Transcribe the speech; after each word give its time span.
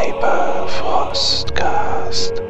Cyberfrostcast. 0.00 2.42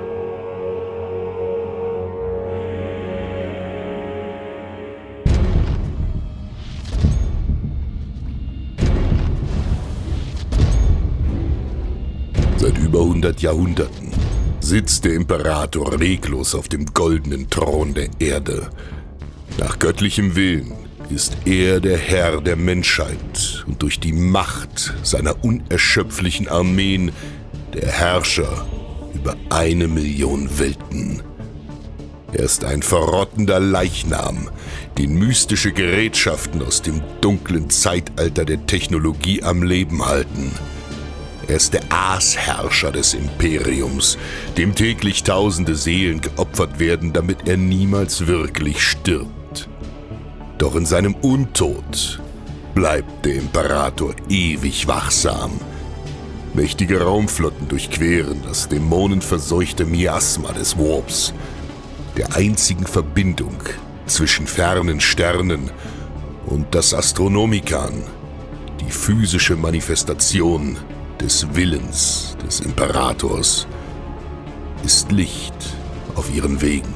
Seit 12.57 12.79
über 12.79 13.01
100 13.01 13.43
Jahrhunderten 13.43 14.13
sitzt 14.61 15.05
der 15.05 15.15
Imperator 15.15 15.99
reglos 15.99 16.55
auf 16.55 16.69
dem 16.69 16.87
goldenen 16.95 17.51
Thron 17.51 17.95
der 17.95 18.11
Erde. 18.21 18.71
Nach 19.59 19.81
göttlichem 19.81 20.37
Willen 20.37 20.75
ist 21.09 21.37
er 21.45 21.81
der 21.81 21.99
Herr 21.99 22.41
der 22.41 22.55
Menschheit 22.55 23.65
und 23.67 23.83
durch 23.83 23.99
die 23.99 24.13
Macht 24.13 24.95
seiner 25.03 25.45
unerschöpflichen 25.45 26.47
Armeen 26.47 27.11
der 27.75 27.89
Herrscher 27.89 28.67
über 29.15 29.37
eine 29.49 29.89
Million 29.89 30.59
Welten. 30.59 31.23
Er 32.33 32.45
ist 32.45 32.65
ein 32.65 32.83
verrottender 32.83 33.59
Leichnam, 33.59 34.49
den 34.99 35.15
mystische 35.15 35.73
Gerätschaften 35.73 36.63
aus 36.63 36.83
dem 36.83 37.01
dunklen 37.21 37.71
Zeitalter 37.71 38.45
der 38.45 38.67
Technologie 38.67 39.43
am 39.43 39.63
Leben 39.63 40.07
halten. 40.07 40.53
Er 41.49 41.57
ist 41.57 41.75
der 41.75 41.83
Aasherrscher 41.91 42.93
des 42.93 43.15
Imperiums, 43.15 44.17
dem 44.57 44.75
täglich 44.75 45.25
tausende 45.25 45.75
Seelen 45.75 46.21
geopfert 46.21 46.79
werden, 46.79 47.13
damit 47.13 47.49
er 47.49 47.57
niemals 47.57 48.29
wirklich 48.29 48.81
stirbt. 48.83 49.69
Doch 50.59 50.77
in 50.77 50.87
seinem 50.87 51.15
Untod 51.15 52.21
bleibt 52.75 53.25
der 53.25 53.35
Imperator 53.35 54.15
ewig 54.29 54.87
wachsam. 54.87 55.59
Mächtige 56.53 57.01
Raumflotten 57.03 57.69
durchqueren 57.69 58.43
das 58.43 58.69
dämonenverseuchte 58.69 59.87
Miasma 59.87 60.53
des 60.53 60.77
Warps, 60.77 61.33
der 62.17 62.35
einzigen 62.35 62.87
Verbindung 62.87 63.57
zwischen 64.07 64.49
fernen 64.49 65.01
Sternen 65.01 65.71
und 66.47 66.75
das 66.75 66.93
Astronomikan, 66.93 68.03
die 68.81 68.91
physische 68.91 69.55
Manifestation 69.55 70.77
des 71.21 71.55
Willens 71.55 72.37
des 72.45 72.59
Imperators, 72.59 73.69
ist 74.85 75.13
Licht 75.13 75.55
auf 76.17 76.35
ihren 76.35 76.61
Wegen. 76.61 76.95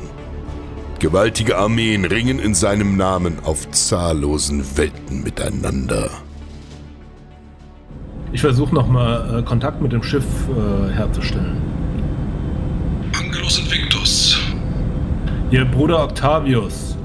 Gewaltige 0.98 1.58
Armeen 1.58 2.04
ringen 2.04 2.40
in 2.40 2.54
seinem 2.54 2.96
Namen 2.96 3.38
auf 3.44 3.70
zahllosen 3.70 4.76
Welten 4.76 5.22
miteinander. 5.22 6.23
Ich 8.34 8.40
versuche 8.40 8.74
nochmal 8.74 9.38
äh, 9.38 9.42
Kontakt 9.44 9.80
mit 9.80 9.92
dem 9.92 10.02
Schiff 10.02 10.24
äh, 10.48 10.92
herzustellen. 10.92 11.56
Angelus 13.16 13.60
Invictus. 13.60 14.40
Ihr 15.52 15.64
Bruder 15.64 16.02
Octavius, 16.02 16.98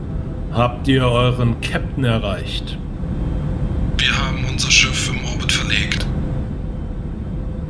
habt 0.51 0.87
ihr 0.87 1.05
euren 1.05 1.61
Captain 1.61 2.03
erreicht? 2.03 2.79
Wir 3.99 4.11
haben 4.17 4.43
unser 4.49 4.71
Schiff 4.71 5.11
im 5.11 5.23
Orbit 5.31 5.51
verlegt. 5.51 6.07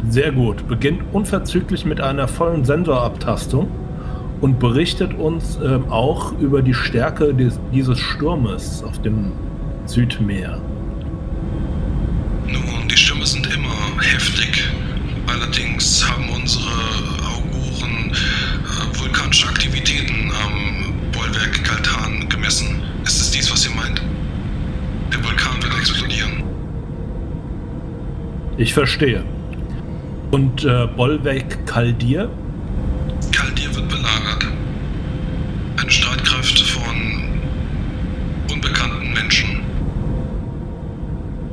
Sehr 0.08 0.32
gut. 0.32 0.66
Beginnt 0.70 1.02
unverzüglich 1.12 1.84
mit 1.84 2.00
einer 2.00 2.30
vollen 2.30 2.64
Sensorabtastung 2.64 3.68
und 4.40 4.60
berichtet 4.60 5.14
uns 5.16 5.60
ähm, 5.62 5.92
auch 5.92 6.32
über 6.40 6.62
die 6.62 6.73
Stärke 6.73 7.34
des, 7.34 7.60
dieses 7.73 8.00
Sturmes 8.00 8.82
auf 8.84 9.02
dem 9.02 9.34
Südmeer. 9.86 10.62
Nun, 12.48 12.88
die 12.90 12.98
Stürme 12.98 13.26
sind 13.26 13.48
heftig. 14.02 14.64
Allerdings 15.28 16.08
haben 16.09 16.30
unsere 16.30 16.72
Auguren 17.28 18.11
äh, 18.11 18.99
vulkanische 18.99 19.48
Aktivitäten 19.48 20.32
am 20.43 20.93
Bollwerk 21.11 21.64
Kaltan 21.64 22.27
gemessen. 22.30 22.82
Ist 23.05 23.21
es 23.21 23.32
dies, 23.32 23.52
was 23.52 23.65
ihr 23.65 23.76
meint? 23.76 24.02
Der 25.11 25.23
Vulkan 25.23 25.61
wird 25.61 25.73
explodieren. 25.77 26.43
Ich 28.58 28.73
verstehe. 28.73 29.23
Und 30.32 30.64
äh, 30.65 30.88
Bollwerk 30.95 31.65
Kaldir? 31.65 32.30
Kaldir 33.32 33.76
wird 33.76 33.89
belagert. 33.89 34.45
Eine 35.77 35.92
Streitkräfte 35.92 36.64
von 36.65 37.23
unbekannten 38.52 39.14
Menschen. 39.14 39.61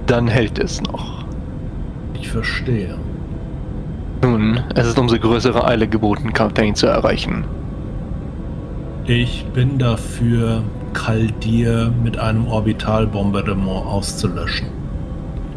Dann 0.06 0.28
hält 0.28 0.58
es 0.58 0.80
noch. 0.82 1.15
Ich 2.36 2.48
verstehe. 2.48 2.98
Nun, 4.22 4.60
es 4.74 4.86
ist 4.86 4.98
umso 4.98 5.18
größere 5.18 5.66
Eile 5.66 5.88
geboten, 5.88 6.34
Kapitän 6.34 6.74
zu 6.74 6.86
erreichen. 6.86 7.44
Ich 9.06 9.46
bin 9.54 9.78
dafür, 9.78 10.62
Kaldir 10.92 11.90
mit 12.04 12.18
einem 12.18 12.46
Orbitalbombardement 12.46 13.86
auszulöschen. 13.86 14.68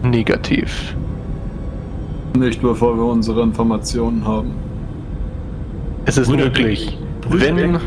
Negativ. 0.04 0.96
Nicht 2.38 2.62
bevor 2.62 2.96
wir 2.96 3.06
unsere 3.12 3.42
Informationen 3.42 4.26
haben. 4.26 4.54
Es 6.06 6.18
ist 6.18 6.30
Brüder, 6.30 6.46
möglich. 6.46 6.98
Brüder, 7.22 7.56
Wenn. 7.58 7.80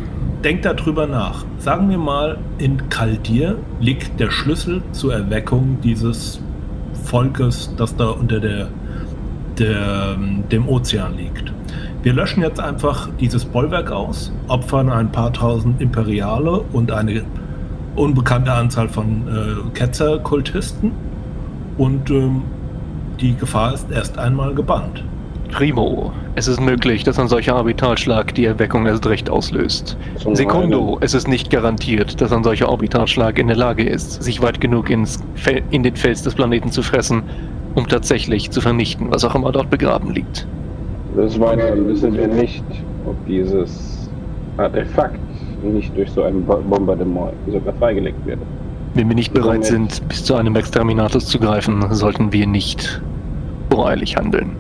Denkt 0.45 0.67
darüber 0.67 1.07
nach. 1.07 1.47
Sagen 1.57 1.89
wir 1.89 1.99
mal, 1.99 2.39
in 2.59 2.91
Kaldir 2.91 3.57
liegt 3.81 4.21
der 4.21 4.31
Schlüssel 4.31 4.83
zur 4.93 5.15
Erweckung 5.15 5.79
dieses 5.83 6.43
Volkes, 7.05 7.75
das 7.77 7.95
da 7.97 8.07
unter 8.11 8.41
der, 8.41 8.69
der, 9.59 10.17
dem 10.51 10.69
Ozean 10.69 11.17
liegt. 11.17 11.53
Wir 12.03 12.13
löschen 12.13 12.43
jetzt 12.43 12.59
einfach 12.59 13.09
dieses 13.21 13.45
Bollwerk 13.45 13.93
aus, 13.93 14.33
opfern 14.49 14.91
ein 14.91 15.13
paar 15.13 15.33
tausend 15.33 15.81
Imperiale 15.81 16.65
und 16.73 16.91
eine 16.91 17.23
unbekannte 17.95 18.53
Anzahl 18.53 18.89
von 18.89 19.29
äh, 19.29 19.71
Ketzerkultisten 19.75 20.93
und 21.79 22.11
ähm, 22.11 22.43
die 23.21 23.37
Gefahr 23.37 23.75
ist 23.75 23.91
erst 23.91 24.19
einmal 24.19 24.55
gebannt. 24.55 25.05
Primo. 25.53 26.13
Es 26.35 26.49
ist 26.49 26.61
möglich, 26.61 27.05
dass 27.05 27.19
ein 27.19 27.29
solcher 27.29 27.55
Orbitalschlag 27.57 28.35
die 28.35 28.47
Erweckung 28.47 28.87
erst 28.87 29.07
recht 29.07 29.29
auslöst. 29.29 29.99
Zum 30.17 30.35
Sekundo. 30.35 30.97
Es 31.03 31.13
ist 31.13 31.29
nicht 31.29 31.51
garantiert, 31.51 32.21
dass 32.23 32.33
ein 32.33 32.43
solcher 32.43 32.71
Orbitalschlag 32.71 33.39
in 33.39 33.49
der 33.49 33.57
Lage 33.57 33.85
ist, 33.85 34.23
sich 34.23 34.41
weit 34.41 34.63
genug 34.63 34.89
ins 34.89 35.23
Fel 35.35 35.63
in 35.71 35.83
den 35.83 35.95
Fels 35.95 36.23
des 36.23 36.35
Planeten 36.35 36.71
zu 36.71 36.83
fressen, 36.83 37.23
um 37.75 37.87
tatsächlich 37.89 38.51
zu 38.51 38.61
vernichten, 38.61 39.09
was 39.11 39.25
auch 39.25 39.35
immer 39.35 39.53
dort 39.53 39.71
begraben 39.71 40.13
liegt. 40.13 40.47
Des 41.17 41.39
Weiteren 41.39 41.87
wissen 41.89 42.15
wir 42.15 42.27
nicht, 42.29 42.65
ob 43.07 43.15
dieses 43.27 44.09
Artefakt 44.57 45.19
nicht 45.63 45.97
durch 45.97 46.11
so 46.11 46.23
ein 46.23 46.43
Bo- 46.45 46.63
Bombardement 46.69 47.33
sogar 47.51 47.75
freigelegt 47.75 48.25
wird. 48.27 48.39
Wenn 48.95 49.09
wir 49.09 49.15
nicht 49.15 49.33
bereit 49.33 49.65
sind, 49.65 50.07
bis 50.09 50.25
zu 50.25 50.35
einem 50.35 50.57
Exterminatus 50.57 51.27
zu 51.27 51.39
greifen, 51.39 51.83
sollten 51.91 52.33
wir 52.33 52.47
nicht 52.47 53.01
voreilig 53.71 54.17
handeln. 54.17 54.51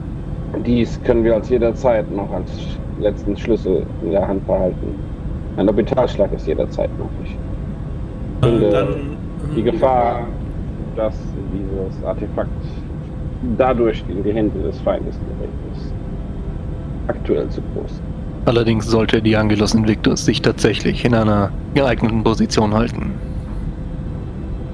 Dies 0.64 0.98
können 1.04 1.24
wir 1.24 1.34
als 1.34 1.48
jederzeit 1.48 2.10
noch 2.14 2.30
als 2.32 2.50
letzten 3.00 3.36
Schlüssel 3.36 3.84
in 4.04 4.12
der 4.12 4.26
Hand 4.26 4.46
behalten. 4.46 4.94
Ein 5.56 5.68
Orbitalschlag 5.68 6.32
ist 6.32 6.46
jederzeit 6.46 6.90
möglich. 6.98 7.36
Äh, 8.42 8.46
finde, 8.46 8.70
dann, 8.70 8.86
Die 9.56 9.62
Gefahr, 9.62 10.20
dass 10.96 11.14
dieses 11.52 12.04
Artefakt 12.04 12.48
dadurch 13.58 14.04
in 14.08 14.22
die 14.22 14.32
Hände 14.32 14.62
des 14.62 14.80
Feindes 14.80 15.16
gerät, 15.16 15.50
ist 15.72 15.92
aktuell 17.08 17.48
zu 17.48 17.60
groß. 17.74 18.00
Allerdings 18.44 18.86
sollte 18.86 19.22
die 19.22 19.36
Angelus 19.36 19.74
Invictus 19.74 20.24
sich 20.24 20.42
tatsächlich 20.42 21.04
in 21.04 21.14
einer 21.14 21.52
geeigneten 21.74 22.24
Position 22.24 22.74
halten. 22.74 23.12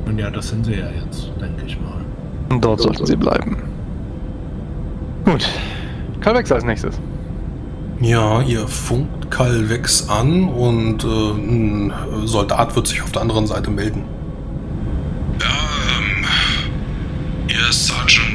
Und 0.07 0.19
ja, 0.19 0.31
das 0.31 0.49
sind 0.49 0.65
sie 0.65 0.73
ja 0.73 0.89
jetzt, 1.05 1.31
denke 1.41 1.65
ich 1.67 1.79
mal. 1.79 2.03
Und 2.49 2.65
dort 2.65 2.81
sollten 2.81 3.05
sie 3.05 3.17
bleiben. 3.17 3.59
Gut. 5.27 5.47
Calvex 6.21 6.51
als 6.51 6.65
nächstes. 6.65 6.99
Ja, 8.01 8.41
ihr 8.43 8.67
funkt 8.67 9.31
Kalvex 9.31 10.09
an 10.09 10.49
und 10.49 11.05
äh, 11.05 11.07
ein 11.07 11.93
Soldat 12.25 12.75
wird 12.75 12.87
sich 12.87 13.03
auf 13.03 13.13
der 13.13 13.23
anderen 13.23 13.47
Seite 13.47 13.71
melden. 13.71 14.05
Ja, 15.41 15.47
ähm. 15.99 16.25
Ist 17.69 17.89
Sergeant 17.89 18.28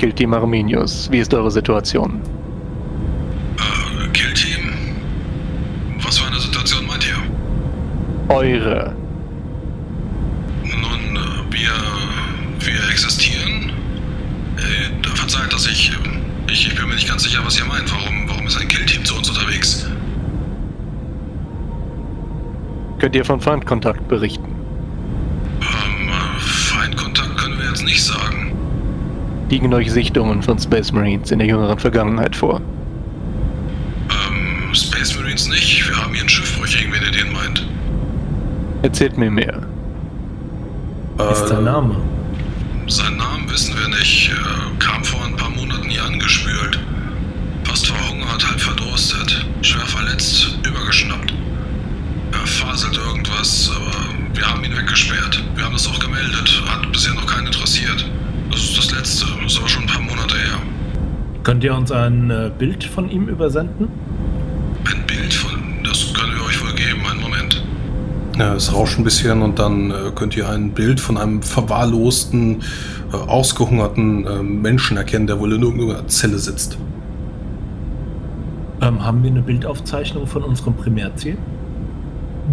Killteam 0.00 0.32
Arminius. 0.32 1.10
Wie 1.12 1.18
ist 1.18 1.34
eure 1.34 1.50
Situation? 1.50 2.22
Äh, 3.58 4.08
Killteam? 4.14 4.72
Was 6.02 6.18
für 6.18 6.26
eine 6.26 6.40
Situation 6.40 6.86
meint 6.86 7.06
ihr? 7.06 8.34
Eure. 8.34 8.96
Nun, 10.64 11.16
äh, 11.16 11.52
wir. 11.52 11.70
wir 12.60 12.90
existieren. 12.90 13.72
Äh, 14.56 15.06
verzeiht, 15.06 15.52
dass 15.52 15.66
ich. 15.66 15.92
Ich, 16.50 16.68
ich 16.68 16.74
bin 16.74 16.88
mir 16.88 16.94
nicht 16.94 17.06
ganz 17.06 17.24
sicher, 17.24 17.40
was 17.44 17.58
ihr 17.58 17.66
meint. 17.66 17.92
Warum, 17.92 18.26
warum 18.26 18.46
ist 18.46 18.58
ein 18.58 18.68
Killteam 18.68 19.04
zu 19.04 19.16
uns 19.16 19.28
unterwegs? 19.28 19.86
Könnt 22.98 23.14
ihr 23.14 23.24
von 23.26 23.38
Feindkontakt 23.38 24.08
berichten? 24.08 24.59
Liegen 29.50 29.74
euch 29.74 29.90
Sichtungen 29.90 30.42
von 30.42 30.58
Space 30.58 30.92
Marines 30.92 31.30
in 31.32 31.40
der 31.40 31.48
jüngeren 31.48 31.78
Vergangenheit 31.78 32.36
vor? 32.36 32.60
Ähm, 34.10 34.72
Space 34.74 35.16
Marines 35.18 35.48
nicht. 35.48 35.88
Wir 35.88 35.96
haben 35.96 36.12
hier 36.12 36.20
einen 36.20 36.28
Schiffbrüchigen, 36.28 36.92
wenn 36.92 37.02
ihr 37.02 37.10
den 37.10 37.32
meint. 37.32 37.66
Erzählt 38.82 39.18
mir 39.18 39.30
mehr. 39.30 39.62
Ist 41.32 41.42
Äh, 41.42 41.48
sein 41.48 41.64
Name? 41.64 41.96
Seinen 42.86 43.16
Namen 43.16 43.50
wissen 43.50 43.74
wir 43.76 43.88
nicht. 43.98 44.30
Er 44.30 44.78
kam 44.78 45.02
vor 45.04 45.24
ein 45.26 45.34
paar 45.36 45.50
Monaten 45.50 45.88
hier 45.88 46.04
angespült. 46.04 46.78
Fast 47.64 47.88
verhungert, 47.88 48.48
halb 48.48 48.60
verdurstet, 48.60 49.46
schwer 49.62 49.86
verletzt, 49.86 50.58
übergeschnappt. 50.66 51.34
Er 52.32 52.46
faselt 52.46 52.96
irgendwas, 52.96 53.70
aber 53.74 53.92
wir 54.34 54.46
haben 54.46 54.62
ihn 54.64 54.76
weggesperrt. 54.76 55.42
Wir 55.56 55.64
haben 55.64 55.72
das 55.72 55.86
auch 55.88 55.98
gemeldet. 55.98 56.62
Hat 56.68 56.90
bisher 56.92 57.14
noch 57.14 57.26
keinen 57.26 57.46
interessiert. 57.46 58.08
Das 58.80 58.92
letzte. 58.92 59.26
Das 59.42 59.52
ist 59.52 59.58
aber 59.58 59.68
schon 59.68 59.82
ein 59.82 59.88
paar 59.88 60.00
Monate 60.00 60.36
her. 60.38 60.58
Könnt 61.42 61.62
ihr 61.62 61.74
uns 61.74 61.92
ein 61.92 62.30
äh, 62.30 62.50
Bild 62.56 62.82
von 62.82 63.10
ihm 63.10 63.28
übersenden? 63.28 63.88
Ein 64.90 65.06
Bild 65.06 65.34
von. 65.34 65.50
Das 65.84 66.14
können 66.14 66.34
wir 66.34 66.46
euch 66.46 66.62
wohl 66.62 66.72
geben. 66.72 67.02
Einen 67.10 67.20
Moment. 67.20 67.62
Ja, 68.38 68.54
es 68.54 68.72
rauscht 68.72 68.98
ein 68.98 69.04
bisschen 69.04 69.42
und 69.42 69.58
dann 69.58 69.90
äh, 69.90 69.94
könnt 70.14 70.34
ihr 70.34 70.48
ein 70.48 70.70
Bild 70.70 70.98
von 70.98 71.18
einem 71.18 71.42
verwahrlosten, 71.42 72.62
äh, 73.12 73.16
ausgehungerten 73.16 74.26
äh, 74.26 74.42
Menschen 74.42 74.96
erkennen, 74.96 75.26
der 75.26 75.38
wohl 75.40 75.52
in 75.52 75.62
irgendeiner 75.62 76.08
Zelle 76.08 76.38
sitzt. 76.38 76.78
Ähm, 78.80 79.04
haben 79.04 79.22
wir 79.22 79.30
eine 79.30 79.42
Bildaufzeichnung 79.42 80.26
von 80.26 80.42
unserem 80.42 80.72
Primärziel? 80.72 81.36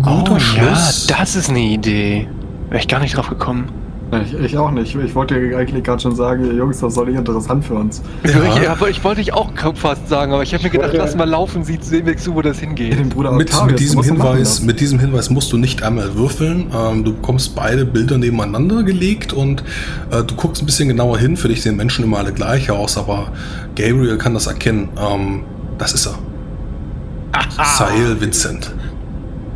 Guter 0.01 0.33
oh, 0.35 0.39
Schluss. 0.39 1.07
Ja, 1.07 1.19
das 1.19 1.37
ist 1.37 1.49
eine 1.49 1.61
Idee. 1.61 2.27
Wäre 2.67 2.81
ich 2.81 2.89
gar 2.89 2.99
nicht 2.99 3.15
drauf 3.15 3.29
gekommen. 3.29 3.86
Ich, 4.23 4.33
ich 4.33 4.57
auch 4.57 4.71
nicht. 4.71 4.95
Ich 4.95 5.15
wollte 5.15 5.37
ja 5.37 5.57
eigentlich 5.57 5.83
gerade 5.83 6.01
schon 6.01 6.15
sagen, 6.15 6.55
Jungs, 6.55 6.79
das 6.79 6.93
ist 6.93 6.97
doch 6.97 7.05
nicht 7.05 7.17
interessant 7.17 7.65
für 7.65 7.73
uns. 7.73 8.01
Ich, 8.23 8.69
aber 8.69 8.89
ich 8.89 9.03
wollte 9.03 9.19
ich 9.19 9.33
auch 9.33 9.51
fast 9.75 10.07
sagen, 10.07 10.31
aber 10.31 10.43
ich 10.43 10.53
habe 10.53 10.63
mir 10.63 10.69
gedacht, 10.69 10.91
wollte- 10.91 11.03
lass 11.03 11.15
mal 11.15 11.27
laufen, 11.29 11.65
sieht, 11.65 11.83
sehen 11.83 12.05
wir 12.05 12.15
zu, 12.15 12.33
wo 12.33 12.41
das 12.41 12.59
hingeht. 12.59 12.97
Den 12.97 13.09
Bruder 13.09 13.33
Mit, 13.33 13.49
Octavius, 13.53 13.71
mit, 13.71 13.79
diesem 13.81 14.03
Hinweis, 14.03 14.61
mit 14.61 14.79
diesem 14.79 14.99
Hinweis 14.99 15.29
musst 15.29 15.51
du 15.51 15.57
nicht 15.57 15.83
einmal 15.83 16.15
würfeln. 16.15 16.71
Ähm, 16.73 17.03
du 17.03 17.13
bekommst 17.15 17.53
beide 17.53 17.83
Bilder 17.83 18.17
nebeneinander 18.17 18.83
gelegt 18.83 19.33
und 19.33 19.61
äh, 20.09 20.23
du 20.23 20.35
guckst 20.35 20.61
ein 20.63 20.65
bisschen 20.65 20.87
genauer 20.87 21.17
hin. 21.17 21.35
Für 21.35 21.49
dich 21.49 21.61
sehen 21.61 21.75
Menschen 21.75 22.05
immer 22.05 22.19
alle 22.19 22.31
gleich 22.31 22.71
aus, 22.71 22.97
aber 22.97 23.33
Gabriel 23.75 24.17
kann 24.17 24.33
das 24.33 24.47
erkennen. 24.47 24.87
Ähm, 24.97 25.43
das 25.77 25.93
ist 25.93 26.05
er. 26.07 26.15
Sahel 27.77 28.19
Vincent. 28.21 28.71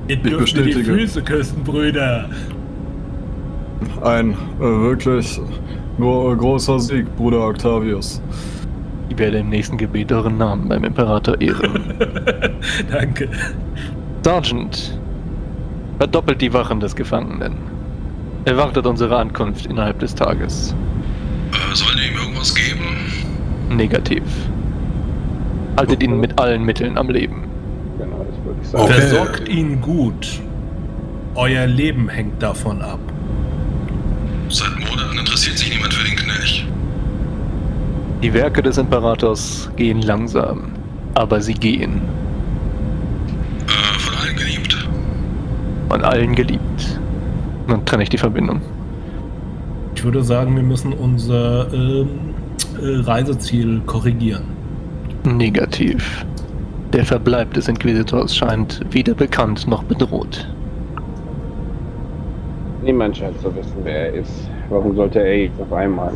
Ihr 0.07 0.17
dürft 0.17 0.55
mir 0.55 0.63
die. 0.63 0.73
Füße 0.83 1.21
küssen, 1.21 1.63
Brüder. 1.63 2.29
Ein 4.01 4.31
äh, 4.31 4.61
wirklich 4.61 5.39
gro 5.97 6.35
großer 6.35 6.79
Sieg, 6.79 7.15
Bruder 7.15 7.47
Octavius. 7.47 8.21
Ich 9.09 9.17
werde 9.17 9.39
im 9.39 9.49
nächsten 9.49 9.77
Gebet 9.77 10.11
euren 10.11 10.37
Namen 10.37 10.69
beim 10.69 10.83
Imperator 10.83 11.39
ehren. 11.41 11.93
Danke. 12.91 13.29
Sergeant, 14.23 14.99
verdoppelt 15.97 16.41
die 16.41 16.53
Wachen 16.53 16.79
des 16.79 16.95
Gefangenen. 16.95 17.55
Erwartet 18.45 18.85
unsere 18.85 19.17
Ankunft 19.17 19.65
innerhalb 19.65 19.99
des 19.99 20.15
Tages. 20.15 20.73
Äh, 21.51 21.75
sollen 21.75 21.97
wir 21.97 22.11
ihm 22.11 22.17
irgendwas 22.17 22.55
geben? 22.55 22.85
Negativ. 23.69 24.23
Haltet 25.77 26.01
ihn 26.03 26.19
mit 26.19 26.39
allen 26.39 26.63
Mitteln 26.63 26.97
am 26.97 27.09
Leben. 27.09 27.43
Genau, 27.97 28.25
das 28.27 28.45
würde 28.45 28.59
ich 28.61 28.67
sagen. 28.67 28.83
Okay. 28.83 28.93
Versorgt 28.93 29.49
ihn 29.49 29.81
gut. 29.81 30.41
Euer 31.35 31.67
Leben 31.67 32.09
hängt 32.09 32.41
davon 32.41 32.81
ab. 32.81 32.99
Seit 34.51 34.77
Monaten 34.79 35.17
interessiert 35.17 35.57
sich 35.57 35.73
niemand 35.73 35.93
für 35.93 36.05
den 36.05 36.17
Knilch. 36.17 36.65
Die 38.21 38.33
Werke 38.33 38.61
des 38.61 38.77
Imperators 38.77 39.71
gehen 39.77 40.01
langsam, 40.01 40.73
aber 41.13 41.39
sie 41.39 41.53
gehen. 41.53 42.01
Äh, 43.65 43.99
von 43.99 44.13
allen 44.15 44.35
geliebt. 44.35 44.89
Von 45.89 46.03
allen 46.03 46.35
geliebt. 46.35 46.99
Dann 47.69 47.85
trenne 47.85 48.03
ich 48.03 48.09
die 48.09 48.17
Verbindung. 48.17 48.59
Ich 49.95 50.03
würde 50.03 50.21
sagen, 50.21 50.53
wir 50.57 50.63
müssen 50.63 50.91
unser 50.93 51.73
ähm, 51.73 52.09
äh, 52.81 52.99
Reiseziel 53.03 53.79
korrigieren. 53.85 54.43
Negativ. 55.23 56.25
Der 56.91 57.05
Verbleib 57.05 57.53
des 57.53 57.69
Inquisitors 57.69 58.35
scheint 58.35 58.81
weder 58.91 59.13
bekannt 59.13 59.65
noch 59.65 59.83
bedroht. 59.83 60.45
Niemand 62.83 63.17
scheint 63.17 63.39
zu 63.41 63.55
wissen, 63.55 63.75
wer 63.83 64.07
er 64.07 64.13
ist. 64.13 64.49
Warum 64.69 64.95
sollte 64.95 65.19
er 65.19 65.43
jetzt 65.43 65.61
auf 65.61 65.71
einmal? 65.71 66.13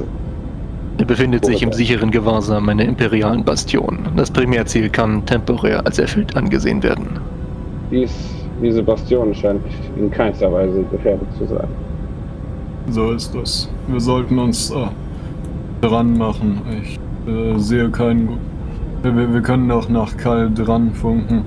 Er 0.98 1.06
befindet 1.06 1.46
sich 1.46 1.62
im 1.62 1.74
sicheren 1.74 2.10
Gewahrsam 2.10 2.70
einer 2.70 2.86
imperialen 2.86 3.44
Bastion. 3.44 4.00
Das 4.16 4.32
Primärziel 4.32 4.90
kann 4.90 5.26
temporär 5.26 5.86
als 5.86 6.00
erfüllt 6.00 6.36
angesehen 6.36 6.82
werden. 6.82 7.20
Dies, 7.92 8.14
diese 8.62 8.82
Bastion 8.82 9.36
scheint 9.36 9.62
in 9.98 10.10
keinster 10.10 10.52
Weise 10.52 10.84
gefährdet 10.92 11.28
zu 11.38 11.46
sein. 11.46 11.68
So 12.90 13.12
ist 13.12 13.36
es. 13.36 13.70
Wir 13.88 14.00
sollten 14.00 14.40
uns 14.40 14.72
äh, 14.72 14.76
dran 15.82 16.18
machen. 16.18 16.62
Ich 16.82 17.00
äh, 17.32 17.58
sehe 17.58 17.90
keinen. 17.90 18.38
Wir, 19.04 19.34
wir 19.34 19.42
können 19.42 19.70
auch 19.72 19.90
nach 19.90 20.16
Kal 20.18 20.50
dran 20.54 20.94
funken. 20.94 21.44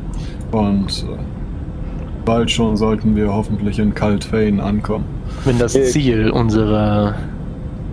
Und 0.53 1.05
äh, 1.09 1.38
bald 2.29 2.51
schon 2.51 2.77
sollten 2.77 3.17
wir 3.17 3.33
hoffentlich 3.33 3.79
in 3.79 3.95
Kaltfane 3.95 4.63
ankommen. 4.63 5.07
Wenn 5.47 5.59
das 5.59 5.75
Äh, 5.75 5.85
Ziel 5.85 6.31
unserer 6.31 7.15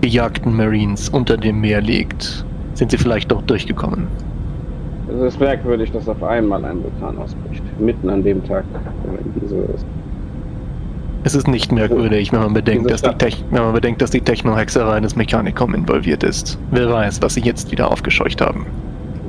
gejagten 0.02 0.54
Marines 0.54 1.08
unter 1.08 1.38
dem 1.38 1.62
Meer 1.62 1.80
liegt, 1.80 2.46
sind 2.74 2.92
sie 2.92 2.98
vielleicht 2.98 3.32
dort 3.32 3.50
durchgekommen. 3.50 4.08
Es 5.08 5.34
ist 5.36 5.40
merkwürdig, 5.40 5.90
dass 5.94 6.10
auf 6.10 6.22
einmal 6.22 6.66
ein 6.66 6.84
Vulkan 6.84 7.18
ausbricht. 7.18 7.64
Mitten 7.80 8.10
an 8.10 8.24
dem 8.24 8.44
Tag, 8.44 8.66
wenn 9.06 9.42
diese 9.42 9.56
Es 11.24 11.34
ist 11.34 11.48
nicht 11.48 11.72
merkwürdig, 11.72 12.34
wenn 12.34 12.42
man 12.42 12.54
bedenkt, 12.54 12.92
dass 12.92 13.04
die, 13.04 13.12
Tech 13.12 13.42
wenn 13.52 13.64
man 13.64 13.74
bedenkt, 13.74 14.02
dass 14.02 14.12
die 14.12 14.20
Techno-Hexerei 14.20 15.00
des 15.00 15.16
Mechanicum 15.16 15.74
involviert 15.74 16.24
ist. 16.24 16.60
Wer 16.72 16.92
weiß, 16.92 17.22
was 17.22 17.36
sie 17.36 17.42
jetzt 17.42 17.72
wieder 17.72 17.90
aufgescheucht 17.90 18.42
haben. 18.42 18.66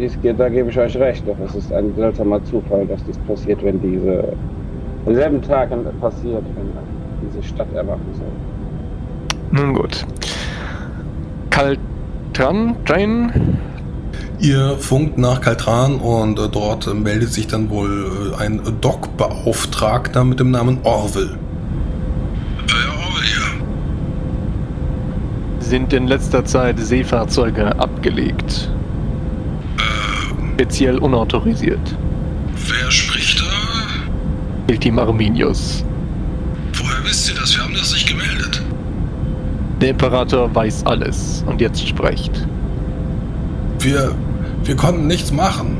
Dies 0.00 0.19
da 0.37 0.49
gebe 0.49 0.69
ich 0.69 0.79
euch 0.79 0.97
recht, 0.97 1.23
doch 1.29 1.37
es 1.47 1.55
ist 1.55 1.73
ein 1.73 1.94
seltsamer 1.94 2.43
Zufall, 2.44 2.87
dass 2.87 3.05
dies 3.05 3.19
passiert, 3.19 3.62
wenn 3.62 3.81
diese 3.81 4.32
am 5.06 5.14
selben 5.14 5.43
Tag 5.43 5.70
passiert, 6.00 6.43
wenn 6.56 7.29
diese 7.29 7.43
Stadt 7.47 7.73
erwachen 7.75 8.06
soll. 8.14 8.26
Nun 9.53 9.75
gut. 9.75 10.05
Kaltran, 11.51 12.77
Train, 12.84 13.56
Ihr 14.39 14.77
funkt 14.79 15.17
nach 15.17 15.41
Kaltran 15.41 15.94
und 15.96 16.39
äh, 16.39 16.48
dort 16.51 16.86
äh, 16.86 16.93
meldet 16.93 17.32
sich 17.32 17.46
dann 17.46 17.70
wohl 17.70 18.34
äh, 18.39 18.43
ein 18.43 18.60
Dock-Beauftragter 18.82 20.25
mit 20.25 20.41
dem 20.41 20.51
Namen 20.51 20.79
Orville. 20.82 21.39
Äh, 22.67 22.70
ja, 22.70 22.93
Orwell 22.93 23.25
hier. 23.25 23.65
sind 25.65 25.94
in 25.94 26.06
letzter 26.06 26.44
Zeit 26.44 26.79
Seefahrzeuge 26.79 27.79
abgelegt. 27.81 28.70
Äh, 29.79 30.53
Speziell 30.55 30.98
unautorisiert. 30.98 31.96
wer? 32.69 32.91
Il 34.69 34.79
Team 34.79 34.99
Arminius. 34.99 35.85
Woher 36.75 37.05
wisst 37.05 37.29
ihr 37.29 37.35
das? 37.37 37.56
Wir 37.56 37.63
haben 37.63 37.75
das 37.75 37.93
nicht 37.93 38.08
gemeldet. 38.08 38.63
Der 39.81 39.91
Imperator 39.91 40.53
weiß 40.55 40.85
alles 40.87 41.44
und 41.46 41.61
jetzt 41.61 41.87
sprecht. 41.87 42.46
Wir, 43.79 44.15
wir 44.65 44.75
konnten 44.75 45.06
nichts 45.06 45.31
machen. 45.31 45.77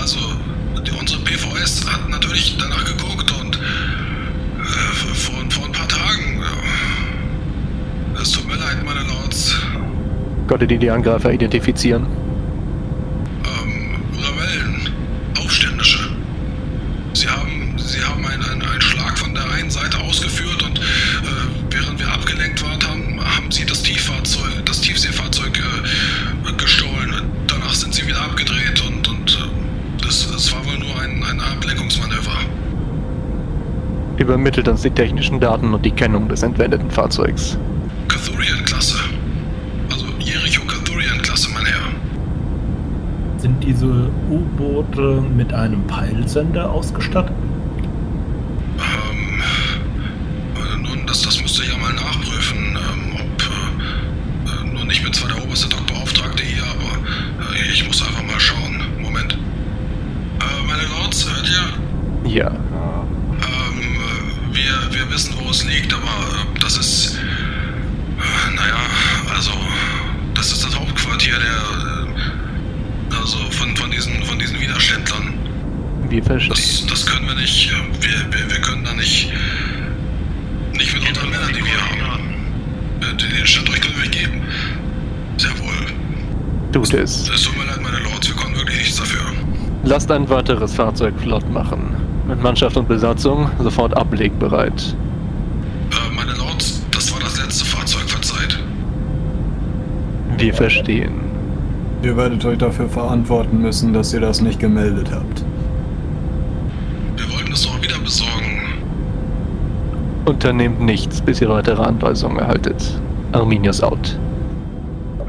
Also, 0.00 0.18
unsere 0.98 1.20
PVS 1.22 1.84
hat 1.86 2.08
natürlich 2.08 2.56
danach 2.58 2.84
geguckt 2.84 3.34
und 3.40 3.56
äh, 3.56 4.94
vor, 5.14 5.34
vor 5.50 5.64
ein 5.66 5.72
paar 5.72 5.88
Tagen. 5.88 6.42
Es 8.20 8.32
tut 8.32 8.46
mir 8.46 8.56
leid, 8.56 8.78
meine 8.84 9.00
Lords. 9.00 9.56
Konntet 10.46 10.72
ihr 10.72 10.78
die 10.78 10.90
Angreifer 10.90 11.32
identifizieren? 11.32 12.06
Übermittelt 34.34 34.66
uns 34.66 34.82
die 34.82 34.90
technischen 34.90 35.38
Daten 35.38 35.72
und 35.74 35.84
die 35.84 35.92
Kennung 35.92 36.26
des 36.28 36.42
entwendeten 36.42 36.90
Fahrzeugs. 36.90 37.56
Cathurian-Klasse. 38.08 38.98
Also 39.92 40.06
Jericho 40.18 40.60
Cathurian-Klasse, 40.66 41.50
mein 41.54 41.64
Herr. 41.66 41.92
Sind 43.38 43.62
diese 43.62 44.10
U-Boote 44.28 45.22
mit 45.36 45.54
einem 45.54 45.86
Peilsender 45.86 46.68
ausgestattet? 46.68 47.36
Tut 86.74 86.92
es. 86.92 87.30
Es 87.30 87.42
tut 87.42 87.56
mir 87.56 87.66
leid, 87.66 87.80
meine 87.80 88.00
Lords, 88.00 88.26
wir 88.26 88.34
konnten 88.34 88.56
wirklich 88.56 88.78
nichts 88.78 88.96
dafür. 88.96 89.20
Lasst 89.84 90.10
ein 90.10 90.28
weiteres 90.28 90.74
Fahrzeug 90.74 91.14
flott 91.20 91.48
machen. 91.48 91.94
Mit 92.26 92.42
Mannschaft 92.42 92.76
und 92.76 92.88
Besatzung 92.88 93.48
sofort 93.60 93.96
ablegbereit. 93.96 94.96
Äh, 95.92 96.14
meine 96.16 96.32
Lords, 96.32 96.82
das 96.90 97.12
war 97.12 97.20
das 97.20 97.40
letzte 97.40 97.64
Fahrzeug, 97.64 98.10
verzeiht. 98.10 98.58
Wir 100.36 100.52
verstehen. 100.52 101.20
Ihr 102.02 102.16
werdet 102.16 102.44
euch 102.44 102.58
dafür 102.58 102.88
verantworten 102.88 103.62
müssen, 103.62 103.92
dass 103.92 104.12
ihr 104.12 104.20
das 104.20 104.40
nicht 104.40 104.58
gemeldet 104.58 105.12
habt. 105.12 105.44
Wir 107.14 107.32
wollten 107.32 107.52
es 107.52 107.68
auch 107.68 107.80
wieder 107.80 108.00
besorgen. 108.00 108.82
Unternehmt 110.24 110.80
nichts, 110.80 111.20
bis 111.20 111.40
ihr 111.40 111.50
weitere 111.50 111.84
Anweisungen 111.84 112.40
erhaltet. 112.40 113.00
Arminius 113.30 113.80
out. 113.80 114.18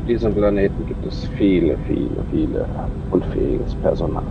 Auf 0.05 0.09
diesem 0.09 0.35
Planeten 0.35 0.85
gibt 0.85 1.03
es 1.03 1.27
viele, 1.35 1.75
viele, 1.87 2.11
viele 2.31 2.63
unfähiges 3.09 3.73
Personal. 3.81 4.21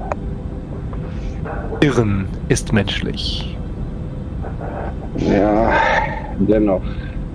Irren 1.81 2.29
ist 2.49 2.73
menschlich. 2.73 3.57
Ja, 5.17 5.73
dennoch, 6.39 6.81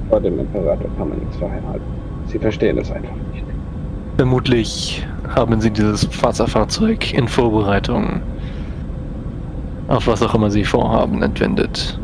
vor 0.09 0.21
dem 0.21 0.39
Imperator 0.39 0.89
kann 0.97 1.09
man 1.09 1.19
nichts 1.19 1.35
verheimhalten. 1.35 1.85
Sie 2.27 2.39
verstehen 2.39 2.77
es 2.77 2.89
einfach 2.89 3.11
nicht. 3.33 3.43
Vermutlich 4.15 5.05
haben 5.35 5.59
sie 5.59 5.69
dieses 5.69 6.05
Fahrzeug 6.05 7.13
in 7.13 7.27
Vorbereitung 7.27 8.21
auf 9.89 10.07
was 10.07 10.23
auch 10.23 10.33
immer 10.33 10.49
sie 10.49 10.63
vorhaben 10.63 11.21
entwendet. 11.23 11.99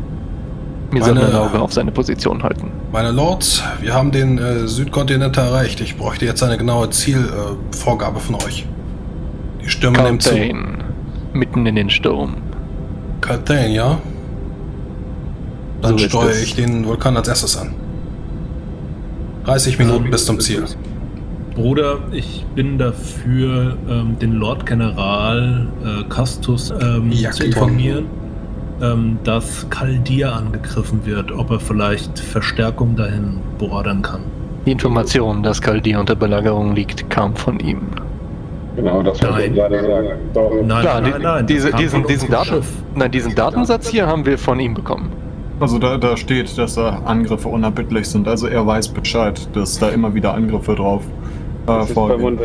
Wir 0.90 1.02
sollten 1.02 1.18
Meine- 1.22 1.30
ein 1.30 1.48
Auge 1.48 1.58
auf 1.62 1.72
seine 1.72 1.92
Position 1.92 2.42
halten. 2.42 2.70
Meine 2.92 3.10
Lords, 3.10 3.62
wir 3.80 3.94
haben 3.94 4.12
den 4.12 4.38
äh, 4.38 4.66
Südkontinent 4.68 5.36
erreicht. 5.36 5.80
Ich 5.80 5.96
bräuchte 5.96 6.24
jetzt 6.24 6.42
eine 6.42 6.56
genaue 6.56 6.90
Zielvorgabe 6.90 8.18
äh, 8.18 8.22
von 8.22 8.36
euch. 8.36 8.66
Die 9.62 9.68
Stürme 9.68 10.02
nehmen 10.02 10.20
zu. 10.20 10.34
Mitten 11.32 11.66
in 11.66 11.74
den 11.74 11.90
Sturm. 11.90 12.36
Caltain, 13.20 13.72
ja? 13.72 13.98
Dann 15.82 15.98
So 15.98 16.08
steuere 16.08 16.40
ich 16.42 16.54
den 16.54 16.86
Vulkan 16.86 17.16
als 17.16 17.28
erstes 17.28 17.56
an. 17.56 17.74
30 19.44 19.78
Minuten 19.78 20.04
Ähm, 20.06 20.10
bis 20.10 20.24
zum 20.24 20.40
Ziel. 20.40 20.64
Bruder, 21.54 21.98
ich 22.12 22.44
bin 22.54 22.78
dafür, 22.78 23.76
ähm, 23.88 24.18
den 24.18 24.32
Lord 24.32 24.66
General 24.66 25.66
äh, 25.84 26.04
Castus 26.08 26.70
ähm, 26.70 27.10
Ja, 27.12 27.30
zu 27.30 27.44
informieren, 27.44 28.06
ähm, 28.82 29.18
dass 29.24 29.68
Kaldir 29.70 30.32
angegriffen 30.34 31.00
wird, 31.04 31.32
ob 31.32 31.50
er 31.50 31.60
vielleicht 31.60 32.18
Verstärkung 32.18 32.96
dahin 32.96 33.38
beordern 33.58 34.02
kann. 34.02 34.20
Die 34.66 34.72
Information, 34.72 35.42
dass 35.42 35.62
Kaldir 35.62 36.00
unter 36.00 36.14
Belagerung 36.16 36.74
liegt, 36.74 37.08
kam 37.08 37.34
von 37.36 37.58
ihm. 37.60 37.80
Genau, 38.76 39.02
das 39.02 39.22
wollte 39.22 39.42
ich 39.44 39.46
Nein. 39.50 39.54
gerade 39.54 39.80
sagen. 39.86 40.08
Doch, 40.34 40.50
Nein, 40.62 40.80
Klar, 40.82 41.00
nein, 41.00 41.22
nein. 41.22 41.46
diese, 41.46 41.70
das 41.70 41.80
diesen, 41.80 42.06
diesen, 42.06 42.30
Daten, 42.30 42.60
nein, 42.94 43.10
diesen 43.10 43.34
Datensatz 43.34 43.88
hier 43.88 44.06
haben 44.06 44.26
wir 44.26 44.36
von 44.36 44.60
ihm 44.60 44.74
bekommen. 44.74 45.10
Also 45.60 45.78
da, 45.78 45.96
da 45.96 46.14
steht, 46.18 46.58
dass 46.58 46.74
da 46.74 47.00
Angriffe 47.06 47.48
unerbittlich 47.48 48.06
sind. 48.06 48.28
Also 48.28 48.46
er 48.48 48.66
weiß 48.66 48.88
Bescheid, 48.88 49.48
dass 49.54 49.78
da 49.78 49.88
immer 49.88 50.12
wieder 50.14 50.34
Angriffe 50.34 50.74
drauf 50.74 51.02
äh, 51.66 51.72
es, 51.78 51.86
ist 51.86 51.94
vorgehen. 51.94 52.18
verwunder- 52.20 52.44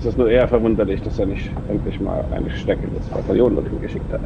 es 0.00 0.04
ist 0.04 0.18
nur 0.18 0.28
eher 0.30 0.46
verwunderlich, 0.48 1.00
dass 1.02 1.18
er 1.18 1.26
nicht 1.26 1.50
endlich 1.70 1.98
mal 2.00 2.22
eine 2.34 2.50
steckendes 2.50 3.06
Bataillon 3.06 3.54
dorthin 3.54 3.80
geschickt 3.80 4.12
hat. 4.12 4.20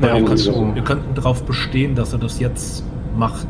Ja, 0.00 0.08
Wir 0.08 0.16
Ja, 0.20 0.26
kannst 0.26 0.44
könnten, 0.46 0.68
du. 0.70 0.74
wir 0.74 0.82
könnten 0.82 1.14
darauf 1.14 1.42
bestehen, 1.44 1.94
dass 1.94 2.12
er 2.12 2.18
das 2.18 2.38
jetzt 2.40 2.84
macht. 3.16 3.46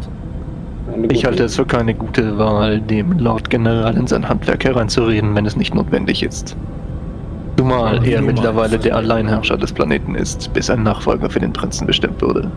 Ich 1.10 1.24
halte 1.24 1.44
es 1.44 1.56
für 1.56 1.66
keine 1.66 1.94
gute 1.94 2.38
Wahl, 2.38 2.80
dem 2.80 3.18
Lord 3.18 3.50
General 3.50 3.96
in 3.96 4.06
sein 4.06 4.28
Handwerk 4.28 4.64
hereinzureden, 4.64 5.34
wenn 5.34 5.44
es 5.44 5.56
nicht 5.56 5.74
notwendig 5.74 6.22
ist. 6.22 6.56
Zumal 7.56 8.06
er 8.06 8.22
mittlerweile 8.22 8.78
der 8.78 8.94
Alleinherrscher 8.96 9.56
des 9.56 9.72
Planeten 9.72 10.14
ist, 10.14 10.52
bis 10.52 10.70
ein 10.70 10.82
Nachfolger 10.84 11.28
für 11.28 11.40
den 11.40 11.52
Prinzen 11.52 11.86
bestimmt 11.86 12.22
wurde. 12.22 12.50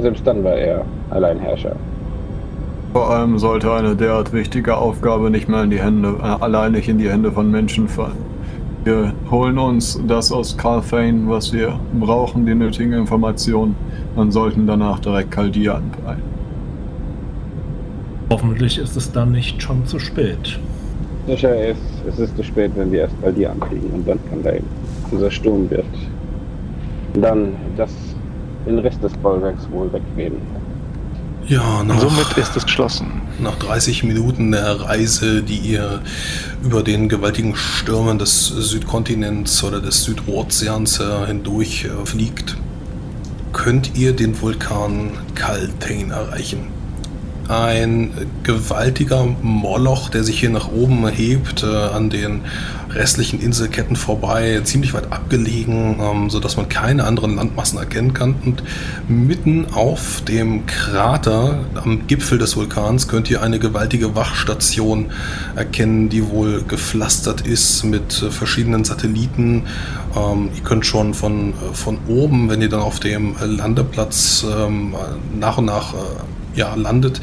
Selbst 0.00 0.26
dann 0.26 0.42
war 0.42 0.54
er 0.54 0.84
Alleinherrscher. 1.10 1.76
Vor 2.92 3.10
allem 3.10 3.38
sollte 3.38 3.72
eine 3.72 3.94
derart 3.96 4.32
wichtige 4.32 4.76
Aufgabe 4.76 5.30
nicht 5.30 5.48
mehr 5.48 5.62
in 5.64 5.70
die 5.70 5.80
Hände, 5.80 6.16
äh, 6.22 6.42
allein 6.42 6.72
nicht 6.72 6.88
in 6.88 6.98
die 6.98 7.10
Hände 7.10 7.32
von 7.32 7.50
Menschen 7.50 7.88
fallen. 7.88 8.31
Wir 8.84 9.12
holen 9.30 9.58
uns 9.58 10.00
das 10.08 10.32
aus 10.32 10.56
Carthane, 10.56 11.28
was 11.28 11.52
wir 11.52 11.78
brauchen, 12.00 12.44
die 12.46 12.54
nötigen 12.54 12.92
Informationen, 12.94 13.76
und 14.16 14.32
sollten 14.32 14.66
danach 14.66 14.98
direkt 14.98 15.30
Kaldir 15.30 15.76
anpeilen. 15.76 16.22
Hoffentlich 18.30 18.78
ist 18.78 18.96
es 18.96 19.12
dann 19.12 19.32
nicht 19.32 19.62
schon 19.62 19.86
zu 19.86 19.98
spät. 19.98 20.58
Sicher 21.26 21.68
ist, 21.68 21.80
es 22.08 22.18
ist 22.18 22.36
zu 22.36 22.42
spät, 22.42 22.72
wenn 22.74 22.90
wir 22.90 23.02
erst 23.02 23.20
bei 23.22 23.30
dir 23.30 23.52
anfliegen 23.52 23.90
und 23.90 24.08
dann 24.08 24.18
kann 24.28 24.42
der, 24.42 24.60
dieser 25.12 25.30
Sturm 25.30 25.70
wird 25.70 25.84
dann 27.14 27.54
das, 27.76 27.92
den 28.66 28.78
Rest 28.78 29.02
des 29.02 29.12
Bollwerks 29.18 29.68
wohl 29.70 29.92
weggeben. 29.92 30.38
Ja, 31.48 31.82
nach, 31.82 32.00
Somit 32.00 32.36
ist 32.36 32.56
es 32.56 32.64
geschlossen. 32.64 33.20
nach 33.40 33.56
30 33.58 34.04
Minuten 34.04 34.52
der 34.52 34.80
Reise, 34.80 35.42
die 35.42 35.58
ihr 35.58 36.00
über 36.62 36.82
den 36.82 37.08
gewaltigen 37.08 37.56
Stürmen 37.56 38.18
des 38.18 38.46
Südkontinents 38.46 39.62
oder 39.64 39.80
des 39.80 40.04
Südozeans 40.04 41.00
äh, 41.00 41.26
hindurch 41.26 41.84
äh, 41.84 42.06
fliegt, 42.06 42.56
könnt 43.52 43.96
ihr 43.96 44.12
den 44.14 44.40
Vulkan 44.40 45.12
Caltain 45.34 46.10
erreichen. 46.10 46.68
Ein 47.48 48.12
gewaltiger 48.44 49.26
Moloch, 49.42 50.08
der 50.08 50.24
sich 50.24 50.40
hier 50.40 50.50
nach 50.50 50.68
oben 50.68 51.06
hebt, 51.08 51.62
äh, 51.62 51.66
an 51.66 52.08
den 52.08 52.42
restlichen 52.94 53.40
Inselketten 53.40 53.96
vorbei, 53.96 54.60
ziemlich 54.64 54.94
weit 54.94 55.12
abgelegen, 55.12 55.96
ähm, 56.00 56.30
sodass 56.30 56.56
man 56.56 56.68
keine 56.68 57.04
anderen 57.04 57.36
Landmassen 57.36 57.78
erkennen 57.78 58.14
kann. 58.14 58.34
Und 58.44 58.62
mitten 59.08 59.66
auf 59.72 60.22
dem 60.22 60.66
Krater 60.66 61.60
am 61.74 62.06
Gipfel 62.06 62.38
des 62.38 62.56
Vulkans 62.56 63.08
könnt 63.08 63.30
ihr 63.30 63.42
eine 63.42 63.58
gewaltige 63.58 64.14
Wachstation 64.14 65.10
erkennen, 65.56 66.08
die 66.08 66.28
wohl 66.28 66.62
gepflastert 66.62 67.42
ist 67.42 67.84
mit 67.84 68.22
äh, 68.22 68.30
verschiedenen 68.30 68.84
Satelliten. 68.84 69.64
Ähm, 70.16 70.50
ihr 70.54 70.62
könnt 70.62 70.86
schon 70.86 71.14
von, 71.14 71.50
äh, 71.50 71.74
von 71.74 71.98
oben, 72.08 72.48
wenn 72.48 72.62
ihr 72.62 72.68
dann 72.68 72.80
auf 72.80 73.00
dem 73.00 73.36
Landeplatz 73.40 74.44
ähm, 74.48 74.94
nach 75.38 75.58
und 75.58 75.66
nach 75.66 75.94
äh, 75.94 75.96
ja, 76.54 76.74
landet, 76.74 77.20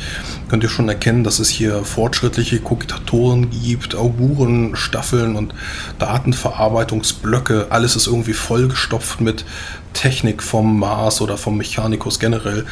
könnt 0.48 0.64
ihr 0.64 0.70
schon 0.70 0.90
erkennen, 0.90 1.24
dass 1.24 1.40
es 1.40 1.50
hier 1.50 1.84
fortschrittliche 1.84 2.60
Kogitatoren 2.60 3.50
gibt, 3.52 3.96
Auguren, 3.96 4.76
Staffeln 4.76 5.36
und 5.36 5.54
Datenverarbeitungsblöcke. 6.00 7.68
Alles 7.70 7.96
ist 7.96 8.08
irgendwie 8.08 8.34
vollgestopft 8.34 9.22
mit 9.22 9.46
Technik 9.94 10.42
vom 10.44 10.80
Mars 10.80 11.22
oder 11.22 11.38
vom 11.38 11.58
Mechanicus 11.58 12.20
generell. 12.20 12.66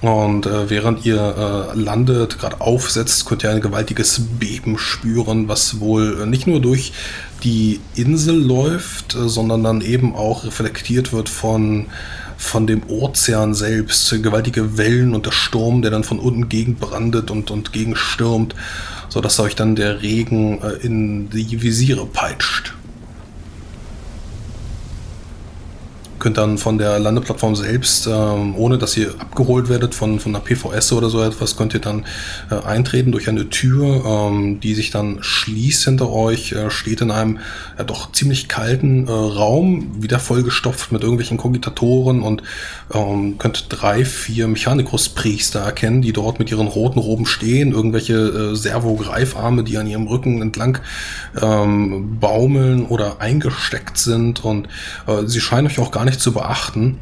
Und 0.00 0.46
äh, 0.46 0.70
während 0.70 1.04
ihr 1.04 1.72
äh, 1.74 1.76
landet, 1.76 2.38
gerade 2.38 2.60
aufsetzt, 2.60 3.26
könnt 3.26 3.42
ihr 3.42 3.50
ein 3.50 3.60
gewaltiges 3.60 4.20
Beben 4.38 4.78
spüren, 4.78 5.48
was 5.48 5.80
wohl 5.80 6.20
äh, 6.22 6.26
nicht 6.26 6.46
nur 6.46 6.60
durch 6.60 6.92
die 7.42 7.80
Insel 7.96 8.36
läuft, 8.40 9.16
äh, 9.16 9.28
sondern 9.28 9.64
dann 9.64 9.80
eben 9.80 10.14
auch 10.14 10.44
reflektiert 10.44 11.12
wird 11.12 11.28
von, 11.28 11.86
von 12.38 12.66
dem 12.66 12.84
Ozean 12.88 13.52
selbst. 13.52 14.10
Gewaltige 14.22 14.78
Wellen 14.78 15.14
und 15.14 15.26
der 15.26 15.32
Sturm, 15.32 15.82
der 15.82 15.90
dann 15.90 16.04
von 16.04 16.18
unten 16.18 16.48
gegenbrandet 16.48 17.30
und, 17.30 17.50
und 17.50 17.72
gegenstürmt, 17.72 18.54
sodass 19.10 19.40
euch 19.40 19.56
dann 19.56 19.76
der 19.76 20.00
Regen 20.00 20.62
äh, 20.62 20.74
in 20.86 21.28
die 21.28 21.60
Visiere 21.60 22.06
peitscht. 22.06 22.74
Könnt 26.18 26.36
dann 26.36 26.58
von 26.58 26.78
der 26.78 26.98
Landeplattform 26.98 27.56
selbst, 27.56 28.06
ähm, 28.06 28.54
ohne 28.56 28.78
dass 28.78 28.96
ihr 28.96 29.14
abgeholt 29.18 29.68
werdet 29.68 29.94
von, 29.94 30.20
von 30.20 30.34
einer 30.34 30.44
PVS 30.44 30.92
oder 30.92 31.10
so 31.10 31.22
etwas, 31.22 31.56
könnt 31.56 31.74
ihr 31.74 31.80
dann 31.80 32.04
äh, 32.50 32.54
eintreten 32.66 33.12
durch 33.12 33.28
eine 33.28 33.48
Tür, 33.48 34.04
ähm, 34.04 34.60
die 34.60 34.74
sich 34.74 34.90
dann 34.90 35.18
schließt 35.20 35.84
hinter 35.84 36.10
euch, 36.10 36.52
äh, 36.52 36.70
steht 36.70 37.00
in 37.00 37.10
einem 37.10 37.38
ja, 37.76 37.84
doch 37.84 38.12
ziemlich 38.12 38.48
kalten 38.48 39.06
äh, 39.06 39.10
Raum, 39.10 40.02
wieder 40.02 40.18
vollgestopft 40.18 40.92
mit 40.92 41.02
irgendwelchen 41.02 41.36
Kogitatoren 41.36 42.22
und 42.22 42.42
ähm, 42.92 43.38
könnt 43.38 43.66
drei, 43.68 44.04
vier 44.04 44.48
Mechanicus-Priester 44.48 45.60
erkennen, 45.60 46.02
die 46.02 46.12
dort 46.12 46.38
mit 46.38 46.50
ihren 46.50 46.66
roten 46.66 46.98
Roben 46.98 47.26
stehen, 47.26 47.72
irgendwelche 47.72 48.14
äh, 48.14 48.54
Servo-Greifarme, 48.54 49.64
die 49.64 49.78
an 49.78 49.86
ihrem 49.86 50.06
Rücken 50.06 50.42
entlang 50.42 50.78
ähm, 51.40 52.18
baumeln 52.18 52.86
oder 52.86 53.20
eingesteckt 53.20 53.98
sind 53.98 54.44
und 54.44 54.68
äh, 55.06 55.26
sie 55.26 55.40
scheinen 55.40 55.66
euch 55.66 55.78
auch 55.78 55.90
gar 55.90 56.04
nicht 56.04 56.07
zu 56.16 56.32
beachten. 56.32 56.98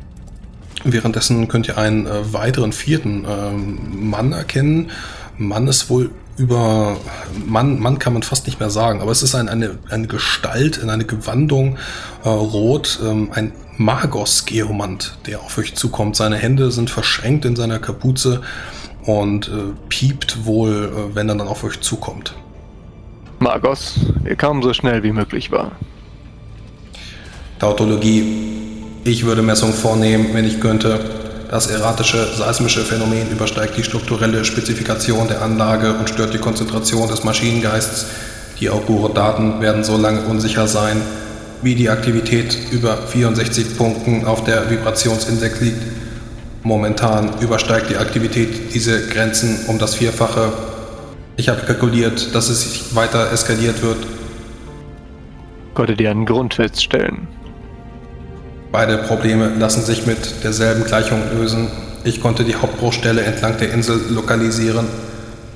Währenddessen 0.84 1.48
könnt 1.48 1.68
ihr 1.68 1.78
einen 1.78 2.06
äh, 2.06 2.32
weiteren 2.32 2.72
vierten 2.72 3.26
ähm, 3.28 4.10
Mann 4.10 4.32
erkennen. 4.32 4.90
Mann 5.38 5.66
ist 5.68 5.90
wohl 5.90 6.10
über 6.36 6.96
Mann, 7.46 7.78
Mann 7.78 7.98
kann 7.98 8.12
man 8.12 8.22
fast 8.22 8.46
nicht 8.46 8.60
mehr 8.60 8.70
sagen, 8.70 9.00
aber 9.00 9.10
es 9.10 9.22
ist 9.22 9.34
ein, 9.34 9.48
eine, 9.48 9.78
eine 9.90 10.06
Gestalt 10.06 10.76
in 10.76 10.90
eine 10.90 11.04
Gewandung 11.04 11.78
äh, 12.24 12.28
rot, 12.28 13.00
ähm, 13.02 13.30
ein 13.32 13.52
Magos-Geomant, 13.78 15.18
der 15.26 15.40
auf 15.40 15.58
euch 15.58 15.74
zukommt. 15.74 16.16
Seine 16.16 16.36
Hände 16.36 16.70
sind 16.70 16.90
verschränkt 16.90 17.44
in 17.44 17.56
seiner 17.56 17.78
Kapuze 17.78 18.42
und 19.04 19.48
äh, 19.48 19.72
piept 19.88 20.44
wohl, 20.44 20.92
äh, 20.92 21.14
wenn 21.14 21.28
er 21.28 21.36
dann 21.36 21.48
auf 21.48 21.64
euch 21.64 21.80
zukommt. 21.80 22.34
Magos, 23.38 24.00
wir 24.22 24.36
kamen 24.36 24.62
so 24.62 24.72
schnell 24.72 25.02
wie 25.02 25.12
möglich 25.12 25.50
war. 25.50 25.72
Tautologie. 27.58 28.65
Ich 29.06 29.24
würde 29.24 29.40
Messungen 29.40 29.72
vornehmen, 29.72 30.30
wenn 30.32 30.44
ich 30.44 30.58
könnte. 30.58 30.98
Das 31.48 31.68
erratische 31.68 32.26
seismische 32.36 32.80
Phänomen 32.80 33.30
übersteigt 33.30 33.76
die 33.76 33.84
strukturelle 33.84 34.44
Spezifikation 34.44 35.28
der 35.28 35.42
Anlage 35.42 35.92
und 35.92 36.08
stört 36.08 36.34
die 36.34 36.38
Konzentration 36.38 37.08
des 37.08 37.22
Maschinengeists. 37.22 38.06
Die 38.58 38.68
Augure-Daten 38.68 39.60
werden 39.60 39.84
so 39.84 39.96
lange 39.96 40.22
unsicher 40.22 40.66
sein, 40.66 41.00
wie 41.62 41.76
die 41.76 41.88
Aktivität 41.88 42.58
über 42.72 42.96
64 42.96 43.76
Punkten 43.78 44.24
auf 44.24 44.42
der 44.42 44.70
Vibrationsindex 44.70 45.60
liegt. 45.60 45.82
Momentan 46.64 47.40
übersteigt 47.40 47.90
die 47.90 47.98
Aktivität 47.98 48.74
diese 48.74 49.06
Grenzen 49.06 49.66
um 49.68 49.78
das 49.78 49.94
Vierfache. 49.94 50.52
Ich 51.36 51.48
habe 51.48 51.60
kalkuliert, 51.60 52.34
dass 52.34 52.48
es 52.48 52.96
weiter 52.96 53.30
eskaliert 53.30 53.84
wird. 53.84 53.98
Konnte 55.74 55.94
dir 55.94 56.10
einen 56.10 56.26
Grund 56.26 56.54
feststellen. 56.54 57.28
Beide 58.76 58.98
Probleme 58.98 59.52
lassen 59.58 59.82
sich 59.82 60.04
mit 60.04 60.44
derselben 60.44 60.84
Gleichung 60.84 61.22
lösen. 61.34 61.68
Ich 62.04 62.20
konnte 62.20 62.44
die 62.44 62.56
Hauptbruchstelle 62.56 63.22
entlang 63.22 63.56
der 63.56 63.72
Insel 63.72 63.98
lokalisieren. 64.10 64.86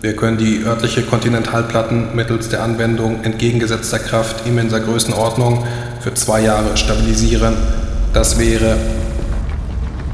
Wir 0.00 0.16
können 0.16 0.38
die 0.38 0.62
örtliche 0.64 1.02
Kontinentalplatten 1.02 2.16
mittels 2.16 2.48
der 2.48 2.62
Anwendung 2.62 3.22
entgegengesetzter 3.22 3.98
Kraft 3.98 4.46
immenser 4.46 4.80
Größenordnung 4.80 5.66
für 6.00 6.14
zwei 6.14 6.40
Jahre 6.40 6.78
stabilisieren. 6.78 7.56
Das 8.14 8.38
wäre. 8.38 8.78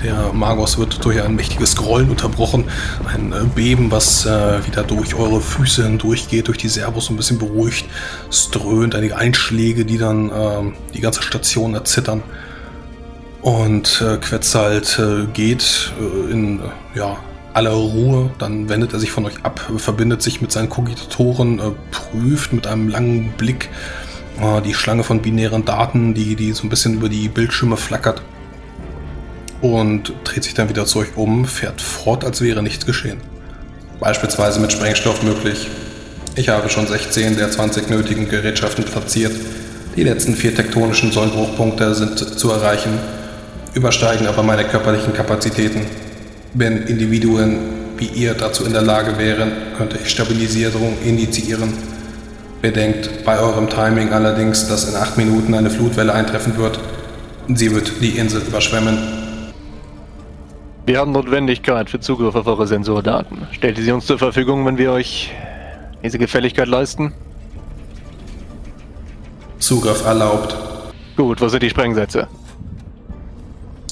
Der 0.03 0.33
Magos 0.33 0.77
wird 0.77 1.05
durch 1.05 1.23
ein 1.23 1.37
mächtiges 1.37 1.77
Grollen 1.77 2.11
unterbrochen. 2.11 2.65
Ein 3.07 3.33
äh, 3.33 3.45
Beben, 3.55 3.93
was 3.93 4.27
äh, 4.27 4.67
wieder 4.67 4.83
durch 4.83 5.15
eure 5.15 5.41
Füße 5.41 5.85
hindurchgeht, 5.85 6.49
durch 6.49 6.59
die 6.59 6.69
Servos 6.69 7.09
ein 7.09 7.17
bisschen 7.17 7.39
beruhigt. 7.39 7.87
Es 8.29 8.51
dröhnt 8.51 8.97
einige 8.97 9.17
Einschläge, 9.17 9.85
die 9.85 9.97
dann 9.97 10.31
äh, 10.31 10.93
die 10.93 11.01
ganze 11.01 11.23
Station 11.23 11.75
erzittern. 11.75 12.25
Und 13.47 14.03
äh, 14.03 14.17
Quetzalt 14.17 14.99
äh, 14.99 15.27
geht 15.33 15.93
äh, 16.01 16.33
in 16.33 16.59
äh, 16.59 16.99
ja, 16.99 17.17
aller 17.55 17.71
Ruhe, 17.71 18.29
dann 18.41 18.69
wendet 18.69 18.93
er 18.93 18.99
sich 18.99 19.13
von 19.13 19.25
euch 19.25 19.45
ab, 19.45 19.61
verbindet 19.77 20.21
sich 20.21 20.41
mit 20.41 20.51
seinen 20.51 20.69
Kogitatoren, 20.69 21.61
äh, 21.61 21.63
prüft 21.93 22.53
mit 22.53 22.67
einem 22.67 22.89
langen 22.89 23.35
Blick 23.37 23.69
äh, 24.43 24.61
die 24.63 24.75
Schlange 24.75 25.05
von 25.05 25.23
binären 25.23 25.65
Daten, 25.65 26.13
die, 26.13 26.35
die 26.35 26.51
so 26.55 26.65
ein 26.65 26.71
bisschen 26.71 26.95
über 26.95 27.09
die 27.09 27.29
Bildschirme 27.29 27.77
flackert. 27.77 28.21
Und 29.61 30.13
dreht 30.25 30.43
sich 30.43 30.55
dann 30.55 30.69
wieder 30.69 30.85
zu 30.85 30.99
euch 30.99 31.17
um, 31.17 31.45
fährt 31.45 31.81
fort, 31.81 32.25
als 32.25 32.41
wäre 32.41 32.65
nichts 32.65 32.85
geschehen. 32.85 33.21
Beispielsweise 34.01 34.59
mit 34.59 34.73
Sprengstoff 34.73 35.23
möglich. 35.23 35.69
Ich 36.35 36.49
habe 36.49 36.69
schon 36.69 36.89
16 36.89 37.37
der 37.37 37.53
20 37.53 37.91
nötigen 37.91 38.29
Gerätschaften 38.29 38.83
platziert. 38.83 39.35
Die 39.95 40.03
letzten 40.03 40.35
vier 40.35 40.53
tektonischen 40.53 41.13
Sollbruchpunkte 41.13 41.95
sind 41.95 42.19
zu 42.19 42.51
erreichen 42.51 42.99
übersteigen 43.77 44.27
aber 44.27 44.43
meine 44.43 44.65
körperlichen 44.65 45.13
Kapazitäten. 45.13 45.83
Wenn 46.55 46.87
Individuen 46.87 47.59
wie 47.99 48.07
ihr 48.07 48.35
dazu 48.35 48.65
in 48.65 48.73
der 48.73 48.83
Lage 48.83 49.19
wären, 49.19 49.53
könnte 49.77 49.99
ich 50.03 50.11
Stabilisierung 50.11 50.97
initiieren. 51.05 51.73
Bedenkt 52.63 53.25
bei 53.25 53.39
eurem 53.39 53.69
Timing 53.69 54.13
allerdings, 54.13 54.67
dass 54.67 54.89
in 54.89 54.97
acht 54.97 55.19
Minuten 55.19 55.55
eine 55.55 55.71
Flutwelle 55.71 56.13
eintreffen 56.13 56.57
wird. 56.57 56.81
Sie 57.49 57.75
wird 57.75 57.93
die 58.01 58.19
Insel 58.19 58.41
überschwemmen. 58.41 58.99
Wir 60.87 60.99
haben 60.99 61.13
Notwendigkeit 61.13 61.91
für 61.91 62.01
Zugriff 62.01 62.35
auf 62.35 62.47
eure 62.47 62.67
Sensordaten. 62.67 63.47
Stellt 63.53 63.77
ihr 63.79 63.85
sie 63.85 63.93
uns 63.93 64.07
zur 64.07 64.19
Verfügung, 64.19 64.65
wenn 64.65 64.79
wir 64.79 64.93
euch 64.93 65.33
diese 66.03 66.19
Gefälligkeit 66.19 66.69
leisten? 66.69 67.13
Zugriff 69.59 70.05
erlaubt. 70.05 70.57
Gut, 71.17 71.41
wo 71.41 71.49
sind 71.49 71.63
die 71.63 71.71
Sprengsätze? 71.71 72.29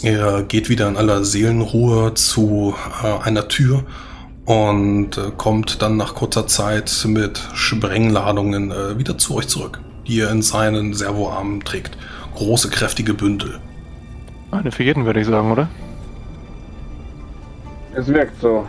Er 0.05 0.43
geht 0.43 0.69
wieder 0.69 0.87
in 0.87 0.99
aller 0.99 1.25
Seelenruhe 1.25 2.13
zu 2.13 2.75
äh, 3.03 3.27
einer 3.27 3.49
Tür 3.49 3.85
und 4.45 5.17
äh, 5.17 5.31
kommt 5.35 5.81
dann 5.81 5.97
nach 5.97 6.15
kurzer 6.15 6.47
Zeit 6.47 7.07
mit 7.09 7.41
Sprengladungen 7.55 8.71
äh, 8.71 8.99
wieder 8.99 9.17
zu 9.17 9.37
euch 9.37 9.49
zurück, 9.49 9.81
die 10.07 10.21
er 10.21 10.31
in 10.31 10.43
seinen 10.43 10.93
Servoarmen 10.93 11.65
trägt. 11.65 11.97
Große, 12.35 12.69
kräftige 12.69 13.15
Bündel. 13.15 13.59
Eine 14.51 14.71
für 14.71 14.83
jeden, 14.83 15.07
würde 15.07 15.21
ich 15.21 15.27
sagen, 15.27 15.51
oder? 15.51 15.69
Es 17.95 18.07
wirkt 18.07 18.39
so. 18.43 18.67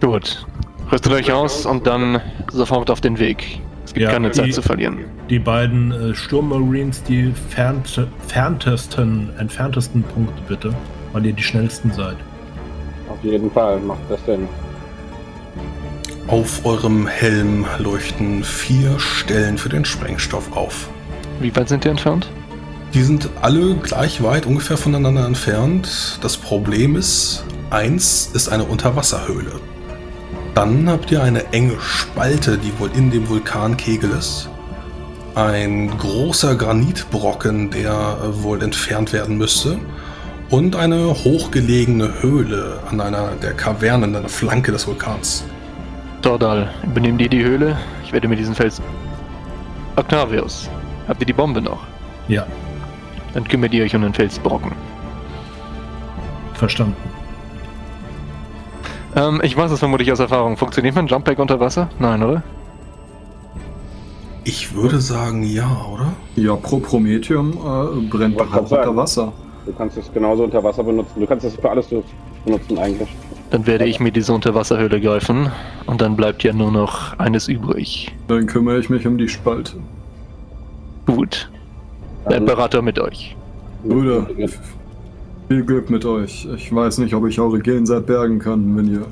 Gut. 0.00 0.46
Rüstet 0.92 1.12
euch 1.12 1.32
aus 1.32 1.66
und 1.66 1.88
dann 1.88 2.20
sofort 2.52 2.88
auf 2.88 3.00
den 3.00 3.18
Weg. 3.18 3.60
Es 3.84 3.94
gibt 3.94 4.04
Ja, 4.04 4.12
keine 4.12 4.30
Zeit 4.30 4.54
zu 4.54 4.62
verlieren. 4.62 5.06
Die 5.30 5.38
beiden 5.38 5.92
äh, 5.92 6.12
Sturmmarines, 6.12 7.04
die 7.04 7.32
fernt, 7.50 8.04
ferntesten, 8.26 9.30
entferntesten 9.38 10.02
Punkte 10.02 10.42
bitte, 10.48 10.74
weil 11.12 11.24
ihr 11.24 11.32
die 11.32 11.42
schnellsten 11.42 11.92
seid. 11.92 12.16
Auf 13.08 13.22
jeden 13.22 13.48
Fall 13.52 13.78
macht 13.78 14.00
das 14.08 14.18
Sinn. 14.26 14.48
Auf 16.26 16.66
eurem 16.66 17.06
Helm 17.06 17.64
leuchten 17.78 18.42
vier 18.42 18.98
Stellen 18.98 19.56
für 19.56 19.68
den 19.68 19.84
Sprengstoff 19.84 20.56
auf. 20.56 20.88
Wie 21.38 21.54
weit 21.54 21.68
sind 21.68 21.84
die 21.84 21.88
entfernt? 21.88 22.28
Die 22.92 23.02
sind 23.02 23.28
alle 23.40 23.76
gleich 23.76 24.22
weit 24.24 24.46
ungefähr 24.46 24.76
voneinander 24.76 25.24
entfernt. 25.24 26.18
Das 26.22 26.36
Problem 26.36 26.96
ist, 26.96 27.44
eins 27.70 28.30
ist 28.34 28.48
eine 28.48 28.64
Unterwasserhöhle. 28.64 29.60
Dann 30.56 30.88
habt 30.90 31.12
ihr 31.12 31.22
eine 31.22 31.52
enge 31.52 31.80
Spalte, 31.80 32.58
die 32.58 32.76
wohl 32.80 32.90
in 32.96 33.12
dem 33.12 33.28
Vulkankegel 33.28 34.10
ist. 34.10 34.49
Ein 35.34 35.96
großer 35.96 36.56
Granitbrocken, 36.56 37.70
der 37.70 37.92
äh, 37.92 38.42
wohl 38.42 38.62
entfernt 38.62 39.12
werden 39.12 39.38
müsste. 39.38 39.78
Und 40.50 40.74
eine 40.74 41.06
hochgelegene 41.14 42.22
Höhle 42.22 42.80
an 42.90 43.00
einer 43.00 43.30
der 43.40 43.52
Kavernen, 43.52 44.16
an 44.16 44.22
der 44.22 44.30
Flanke 44.30 44.72
des 44.72 44.86
Vulkans. 44.88 45.44
Tordal, 46.22 46.70
übernehmen 46.82 47.18
die 47.18 47.28
die 47.28 47.42
Höhle. 47.44 47.78
Ich 48.04 48.12
werde 48.12 48.26
mir 48.26 48.34
diesen 48.36 48.54
Fels. 48.56 48.82
Octavius, 49.96 50.68
habt 51.06 51.20
ihr 51.22 51.26
die 51.26 51.32
Bombe 51.32 51.62
noch? 51.62 51.78
Ja, 52.26 52.46
Dann 53.32 53.44
kümmert 53.46 53.72
ihr 53.72 53.84
euch 53.84 53.94
um 53.94 54.02
den 54.02 54.12
Felsbrocken. 54.14 54.72
verstanden. 56.54 56.96
Ähm, 59.16 59.40
ich 59.44 59.56
weiß 59.56 59.70
es 59.70 59.78
vermutlich 59.78 60.10
aus 60.12 60.18
Erfahrung. 60.18 60.56
Funktioniert 60.56 60.94
mein 60.94 61.06
Jumpback 61.06 61.38
unter 61.38 61.58
Wasser? 61.60 61.88
Nein, 61.98 62.22
oder? 62.22 62.42
Ich 64.44 64.74
würde 64.74 65.00
sagen 65.00 65.42
ja, 65.42 65.68
oder? 65.92 66.12
Ja, 66.36 66.56
pro 66.56 66.78
Prometheum 66.78 67.52
äh, 67.52 68.08
brennt 68.08 68.40
doch 68.40 68.52
auch 68.52 68.62
unter. 68.62 68.96
Wasser. 68.96 69.32
Du 69.66 69.72
kannst 69.72 69.98
es 69.98 70.10
genauso 70.12 70.44
unter 70.44 70.64
Wasser 70.64 70.82
benutzen. 70.82 71.20
Du 71.20 71.26
kannst 71.26 71.44
es 71.44 71.54
für 71.56 71.70
alles 71.70 71.88
benutzen 72.44 72.78
eigentlich. 72.78 73.08
Dann 73.50 73.66
werde 73.66 73.84
ich 73.84 74.00
mir 74.00 74.12
diese 74.12 74.32
Unterwasserhöhle 74.32 75.00
greifen 75.00 75.50
und 75.86 76.00
dann 76.00 76.16
bleibt 76.16 76.42
ja 76.42 76.52
nur 76.52 76.70
noch 76.70 77.18
eines 77.18 77.48
übrig. 77.48 78.14
Dann 78.28 78.46
kümmere 78.46 78.78
ich 78.78 78.88
mich 78.88 79.06
um 79.06 79.18
die 79.18 79.28
Spalte. 79.28 79.76
Gut. 81.06 81.50
Der 82.28 82.38
Imperator 82.38 82.80
mit 82.80 82.98
euch. 82.98 83.36
Brüder, 83.84 84.26
viel 85.48 85.64
Glück 85.64 85.90
mit 85.90 86.04
euch. 86.04 86.46
Ich 86.54 86.74
weiß 86.74 86.98
nicht, 86.98 87.14
ob 87.14 87.26
ich 87.26 87.40
eure 87.40 87.58
Gensaat 87.58 88.06
bergen 88.06 88.38
kann, 88.38 88.76
wenn 88.76 88.92
ihr 88.92 89.06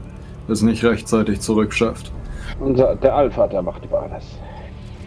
es 0.48 0.62
nicht 0.62 0.84
rechtzeitig 0.84 1.40
zurückschafft. 1.40 2.12
Unser, 2.60 2.94
der 2.96 3.14
Alpha, 3.14 3.46
der 3.46 3.62
macht 3.62 3.84
über 3.84 4.02
alles. 4.02 4.24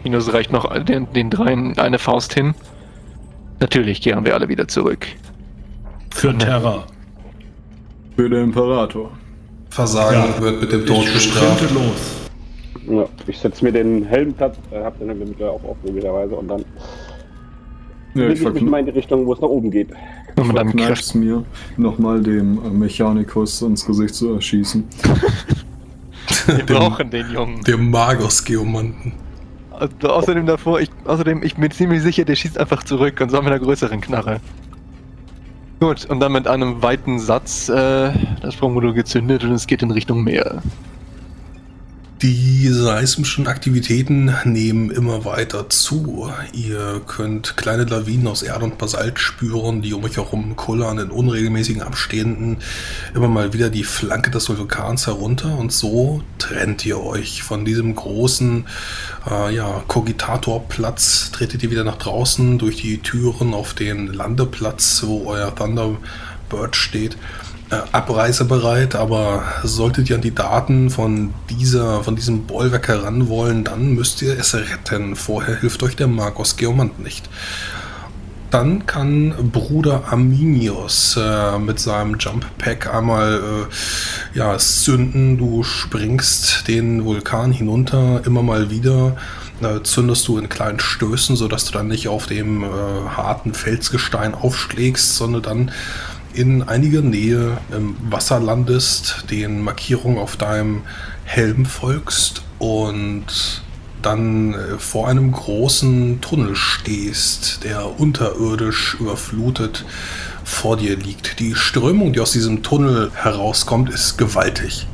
Minus 0.04 0.32
reicht 0.32 0.52
noch 0.52 0.76
den, 0.84 1.12
den 1.12 1.30
dreien 1.30 1.78
eine 1.78 1.98
Faust 1.98 2.34
hin. 2.34 2.54
Natürlich 3.60 4.00
kehren 4.02 4.24
wir 4.24 4.34
alle 4.34 4.48
wieder 4.48 4.66
zurück. 4.68 5.06
Für 6.10 6.36
Terra. 6.36 6.84
Für 8.16 8.28
den 8.28 8.44
Imperator. 8.44 9.10
Versagen 9.70 10.34
Ja. 10.36 10.40
wird 10.42 10.60
mit 10.60 10.72
dem 10.72 10.84
Tod 10.86 11.04
Ich 11.04 11.12
bestraft. 11.14 11.70
los. 11.72 12.18
Ja, 12.88 13.04
ich 13.28 13.38
setze 13.38 13.64
mir 13.64 13.72
den 13.72 14.04
Helmplatz, 14.04 14.56
äh, 14.72 14.82
hab 14.82 14.98
den 14.98 15.08
Helm 15.08 15.20
mittlerweile 15.20 15.52
auch 15.52 15.64
auf, 15.64 15.76
logischerweise, 15.84 16.34
und 16.34 16.48
dann 16.48 16.64
Ja, 18.14 18.28
ich 18.28 18.40
ich 18.42 18.50
mich 18.60 18.60
in 18.60 18.84
die 18.86 18.90
Richtung, 18.90 19.24
wo 19.24 19.32
es 19.32 19.40
nach 19.40 19.48
oben 19.48 19.70
geht. 19.70 19.90
Und 20.36 20.48
mit 20.48 20.58
einem 20.58 20.70
Kraft. 20.72 20.78
verkneif's 20.78 21.14
mir, 21.14 21.44
nochmal 21.76 22.20
dem 22.20 22.58
äh, 22.64 22.70
Mechanikus 22.70 23.62
ins 23.62 23.86
Gesicht 23.86 24.14
zu 24.16 24.34
erschießen. 24.34 24.84
Wir 26.46 26.66
brauchen 26.66 27.08
den 27.10 27.30
Jungen. 27.32 27.62
Dem 27.62 27.90
Magos-Geomanten. 27.90 29.12
Also, 29.82 30.10
außerdem 30.10 30.46
davor, 30.46 30.80
ich, 30.80 30.90
außerdem, 31.06 31.42
ich 31.42 31.56
bin 31.56 31.68
ziemlich 31.72 32.02
sicher, 32.02 32.24
der 32.24 32.36
schießt 32.36 32.56
einfach 32.56 32.84
zurück 32.84 33.20
und 33.20 33.30
so 33.30 33.38
mit 33.38 33.48
einer 33.48 33.58
größeren 33.58 34.00
Knarre. 34.00 34.38
Gut, 35.80 36.04
und 36.04 36.20
dann 36.20 36.30
mit 36.30 36.46
einem 36.46 36.80
weiten 36.82 37.18
Satz 37.18 37.68
äh, 37.68 38.12
das 38.40 38.54
Sprungmodul 38.54 38.94
gezündet 38.94 39.42
und 39.42 39.50
es 39.50 39.66
geht 39.66 39.82
in 39.82 39.90
Richtung 39.90 40.22
Meer. 40.22 40.62
Die 42.22 42.68
seismischen 42.68 43.48
Aktivitäten 43.48 44.32
nehmen 44.44 44.92
immer 44.92 45.24
weiter 45.24 45.68
zu. 45.68 46.30
Ihr 46.52 47.00
könnt 47.04 47.56
kleine 47.56 47.82
Lawinen 47.82 48.28
aus 48.28 48.44
Erde 48.44 48.64
und 48.64 48.78
Basalt 48.78 49.18
spüren, 49.18 49.82
die 49.82 49.92
um 49.92 50.04
euch 50.04 50.18
herum 50.18 50.54
kullern 50.54 51.00
in 51.00 51.10
unregelmäßigen 51.10 51.82
Abständen. 51.82 52.58
Immer 53.12 53.26
mal 53.26 53.52
wieder 53.52 53.70
die 53.70 53.82
Flanke 53.82 54.30
des 54.30 54.48
Vulkans 54.48 55.08
herunter. 55.08 55.58
Und 55.58 55.72
so 55.72 56.22
trennt 56.38 56.86
ihr 56.86 57.00
euch 57.00 57.42
von 57.42 57.64
diesem 57.64 57.96
großen 57.96 58.66
äh, 59.28 59.52
ja, 59.52 59.82
Kogitatorplatz, 59.88 61.32
tretet 61.32 61.64
ihr 61.64 61.72
wieder 61.72 61.82
nach 61.82 61.98
draußen 61.98 62.56
durch 62.56 62.76
die 62.76 62.98
Türen 62.98 63.52
auf 63.52 63.74
den 63.74 64.06
Landeplatz, 64.06 65.02
wo 65.04 65.24
euer 65.26 65.52
Thunderbird 65.52 66.76
steht 66.76 67.16
abreisebereit, 67.92 68.94
aber 68.94 69.44
solltet 69.62 70.10
ihr 70.10 70.16
an 70.16 70.22
die 70.22 70.34
Daten 70.34 70.90
von 70.90 71.34
dieser, 71.50 72.02
von 72.02 72.16
diesem 72.16 72.44
Bollwerk 72.46 72.88
heran 72.88 73.28
wollen, 73.28 73.64
dann 73.64 73.94
müsst 73.94 74.22
ihr 74.22 74.38
es 74.38 74.54
retten. 74.54 75.16
Vorher 75.16 75.60
hilft 75.60 75.82
euch 75.82 75.96
der 75.96 76.08
Marcos 76.08 76.56
Geomant 76.56 76.98
nicht. 76.98 77.28
Dann 78.50 78.84
kann 78.84 79.34
Bruder 79.50 80.02
Arminius 80.10 81.18
äh, 81.18 81.58
mit 81.58 81.80
seinem 81.80 82.18
Jump 82.18 82.44
Pack 82.58 82.92
einmal 82.92 83.40
äh, 83.40 84.38
ja, 84.38 84.58
zünden. 84.58 85.38
Du 85.38 85.62
springst 85.62 86.68
den 86.68 87.06
Vulkan 87.06 87.50
hinunter, 87.50 88.20
immer 88.26 88.42
mal 88.42 88.70
wieder 88.70 89.16
äh, 89.62 89.82
zündest 89.82 90.28
du 90.28 90.38
in 90.38 90.48
kleinen 90.48 90.80
Stößen, 90.80 91.36
sodass 91.36 91.64
du 91.64 91.72
dann 91.72 91.88
nicht 91.88 92.08
auf 92.08 92.26
dem 92.26 92.62
äh, 92.62 92.66
harten 93.16 93.54
Felsgestein 93.54 94.34
aufschlägst, 94.34 95.16
sondern 95.16 95.42
dann 95.42 95.70
in 96.34 96.62
einiger 96.62 97.02
Nähe 97.02 97.58
im 97.70 97.96
Wasser 98.10 98.40
landest, 98.40 99.26
den 99.30 99.62
Markierungen 99.62 100.18
auf 100.18 100.36
deinem 100.36 100.82
Helm 101.24 101.64
folgst 101.66 102.42
und 102.58 103.62
dann 104.02 104.54
äh, 104.54 104.78
vor 104.78 105.08
einem 105.08 105.32
großen 105.32 106.20
Tunnel 106.20 106.56
stehst, 106.56 107.64
der 107.64 108.00
unterirdisch 108.00 108.96
überflutet 108.98 109.84
vor 110.44 110.76
dir 110.76 110.96
liegt. 110.96 111.38
Die 111.38 111.54
Strömung, 111.54 112.12
die 112.12 112.20
aus 112.20 112.32
diesem 112.32 112.62
Tunnel 112.62 113.10
herauskommt, 113.14 113.90
ist 113.90 114.18
gewaltig. 114.18 114.86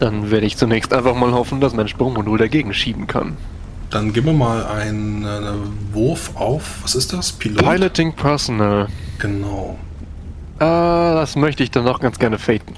Dann 0.00 0.30
werde 0.30 0.46
ich 0.46 0.56
zunächst 0.56 0.92
einfach 0.92 1.14
mal 1.14 1.32
hoffen, 1.32 1.60
dass 1.60 1.72
mein 1.74 1.88
Sprungmodul 1.88 2.38
dagegen 2.38 2.74
schieben 2.74 3.06
kann. 3.06 3.36
Dann 3.90 4.12
gib 4.12 4.24
mir 4.24 4.32
mal 4.32 4.66
einen, 4.66 5.24
einen 5.24 5.78
Wurf 5.92 6.32
auf, 6.34 6.82
was 6.82 6.96
ist 6.96 7.12
das? 7.12 7.30
Pilot? 7.30 7.62
Piloting 7.64 8.12
Personal. 8.12 8.88
Genau. 9.18 9.78
Äh, 10.58 10.64
das 10.64 11.36
möchte 11.36 11.62
ich 11.62 11.70
dann 11.70 11.84
noch 11.84 12.00
ganz 12.00 12.18
gerne 12.18 12.38
faten. 12.38 12.74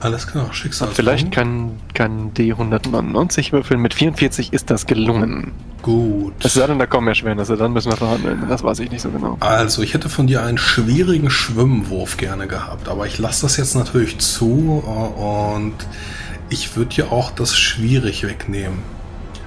Alles 0.00 0.26
klar, 0.26 0.52
Schicksal. 0.52 0.88
Vielleicht 0.92 1.32
kann, 1.32 1.80
kann 1.94 2.32
D199 2.34 3.52
würfeln. 3.52 3.80
Mit 3.80 3.94
44 3.94 4.52
ist 4.52 4.70
das 4.70 4.86
gelungen. 4.86 5.52
Gut. 5.82 6.34
Es 6.44 6.54
sei 6.54 6.66
denn, 6.66 6.78
da 6.78 6.86
kommen 6.86 7.08
Erschwernisse, 7.08 7.56
dann 7.56 7.72
müssen 7.72 7.90
wir 7.90 7.96
verhandeln. 7.96 8.44
Das 8.48 8.62
weiß 8.62 8.80
ich 8.80 8.90
nicht 8.90 9.00
so 9.00 9.10
genau. 9.10 9.36
Also, 9.40 9.82
ich 9.82 9.94
hätte 9.94 10.08
von 10.08 10.26
dir 10.26 10.42
einen 10.42 10.58
schwierigen 10.58 11.30
Schwimmwurf 11.30 12.18
gerne 12.18 12.46
gehabt, 12.46 12.88
aber 12.88 13.06
ich 13.06 13.18
lasse 13.18 13.42
das 13.42 13.56
jetzt 13.56 13.74
natürlich 13.74 14.18
zu 14.18 14.82
äh, 14.86 15.20
und 15.54 15.74
ich 16.50 16.76
würde 16.76 16.94
dir 16.94 17.12
auch 17.12 17.30
das 17.30 17.56
schwierig 17.56 18.26
wegnehmen. 18.26 18.78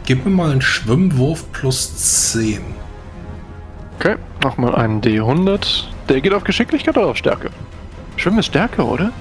Gib 0.06 0.26
mir 0.26 0.32
mal 0.32 0.52
einen 0.52 0.62
Schwimmwurf 0.62 1.52
plus 1.52 1.96
10. 2.32 2.62
Okay, 4.00 4.16
nochmal 4.44 4.76
einen 4.76 5.02
D100. 5.02 5.84
Der 6.10 6.22
geht 6.22 6.34
auf 6.34 6.44
Geschicklichkeit 6.44 6.98
oder 6.98 7.08
auf 7.08 7.18
Stärke? 7.18 7.52
Schwimmen 8.18 8.40
ist 8.40 8.48
Stärke, 8.48 8.84
oder? 8.84 9.12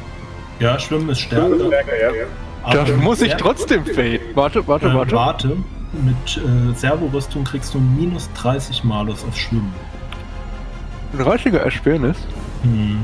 Ja, 0.59 0.79
Schwimmen 0.79 1.11
ist 1.11 1.21
Stärke. 1.21 1.47
Schwimmen 1.47 1.61
ist 1.61 1.67
Stärke 1.67 1.91
ja. 2.01 2.85
Da 2.85 2.97
muss 2.97 3.21
ich 3.21 3.35
trotzdem 3.35 3.85
faden. 3.85 4.21
Warte, 4.35 4.67
warte, 4.67 4.89
äh, 4.89 4.95
warte. 4.95 5.15
Warte. 5.15 5.57
Mit 5.93 6.37
äh, 6.37 6.75
Servorüstung 6.75 7.45
kriegst 7.45 7.73
du 7.75 7.79
minus 7.79 8.29
30 8.35 8.85
Malus 8.85 9.25
auf 9.25 9.37
Schwimmen. 9.37 9.73
30er 11.17 11.59
Ersparnis? 11.59 12.17
Hm. 12.63 12.99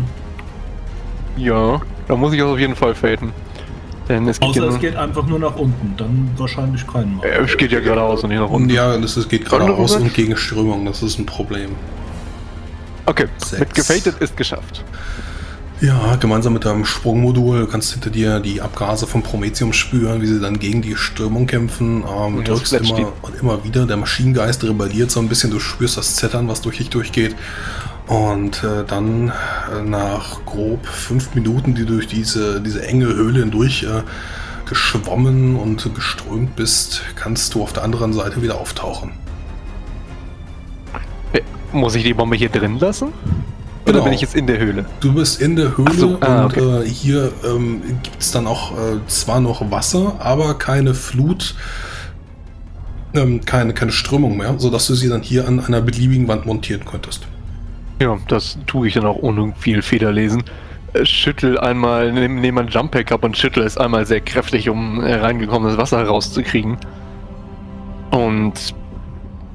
Ja, 1.37 1.81
da 2.09 2.17
muss 2.17 2.33
ich 2.33 2.43
auf 2.43 2.59
jeden 2.59 2.77
Fall 2.77 2.95
faden. 2.95 3.33
Denn 4.09 4.29
es 4.29 4.39
geht 4.39 4.51
Außer 4.51 4.69
es 4.69 4.81
geht 4.81 4.97
einfach 4.97 5.27
nur 5.27 5.39
nach 5.39 5.57
unten, 5.57 5.95
dann 5.97 6.31
wahrscheinlich 6.37 6.87
keinen 6.87 7.17
Mal. 7.17 7.27
es 7.27 7.57
geht 7.57 7.73
ja 7.73 7.81
geradeaus 7.81 8.23
und 8.23 8.31
nicht 8.31 8.39
nach 8.39 8.51
unten. 8.51 8.69
Ja, 8.69 8.99
das, 8.99 9.17
es 9.17 9.29
geht 9.29 9.49
geradeaus 9.49 9.97
und 9.97 10.13
gegen 10.13 10.37
Strömung, 10.37 10.85
das 10.85 11.03
ist 11.03 11.19
ein 11.19 11.25
Problem. 11.25 11.71
Okay, 13.07 13.27
Sechs. 13.39 13.61
mit 13.61 13.75
gefated 13.75 14.19
ist 14.21 14.37
geschafft. 14.37 14.85
Ja, 15.81 16.17
gemeinsam 16.17 16.53
mit 16.53 16.65
deinem 16.65 16.85
Sprungmodul 16.85 17.61
du 17.61 17.67
kannst 17.67 17.93
hinter 17.93 18.09
dir 18.09 18.41
die 18.41 18.63
Abgase 18.63 19.07
vom 19.07 19.23
Prometheum 19.23 19.73
spüren, 19.73 20.23
wie 20.23 20.27
sie 20.27 20.41
dann 20.41 20.59
gegen 20.59 20.83
die 20.83 20.97
Strömung 20.97 21.47
kämpfen. 21.47 22.05
Ähm, 22.09 22.37
du 22.37 22.43
drückst 22.43 22.73
immer 22.75 23.13
und 23.23 23.35
immer 23.41 23.65
wieder. 23.65 23.85
Der 23.85 23.97
Maschinengeist 23.97 24.65
rebelliert 24.65 25.11
so 25.11 25.21
ein 25.21 25.29
bisschen. 25.29 25.51
Du 25.51 25.61
spürst 25.61 25.97
das 25.97 26.15
Zettern, 26.17 26.49
was 26.49 26.63
durch 26.63 26.79
dich 26.79 26.91
durchgeht. 26.91 27.35
Und 28.07 28.63
äh, 28.63 28.85
dann 28.87 29.29
äh, 29.29 29.83
nach 29.83 30.45
grob 30.47 30.87
fünf 30.87 31.35
Minuten, 31.35 31.75
die 31.75 31.85
durch 31.85 32.07
diese, 32.07 32.61
diese 32.61 32.87
enge 32.87 33.07
Höhle 33.07 33.41
hindurch 33.41 33.83
äh, 33.83 34.03
geschwommen 34.67 35.57
und 35.57 35.95
geströmt 35.95 36.57
bist, 36.57 37.03
kannst 37.17 37.55
du 37.55 37.63
auf 37.63 37.73
der 37.73 37.83
anderen 37.83 38.13
Seite 38.13 38.43
wieder 38.43 38.59
auftauchen. 38.59 39.13
Äh, 41.75 41.79
muss 41.79 41.95
ich 41.95 42.03
die 42.05 42.15
Bombe 42.15 42.37
hier 42.37 42.49
drin 42.49 42.79
lassen? 42.79 43.13
Oder 43.85 43.93
genau. 43.93 44.05
bin 44.05 44.13
ich 44.15 44.23
jetzt 44.23 44.35
in 44.35 44.47
der 44.47 44.59
Höhle? 44.59 44.87
Du 45.01 45.13
bist 45.13 45.43
in 45.43 45.57
der 45.57 45.77
Höhle 45.77 45.93
so, 45.93 46.17
ah, 46.21 46.45
und 46.45 46.57
okay. 46.57 46.83
äh, 46.83 46.89
hier 46.89 47.33
ähm, 47.45 47.83
gibt 48.03 48.21
es 48.21 48.31
dann 48.31 48.47
auch 48.47 48.73
äh, 48.73 48.99
zwar 49.09 49.41
noch 49.41 49.71
Wasser, 49.71 50.17
aber 50.21 50.55
keine 50.55 50.95
Flut, 50.95 51.55
ähm, 53.15 53.45
keine, 53.45 53.75
keine 53.75 53.93
Strömung 53.93 54.39
mehr, 54.39 54.55
sodass 54.59 54.87
du 54.87 54.95
sie 54.95 55.09
dann 55.09 55.21
hier 55.21 55.47
an 55.47 55.61
einer 55.61 55.83
beliebigen 55.83 56.29
Wand 56.29 56.47
montieren 56.47 56.85
könntest. 56.87 57.27
Ja, 58.01 58.19
das 58.29 58.59
tue 58.67 58.89
ich 58.89 58.95
dann 58.95 59.05
auch 59.05 59.17
ohne 59.17 59.53
viel 59.59 59.83
Federlesen. 59.83 60.43
Äh, 60.95 61.05
schüttel 61.05 61.59
einmal, 61.59 62.11
nehme 62.11 62.41
nehm 62.41 62.55
mein 62.55 62.69
Jump 62.69 62.93
Pack 62.93 63.13
ab 63.13 63.23
und 63.23 63.37
schüttel 63.37 63.65
es 63.65 63.77
einmal 63.77 64.07
sehr 64.07 64.23
kräftig, 64.23 64.71
um 64.71 64.99
reingekommenes 64.99 65.77
Wasser 65.77 66.03
rauszukriegen. 66.03 66.79
Und 68.11 68.75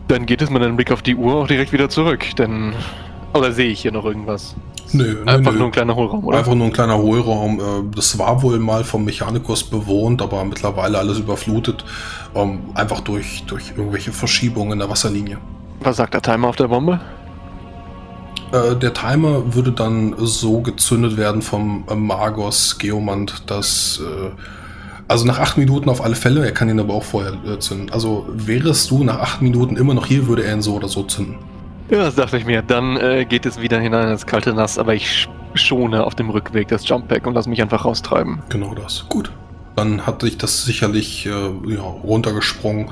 dann 0.09 0.25
geht 0.25 0.41
es 0.41 0.49
mit 0.49 0.61
einem 0.61 0.75
Blick 0.75 0.91
auf 0.91 1.01
die 1.01 1.15
Uhr 1.15 1.35
auch 1.35 1.47
direkt 1.47 1.71
wieder 1.71 1.87
zurück, 1.89 2.25
denn. 2.37 2.73
Oder 3.33 3.51
sehe 3.51 3.67
ich 3.67 3.81
hier 3.81 3.91
noch 3.91 4.05
irgendwas? 4.05 4.55
Nö, 4.91 5.23
Einfach 5.27 5.51
nö. 5.51 5.59
nur 5.59 5.67
ein 5.67 5.71
kleiner 5.71 5.95
Hohlraum, 5.95 6.25
oder? 6.25 6.39
Einfach 6.39 6.55
nur 6.55 6.65
ein 6.65 6.73
kleiner 6.73 6.97
Hohlraum. 6.97 7.59
Äh, 7.59 7.95
das 7.95 8.17
war 8.17 8.41
wohl 8.41 8.57
mal 8.57 8.83
vom 8.83 9.05
Mechanikus 9.05 9.63
bewohnt, 9.63 10.21
aber 10.23 10.43
mittlerweile 10.43 10.97
alles 10.97 11.19
überflutet. 11.19 11.85
Ähm, 12.33 12.61
einfach 12.73 13.01
durch, 13.01 13.43
durch 13.45 13.73
irgendwelche 13.77 14.11
Verschiebungen 14.11 14.73
in 14.73 14.79
der 14.79 14.89
Wasserlinie. 14.89 15.37
Was 15.81 15.97
sagt 15.97 16.15
der 16.15 16.23
Timer 16.23 16.47
auf 16.47 16.55
der 16.55 16.69
Bombe? 16.69 16.99
Äh, 18.51 18.75
der 18.77 18.95
Timer 18.95 19.53
würde 19.53 19.71
dann 19.71 20.15
so 20.17 20.61
gezündet 20.61 21.17
werden 21.17 21.43
vom 21.43 21.83
äh, 21.87 21.93
Magos 21.93 22.79
Geomant, 22.79 23.43
dass. 23.45 24.01
Also 25.09 25.25
nach 25.25 25.39
acht 25.39 25.57
Minuten 25.57 25.89
auf 25.89 26.03
alle 26.03 26.13
Fälle, 26.13 26.45
er 26.45 26.51
kann 26.51 26.69
ihn 26.69 26.79
aber 26.79 26.93
auch 26.93 27.03
vorher 27.03 27.33
äh, 27.43 27.57
zünden. 27.57 27.91
Also 27.91 28.27
wärest 28.31 28.91
du 28.91 29.03
nach 29.03 29.19
acht 29.19 29.41
Minuten 29.41 29.75
immer 29.75 29.95
noch 29.95 30.05
hier, 30.05 30.27
würde 30.27 30.43
er 30.43 30.53
ihn 30.53 30.61
so 30.61 30.75
oder 30.75 30.87
so 30.87 31.01
zünden. 31.01 31.35
Ja, 31.89 32.03
das 32.03 32.13
dachte 32.13 32.37
ich 32.37 32.45
mir. 32.45 32.61
Dann 32.61 32.95
äh, 32.97 33.25
geht 33.25 33.47
es 33.47 33.59
wieder 33.59 33.79
hinein 33.79 34.11
ins 34.11 34.27
kalte 34.27 34.53
Nass, 34.53 34.77
aber 34.77 34.93
ich 34.93 35.27
schone 35.55 36.03
auf 36.03 36.13
dem 36.13 36.29
Rückweg 36.29 36.67
das 36.67 36.87
Jump-Pack 36.87 37.25
und 37.25 37.33
lass 37.33 37.47
mich 37.47 37.59
einfach 37.59 37.85
raustreiben. 37.85 38.43
Genau 38.49 38.75
das. 38.75 39.09
Gut. 39.09 39.31
Dann 39.75 40.05
hat 40.05 40.21
sich 40.21 40.37
das 40.37 40.63
sicherlich 40.63 41.25
äh, 41.25 41.29
ja, 41.73 41.81
runtergesprungen. 41.81 42.91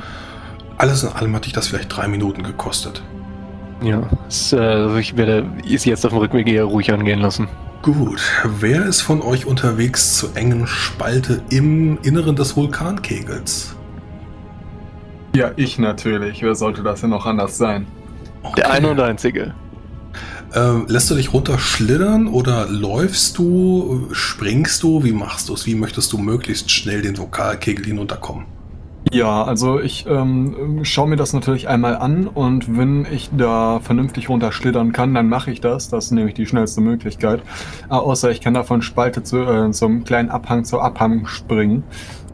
Alles 0.80 1.04
in 1.04 1.10
allem 1.10 1.36
hat 1.36 1.46
dich 1.46 1.54
das 1.54 1.68
vielleicht 1.68 1.96
drei 1.96 2.08
Minuten 2.08 2.42
gekostet. 2.42 3.04
Ja, 3.84 4.02
es, 4.28 4.54
äh, 4.54 4.58
also 4.58 4.96
ich 4.98 5.16
werde 5.18 5.46
es 5.70 5.86
jetzt 5.86 6.04
auf 6.04 6.14
dem 6.14 6.18
Rückweg 6.18 6.48
eher 6.48 6.64
ruhig 6.64 6.92
angehen 6.92 7.20
lassen. 7.20 7.48
Gut, 7.82 8.22
wer 8.44 8.86
ist 8.86 9.02
von 9.02 9.22
euch 9.22 9.46
unterwegs 9.46 10.18
zur 10.18 10.36
engen 10.36 10.68
Spalte 10.68 11.42
im 11.50 11.98
Inneren 12.02 12.36
des 12.36 12.56
Vulkankegels? 12.58 13.76
Ja, 15.36 15.52
ich 15.56 15.78
natürlich. 15.78 16.42
Wer 16.42 16.56
sollte 16.56 16.84
das 16.84 17.02
denn 17.02 17.12
noch 17.12 17.26
anders 17.26 17.58
sein? 17.58 17.86
Okay. 18.44 18.56
Der 18.58 18.72
eine 18.72 18.90
und 18.90 19.00
einzige. 19.00 19.54
Ähm, 20.54 20.86
lässt 20.88 21.10
du 21.12 21.16
dich 21.16 21.34
runterschlittern 21.34 22.28
oder 22.28 22.68
läufst 22.68 23.38
du, 23.38 24.08
springst 24.12 24.82
du? 24.82 25.04
Wie 25.04 25.12
machst 25.12 25.50
du 25.50 25.54
es? 25.54 25.66
Wie 25.66 25.76
möchtest 25.76 26.12
du 26.14 26.18
möglichst 26.18 26.72
schnell 26.72 27.02
den 27.02 27.18
Vokalkegel 27.18 27.86
hinunterkommen? 27.86 28.46
Ja, 29.12 29.44
also 29.44 29.80
ich 29.80 30.06
ähm, 30.08 30.84
schaue 30.84 31.08
mir 31.08 31.16
das 31.16 31.32
natürlich 31.34 31.68
einmal 31.68 31.96
an 31.96 32.28
und 32.28 32.78
wenn 32.78 33.06
ich 33.12 33.30
da 33.36 33.80
vernünftig 33.80 34.30
runterschlittern 34.30 34.92
kann, 34.92 35.14
dann 35.14 35.30
mache 35.30 35.52
ich 35.52 35.62
das. 35.62 35.90
Das 35.90 36.06
ist 36.06 36.12
nämlich 36.12 36.34
die 36.34 36.46
schnellste 36.46 36.82
Möglichkeit. 36.82 37.42
Äh, 37.90 37.94
außer 37.94 38.32
ich 38.32 38.42
kann 38.42 38.54
da 38.54 38.64
von 38.64 38.82
Spalte 38.82 39.24
zu, 39.24 39.38
äh, 39.38 39.72
zum 39.72 40.04
kleinen 40.04 40.30
Abhang 40.30 40.66
zu 40.66 40.80
Abhang 40.80 41.26
springen. 41.28 41.84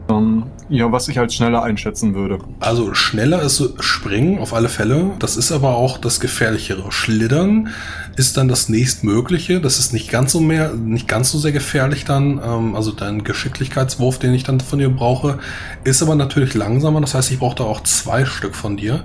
Ähm, 0.08 0.44
ja, 0.68 0.90
was 0.92 1.08
ich 1.08 1.18
als 1.18 1.34
schneller 1.34 1.62
einschätzen 1.62 2.14
würde. 2.14 2.38
Also 2.60 2.94
schneller 2.94 3.42
ist 3.42 3.62
springen 3.80 4.38
auf 4.38 4.52
alle 4.52 4.68
Fälle. 4.68 5.12
Das 5.18 5.36
ist 5.36 5.52
aber 5.52 5.76
auch 5.76 5.98
das 5.98 6.20
gefährlichere. 6.20 6.90
Schlittern 6.92 7.68
ist 8.16 8.36
dann 8.36 8.48
das 8.48 8.68
nächstmögliche. 8.68 9.60
Das 9.60 9.78
ist 9.78 9.92
nicht 9.92 10.10
ganz 10.10 10.32
so 10.32 10.40
mehr, 10.40 10.74
nicht 10.74 11.08
ganz 11.08 11.30
so 11.30 11.38
sehr 11.38 11.52
gefährlich 11.52 12.04
dann. 12.04 12.40
Ähm, 12.44 12.74
also 12.76 12.92
dein 12.92 13.24
Geschicklichkeitswurf, 13.24 14.18
den 14.18 14.34
ich 14.34 14.44
dann 14.44 14.60
von 14.60 14.78
dir 14.78 14.90
brauche, 14.90 15.38
ist 15.84 16.02
aber 16.02 16.14
natürlich 16.14 16.54
langsamer. 16.54 17.00
Das 17.00 17.14
heißt, 17.14 17.30
ich 17.30 17.38
brauche 17.38 17.56
da 17.56 17.64
auch 17.64 17.82
zwei 17.82 18.24
Stück 18.24 18.54
von 18.54 18.76
dir. 18.76 19.04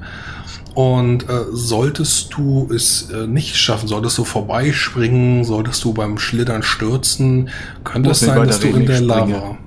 Und 0.76 1.28
äh, 1.30 1.46
solltest 1.52 2.34
du 2.34 2.70
es 2.74 3.10
äh, 3.12 3.28
nicht 3.28 3.58
schaffen, 3.58 3.88
solltest 3.88 4.18
du 4.18 4.24
vorbeispringen, 4.24 5.44
solltest 5.44 5.84
du 5.84 5.94
beim 5.94 6.18
Schlittern 6.18 6.64
stürzen, 6.64 7.50
könnte 7.84 8.12
es 8.12 8.20
sein, 8.20 8.48
dass 8.48 8.60
du 8.60 8.68
in 8.68 8.86
der 8.86 9.02
ich 9.02 9.10
springe. 9.10 9.58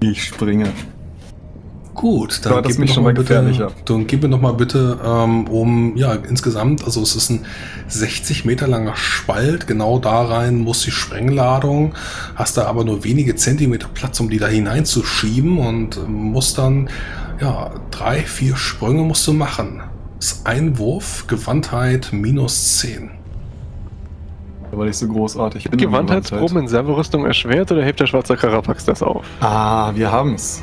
Ich 0.00 0.24
springe. 0.24 0.72
Gut, 1.98 2.44
dann 2.44 2.62
das 2.62 2.68
gib 2.68 2.78
mir 2.78 2.86
doch 2.86 2.94
schon 2.94 3.02
mal 3.02 3.12
bitte, 3.12 3.24
gefährlicher. 3.24 3.72
dann 3.84 4.06
gib 4.06 4.22
mir 4.22 4.28
doch 4.28 4.40
mal 4.40 4.52
bitte 4.52 5.00
ähm, 5.04 5.48
um, 5.48 5.96
ja, 5.96 6.12
insgesamt, 6.12 6.84
also 6.84 7.02
es 7.02 7.16
ist 7.16 7.28
ein 7.30 7.44
60 7.88 8.44
Meter 8.44 8.68
langer 8.68 8.94
Spalt, 8.94 9.66
genau 9.66 9.98
da 9.98 10.22
rein 10.22 10.58
muss 10.58 10.82
die 10.82 10.92
Sprengladung, 10.92 11.96
hast 12.36 12.56
da 12.56 12.66
aber 12.66 12.84
nur 12.84 13.02
wenige 13.02 13.34
Zentimeter 13.34 13.88
Platz, 13.92 14.20
um 14.20 14.30
die 14.30 14.38
da 14.38 14.46
hineinzuschieben 14.46 15.58
und 15.58 15.96
ähm, 15.96 16.12
musst 16.12 16.56
dann, 16.58 16.88
ja, 17.40 17.72
drei, 17.90 18.20
vier 18.20 18.56
Sprünge 18.56 19.02
musst 19.02 19.26
du 19.26 19.32
machen. 19.32 19.82
Das 20.20 20.32
ist 20.32 20.46
ein 20.46 20.78
Wurf, 20.78 21.26
Gewandtheit 21.26 22.10
minus 22.12 22.78
10. 22.78 23.17
Weil 24.70 24.88
ich 24.88 24.96
so 24.96 25.08
großartig 25.08 25.64
bin. 25.64 25.72
in 25.72 25.78
Gewandheitsproben 25.78 26.58
in 26.58 26.68
Serverrüstung 26.68 27.24
erschwert 27.24 27.72
oder 27.72 27.84
hebt 27.84 28.00
der 28.00 28.06
schwarze 28.06 28.36
Karapax 28.36 28.84
das 28.84 29.02
auf? 29.02 29.24
Ah, 29.40 29.92
wir 29.94 30.12
haben's. 30.12 30.62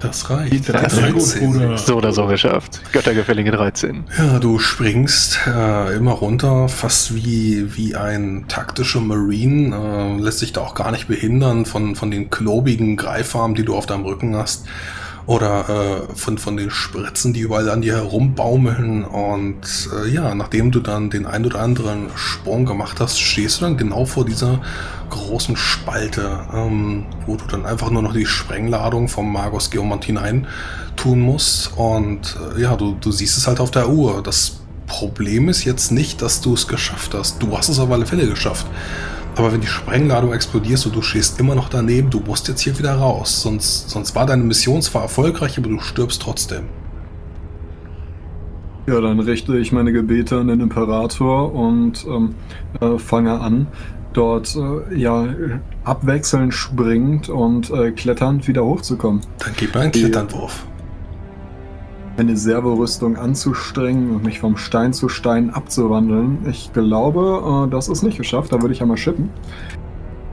Das 0.00 0.28
reicht. 0.28 0.52
Die 0.52 0.60
drei 0.60 0.88
Sehr 0.88 1.12
gut, 1.12 1.38
Bruder. 1.38 1.78
So 1.78 1.96
oder 1.96 2.12
so 2.12 2.26
geschafft. 2.26 2.82
Göttergefällige 2.92 3.50
13. 3.50 4.04
Ja, 4.18 4.38
du 4.38 4.58
springst 4.58 5.40
äh, 5.46 5.96
immer 5.96 6.12
runter, 6.12 6.68
fast 6.68 7.14
wie, 7.14 7.76
wie 7.76 7.96
ein 7.96 8.44
taktischer 8.46 9.00
Marine, 9.00 9.74
äh, 9.74 10.22
lässt 10.22 10.40
sich 10.40 10.52
da 10.52 10.60
auch 10.60 10.74
gar 10.74 10.90
nicht 10.90 11.08
behindern 11.08 11.64
von, 11.64 11.96
von 11.96 12.10
den 12.10 12.28
klobigen 12.30 12.96
Greifarmen, 12.96 13.54
die 13.54 13.64
du 13.64 13.74
auf 13.74 13.86
deinem 13.86 14.04
Rücken 14.04 14.36
hast. 14.36 14.66
Oder 15.26 16.06
äh, 16.08 16.14
von, 16.14 16.38
von 16.38 16.56
den 16.56 16.70
Spritzen, 16.70 17.32
die 17.32 17.40
überall 17.40 17.68
an 17.68 17.82
dir 17.82 17.96
herumbaumeln. 17.96 19.04
Und 19.04 19.88
äh, 19.92 20.08
ja, 20.08 20.34
nachdem 20.34 20.70
du 20.70 20.80
dann 20.80 21.10
den 21.10 21.26
ein 21.26 21.44
oder 21.44 21.60
anderen 21.60 22.10
Sprung 22.14 22.64
gemacht 22.64 23.00
hast, 23.00 23.18
stehst 23.18 23.60
du 23.60 23.64
dann 23.64 23.76
genau 23.76 24.04
vor 24.04 24.24
dieser 24.24 24.60
großen 25.10 25.56
Spalte, 25.56 26.46
ähm, 26.54 27.06
wo 27.26 27.36
du 27.36 27.44
dann 27.46 27.66
einfach 27.66 27.90
nur 27.90 28.02
noch 28.02 28.12
die 28.12 28.26
Sprengladung 28.26 29.08
vom 29.08 29.32
Magos 29.32 29.70
Geomant 29.70 30.04
hinein 30.04 30.46
tun 30.94 31.20
musst. 31.20 31.72
Und 31.76 32.36
äh, 32.56 32.62
ja, 32.62 32.76
du, 32.76 32.96
du 33.00 33.10
siehst 33.10 33.36
es 33.36 33.48
halt 33.48 33.58
auf 33.58 33.72
der 33.72 33.88
Uhr. 33.88 34.22
Das 34.22 34.60
Problem 34.86 35.48
ist 35.48 35.64
jetzt 35.64 35.90
nicht, 35.90 36.22
dass 36.22 36.40
du 36.40 36.54
es 36.54 36.68
geschafft 36.68 37.14
hast. 37.14 37.42
Du 37.42 37.56
hast 37.56 37.68
es 37.68 37.80
auf 37.80 37.90
alle 37.90 38.06
Fälle 38.06 38.28
geschafft. 38.28 38.66
Aber 39.36 39.52
wenn 39.52 39.60
die 39.60 39.66
Sprengladung 39.66 40.32
explodierst 40.32 40.86
und 40.86 40.96
du 40.96 41.02
stehst 41.02 41.38
immer 41.38 41.54
noch 41.54 41.68
daneben, 41.68 42.08
du 42.08 42.20
musst 42.20 42.48
jetzt 42.48 42.62
hier 42.62 42.78
wieder 42.78 42.94
raus. 42.94 43.42
Sonst, 43.42 43.90
sonst 43.90 44.14
war 44.14 44.24
deine 44.24 44.42
Mission 44.42 44.80
zwar 44.80 45.02
erfolgreich, 45.02 45.58
aber 45.58 45.68
du 45.68 45.78
stirbst 45.78 46.22
trotzdem. 46.22 46.64
Ja, 48.86 49.00
dann 49.00 49.20
richte 49.20 49.56
ich 49.58 49.72
meine 49.72 49.92
Gebete 49.92 50.38
an 50.38 50.48
den 50.48 50.60
Imperator 50.60 51.52
und 51.52 52.06
ähm, 52.06 52.34
äh, 52.80 52.98
fange 52.98 53.40
an, 53.40 53.66
dort 54.12 54.56
äh, 54.56 54.96
ja 54.96 55.26
abwechselnd 55.84 56.54
springend 56.54 57.28
und 57.28 57.70
äh, 57.70 57.90
kletternd 57.90 58.48
wieder 58.48 58.64
hochzukommen. 58.64 59.20
Dann 59.40 59.52
gib 59.56 59.74
mir 59.74 59.80
einen. 59.80 59.92
Kletternwurf. 59.92 60.64
Meine 62.16 62.36
Servorüstung 62.36 63.16
anzustrengen 63.16 64.10
und 64.10 64.24
mich 64.24 64.40
vom 64.40 64.56
Stein 64.56 64.92
zu 64.92 65.08
Stein 65.08 65.50
abzuwandeln. 65.50 66.38
Ich 66.48 66.72
glaube, 66.72 67.66
äh, 67.66 67.70
das 67.70 67.88
ist 67.88 68.02
nicht 68.02 68.16
geschafft. 68.16 68.52
Da 68.52 68.62
würde 68.62 68.72
ich 68.72 68.80
einmal 68.80 68.96
schippen. 68.96 69.30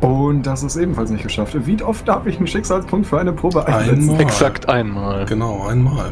Und 0.04 0.44
das 0.44 0.64
ist 0.64 0.76
ebenfalls 0.76 1.12
nicht 1.12 1.24
geschafft. 1.24 1.56
Wie 1.66 1.82
oft 1.82 2.06
darf 2.08 2.26
ich 2.26 2.38
einen 2.38 2.48
Schicksalspunkt 2.48 3.08
für 3.08 3.20
eine 3.20 3.32
Probe 3.32 3.66
einsetzen? 3.66 4.10
Einmal. 4.10 4.22
Exakt 4.22 4.68
einmal. 4.68 5.26
Genau, 5.26 5.66
einmal. 5.68 6.12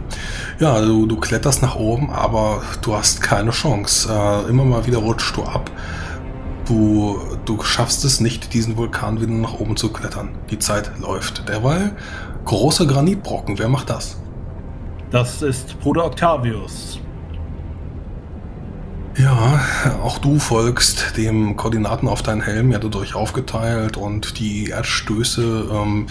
Ja, 0.60 0.80
du, 0.80 1.06
du 1.06 1.18
kletterst 1.18 1.62
nach 1.62 1.76
oben, 1.76 2.10
aber 2.10 2.62
du 2.82 2.96
hast 2.96 3.22
keine 3.22 3.52
Chance. 3.52 4.10
Äh, 4.10 4.50
immer 4.50 4.64
mal 4.64 4.88
wieder 4.88 5.00
rutschst 5.00 5.36
du 5.36 5.44
ab. 5.44 5.70
Du, 6.68 7.20
du 7.44 7.62
schaffst 7.64 8.06
es 8.06 8.22
nicht, 8.22 8.54
diesen 8.54 8.78
Vulkan 8.78 9.20
wieder 9.20 9.34
nach 9.34 9.60
oben 9.60 9.76
zu 9.76 9.92
klettern. 9.92 10.30
Die 10.50 10.60
Zeit 10.60 10.92
läuft. 11.02 11.50
Derweil 11.50 11.92
große 12.46 12.88
Granitbrocken. 12.88 13.60
Wer 13.60 13.68
macht 13.68 13.90
das? 13.90 14.21
Das 15.12 15.42
ist 15.42 15.78
Bruder 15.82 16.06
Octavius. 16.06 17.02
Ja, 19.18 19.60
auch 20.02 20.20
du 20.20 20.40
folgst 20.40 21.18
dem 21.18 21.58
Koordinaten 21.58 22.08
auf 22.08 22.24
deinen 22.24 22.40
Helm, 22.40 22.72
ja 22.72 22.80
dadurch 22.80 23.14
aufgeteilt 23.14 23.98
und 23.98 24.40
die 24.40 24.70
Erdstöße 24.70 25.68
ähm, 25.70 26.08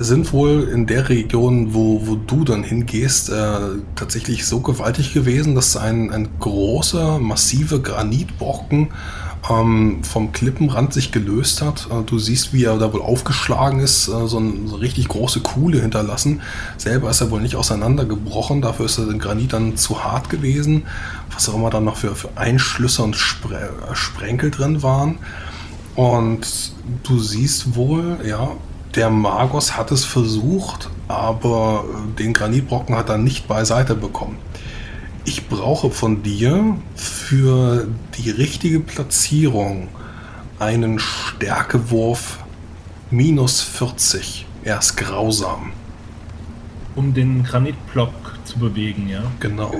sind 0.00 0.32
wohl 0.32 0.64
in 0.64 0.86
der 0.86 1.08
Region, 1.08 1.74
wo, 1.74 2.08
wo 2.08 2.16
du 2.16 2.42
dann 2.42 2.64
hingehst, 2.64 3.30
äh, 3.30 3.58
tatsächlich 3.94 4.46
so 4.46 4.58
gewaltig 4.58 5.14
gewesen, 5.14 5.54
dass 5.54 5.76
ein, 5.76 6.10
ein 6.10 6.28
großer, 6.40 7.20
massiver 7.20 7.78
Granitbrocken 7.78 8.88
ähm, 9.50 10.02
vom 10.02 10.32
Klippenrand 10.32 10.92
sich 10.92 11.12
gelöst 11.12 11.62
hat. 11.62 11.88
Äh, 11.90 12.02
du 12.04 12.18
siehst, 12.18 12.52
wie 12.52 12.64
er 12.64 12.78
da 12.78 12.92
wohl 12.92 13.02
aufgeschlagen 13.02 13.80
ist, 13.80 14.08
äh, 14.08 14.26
so, 14.26 14.38
ein, 14.38 14.66
so 14.66 14.76
eine 14.76 14.82
richtig 14.82 15.08
große 15.08 15.40
Kuhle 15.40 15.80
hinterlassen. 15.80 16.40
Selber 16.76 17.10
ist 17.10 17.20
er 17.20 17.30
wohl 17.30 17.40
nicht 17.40 17.56
auseinandergebrochen, 17.56 18.62
dafür 18.62 18.86
ist 18.86 18.98
er 18.98 19.06
den 19.06 19.18
Granit 19.18 19.52
dann 19.52 19.76
zu 19.76 20.02
hart 20.04 20.30
gewesen. 20.30 20.84
Was 21.32 21.48
auch 21.48 21.54
immer 21.54 21.70
dann 21.70 21.84
noch 21.84 21.96
für, 21.96 22.14
für 22.14 22.30
Einschlüsse 22.36 23.02
und 23.02 23.16
Spre 23.16 23.70
äh, 23.90 23.94
Sprenkel 23.94 24.50
drin 24.50 24.82
waren. 24.82 25.18
Und 25.94 26.72
du 27.04 27.20
siehst 27.20 27.76
wohl, 27.76 28.18
ja, 28.26 28.50
der 28.94 29.10
Magos 29.10 29.76
hat 29.76 29.90
es 29.92 30.04
versucht, 30.04 30.88
aber 31.08 31.84
äh, 31.84 32.18
den 32.18 32.32
Granitbrocken 32.32 32.96
hat 32.96 33.08
er 33.08 33.18
nicht 33.18 33.46
beiseite 33.48 33.94
bekommen. 33.94 34.38
Ich 35.26 35.48
brauche 35.48 35.90
von 35.90 36.22
dir 36.22 36.76
für 36.96 37.88
die 38.18 38.30
richtige 38.30 38.80
Platzierung 38.80 39.88
einen 40.58 40.98
Stärkewurf 40.98 42.38
minus 43.10 43.62
40. 43.62 44.46
Er 44.64 44.78
ist 44.78 44.96
grausam. 44.96 45.72
Um 46.94 47.14
den 47.14 47.42
Granitblock 47.42 48.12
zu 48.44 48.58
bewegen, 48.58 49.08
ja. 49.08 49.22
Genau. 49.40 49.72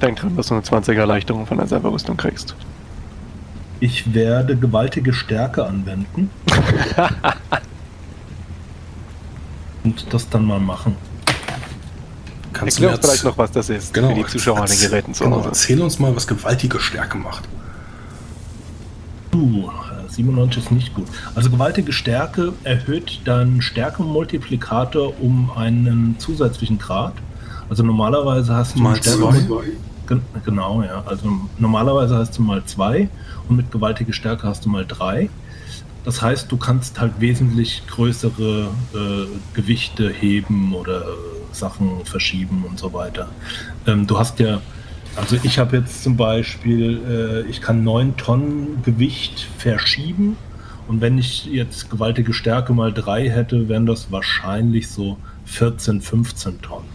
Denk 0.00 0.18
dran, 0.20 0.36
dass 0.36 0.46
du 0.48 0.54
eine 0.54 0.62
20er 0.62 0.98
Erleichterung 0.98 1.46
von 1.46 1.58
der 1.58 1.66
Serverrüstung 1.66 2.16
kriegst. 2.16 2.54
Ich 3.80 4.14
werde 4.14 4.56
gewaltige 4.56 5.12
Stärke 5.12 5.66
anwenden. 5.66 6.30
Und 9.84 10.12
das 10.12 10.28
dann 10.28 10.44
mal 10.44 10.60
machen. 10.60 10.96
Kannst 12.52 12.78
du 12.78 12.82
Erklär 12.84 12.90
mir 12.90 12.96
uns 12.96 13.06
vielleicht 13.06 13.24
noch, 13.24 13.38
was 13.38 13.52
das 13.52 13.68
ist 13.70 13.94
genau, 13.94 14.08
für 14.08 14.14
die 14.14 14.26
Zuschauer 14.26 14.60
an 14.60 14.66
den 14.66 14.78
Geräten 14.78 15.14
zu 15.14 15.24
genau, 15.24 15.36
Hause. 15.36 15.48
erzähl 15.48 15.80
uns 15.80 15.98
mal, 15.98 16.14
was 16.14 16.26
gewaltige 16.26 16.78
Stärke 16.80 17.18
macht. 17.18 17.48
Uh, 19.34 19.70
97 20.08 20.64
ist 20.64 20.70
nicht 20.70 20.94
gut. 20.94 21.06
Also 21.34 21.50
gewaltige 21.50 21.92
Stärke 21.92 22.52
erhöht 22.64 23.22
deinen 23.24 23.62
Stärkenmultiplikator 23.62 25.14
um 25.20 25.50
einen 25.56 26.16
zusätzlichen 26.18 26.78
Grad. 26.78 27.14
Also 27.70 27.82
normalerweise 27.82 28.54
hast 28.54 28.76
du 28.76 28.82
Mal 28.82 28.96
Stärke- 28.96 29.62
Gen 30.06 30.20
genau, 30.44 30.82
ja. 30.82 31.02
Also 31.06 31.28
normalerweise 31.58 32.16
hast 32.16 32.36
du 32.36 32.42
mal 32.42 32.62
zwei 32.64 33.08
und 33.48 33.56
mit 33.56 33.70
gewaltige 33.70 34.12
Stärke 34.12 34.46
hast 34.46 34.64
du 34.64 34.68
mal 34.68 34.84
drei. 34.84 35.30
Das 36.04 36.20
heißt, 36.20 36.50
du 36.50 36.56
kannst 36.56 37.00
halt 37.00 37.20
wesentlich 37.20 37.82
größere 37.86 38.68
äh, 38.92 39.26
Gewichte 39.54 40.10
heben 40.10 40.74
oder 40.74 41.02
äh, 41.02 41.41
Sachen 41.54 42.04
verschieben 42.04 42.64
und 42.68 42.78
so 42.78 42.92
weiter. 42.92 43.28
Ähm, 43.86 44.06
du 44.06 44.18
hast 44.18 44.38
ja, 44.40 44.60
also 45.16 45.36
ich 45.42 45.58
habe 45.58 45.76
jetzt 45.76 46.02
zum 46.02 46.16
Beispiel, 46.16 47.44
äh, 47.46 47.50
ich 47.50 47.60
kann 47.60 47.84
9 47.84 48.16
Tonnen 48.16 48.82
Gewicht 48.82 49.48
verschieben 49.58 50.36
und 50.88 51.00
wenn 51.00 51.18
ich 51.18 51.46
jetzt 51.46 51.90
gewaltige 51.90 52.32
Stärke 52.32 52.72
mal 52.72 52.92
3 52.92 53.28
hätte, 53.30 53.68
wären 53.68 53.86
das 53.86 54.10
wahrscheinlich 54.10 54.88
so 54.88 55.16
14, 55.46 56.00
15 56.00 56.60
Tonnen. 56.62 56.88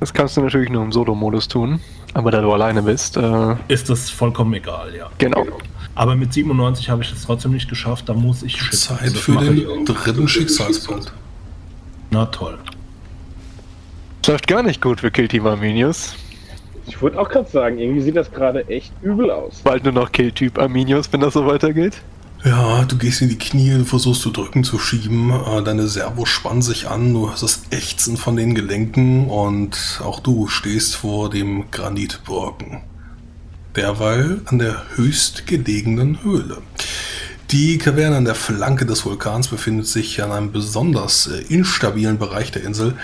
Das 0.00 0.12
kannst 0.12 0.36
du 0.36 0.42
natürlich 0.42 0.68
nur 0.70 0.82
im 0.82 0.92
Solo-Modus 0.92 1.48
tun, 1.48 1.80
aber 2.14 2.30
da 2.30 2.40
du 2.40 2.52
alleine 2.52 2.82
bist, 2.82 3.16
äh, 3.16 3.54
Ist 3.68 3.88
das 3.88 4.10
vollkommen 4.10 4.52
egal, 4.54 4.94
ja. 4.94 5.08
genau. 5.18 5.46
Aber 5.94 6.14
mit 6.14 6.32
97 6.34 6.90
habe 6.90 7.02
ich 7.02 7.10
es 7.10 7.22
trotzdem 7.22 7.52
nicht 7.52 7.70
geschafft, 7.70 8.08
da 8.08 8.12
muss 8.12 8.42
ich 8.42 8.60
schippen. 8.60 8.78
Zeit 8.78 9.12
für 9.12 9.32
den 9.38 9.86
dritten 9.86 10.28
Schicksalspunkt. 10.28 11.10
Na 12.10 12.26
toll. 12.26 12.58
Läuft 14.26 14.48
gar 14.48 14.62
nicht 14.62 14.82
gut 14.82 15.00
für 15.00 15.10
Kill 15.10 15.28
Team 15.28 15.46
Arminius. 15.46 16.14
Ich 16.86 17.00
wollte 17.02 17.18
auch 17.18 17.28
gerade 17.28 17.48
sagen, 17.48 17.78
irgendwie 17.78 18.00
sieht 18.00 18.16
das 18.16 18.30
gerade 18.30 18.66
echt 18.68 18.92
übel 19.02 19.30
aus. 19.30 19.60
Bald 19.62 19.84
nur 19.84 19.92
noch 19.92 20.12
Kill-Typ 20.12 20.58
Arminius, 20.58 21.12
wenn 21.12 21.20
das 21.20 21.34
so 21.34 21.46
weitergeht. 21.46 21.94
Ja, 22.44 22.84
du 22.84 22.96
gehst 22.96 23.22
in 23.22 23.28
die 23.28 23.38
Knie, 23.38 23.70
du 23.70 23.84
versuchst 23.84 24.22
zu 24.22 24.30
drücken, 24.30 24.62
zu 24.62 24.78
schieben. 24.78 25.30
äh, 25.30 25.62
Deine 25.62 25.88
Servos 25.88 26.28
spannen 26.28 26.62
sich 26.62 26.88
an, 26.88 27.12
du 27.12 27.30
hast 27.30 27.42
das 27.42 27.62
Ächzen 27.70 28.16
von 28.16 28.36
den 28.36 28.54
Gelenken 28.54 29.28
und 29.28 30.00
auch 30.04 30.20
du 30.20 30.46
stehst 30.46 30.94
vor 30.94 31.28
dem 31.28 31.70
Granitbrocken. 31.72 32.82
Derweil 33.74 34.42
an 34.46 34.58
der 34.58 34.82
höchstgelegenen 34.94 36.22
Höhle. 36.22 36.58
Die 37.50 37.78
Kaverne 37.78 38.16
an 38.16 38.24
der 38.24 38.34
Flanke 38.34 38.86
des 38.86 39.04
Vulkans 39.04 39.48
befindet 39.48 39.86
sich 39.86 40.22
an 40.22 40.32
einem 40.32 40.52
besonders 40.52 41.26
äh, 41.26 41.52
instabilen 41.52 42.18
Bereich 42.18 42.52
der 42.52 42.64
Insel. 42.64 42.94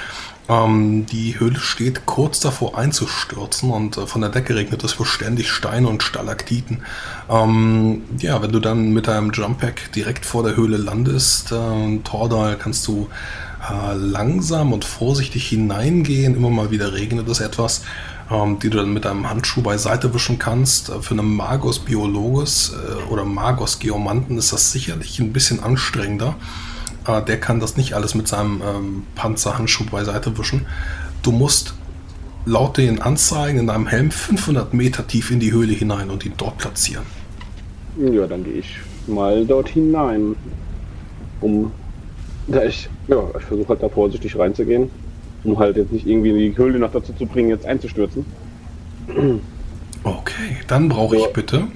Ähm, 0.49 1.07
die 1.07 1.39
Höhle 1.39 1.61
steht 1.61 2.05
kurz 2.05 2.41
davor 2.41 2.77
einzustürzen 2.77 3.71
und 3.71 3.97
äh, 3.97 4.07
von 4.07 4.23
der 4.23 4.31
Decke 4.31 4.57
regnet 4.57 4.83
es 4.83 4.95
beständig 4.95 5.51
Steine 5.51 5.89
und 5.89 6.03
Stalaktiten. 6.03 6.83
Ähm, 7.31 8.03
ja, 8.19 8.43
wenn 8.43 8.53
du 8.53 8.59
dann 8.59 8.93
mit 8.93 9.07
deinem 9.07 9.31
Jump-Pack 9.31 9.93
direkt 9.93 10.27
vor 10.27 10.43
der 10.43 10.57
Höhle 10.57 10.79
landest, 10.79 11.53
äh, 11.53 11.99
Tordal, 12.03 12.57
kannst 12.59 12.87
du 12.89 13.09
äh, 13.71 13.95
langsam 13.95 14.73
und 14.73 14.85
vorsichtig 14.85 15.49
hineingehen. 15.49 16.35
Immer 16.35 16.51
mal 16.51 16.71
wieder 16.73 16.93
regnet 16.93 17.29
es 17.29 17.39
etwas, 17.39 17.83
ähm, 18.29 18.59
die 18.59 18.71
du 18.71 18.79
dann 18.79 18.93
mit 18.93 19.07
einem 19.07 19.31
Handschuh 19.31 19.63
beiseite 19.63 20.13
wischen 20.13 20.41
kannst. 20.41 20.89
Äh, 20.89 21.01
Für 21.03 21.15
einen 21.15 21.37
Magos 21.37 21.79
Biologus 21.79 22.73
äh, 22.73 23.13
oder 23.13 23.25
Magos 23.25 23.79
Geomanten 23.79 24.39
ist 24.39 24.53
das 24.53 24.73
sicherlich 24.73 25.21
ein 25.21 25.33
bisschen 25.33 25.63
anstrengender. 25.63 26.35
Äh, 27.07 27.23
der 27.23 27.39
kann 27.41 27.61
das 27.61 27.77
nicht 27.77 27.95
alles 27.95 28.15
mit 28.15 28.29
seinem 28.29 28.63
ähm, 28.63 29.03
Panzerhandschuh 29.15 29.85
beiseite 29.85 30.37
wischen. 30.39 30.67
Du 31.23 31.33
musst 31.33 31.75
laut 32.45 32.77
den 32.77 33.01
Anzeigen 33.01 33.59
in 33.59 33.67
deinem 33.67 33.87
Helm 33.87 34.11
500 34.11 34.75
Meter 34.75 35.07
tief 35.07 35.31
in 35.31 35.41
die 35.41 35.53
Höhle 35.53 35.73
hinein 35.73 36.11
und 36.11 36.25
ihn 36.25 36.35
dort 36.37 36.59
platzieren. 36.59 37.05
Ja, 37.99 38.27
dann 38.27 38.45
gehe 38.45 38.55
ich 38.55 38.79
mal 39.07 39.45
dort 39.45 39.69
hinein. 39.69 40.35
Um. 41.41 41.73
Ja, 42.49 42.65
ich, 42.65 42.89
ja, 43.09 43.23
ich 43.39 43.45
versuche 43.45 43.69
halt 43.69 43.83
da 43.83 43.89
vorsichtig 43.89 44.37
reinzugehen. 44.37 44.91
Um 45.45 45.59
halt 45.59 45.77
jetzt 45.77 45.93
nicht 45.93 46.07
irgendwie 46.07 46.33
die 46.33 46.57
Höhle 46.57 46.79
noch 46.79 46.93
dazu 46.93 47.13
zu 47.13 47.27
bringen, 47.27 47.51
jetzt 47.51 47.67
einzustürzen. 47.67 48.25
Okay, 50.05 50.57
dann 50.69 50.89
brauche 50.89 51.17
ich 51.17 51.27
bitte 51.33 51.69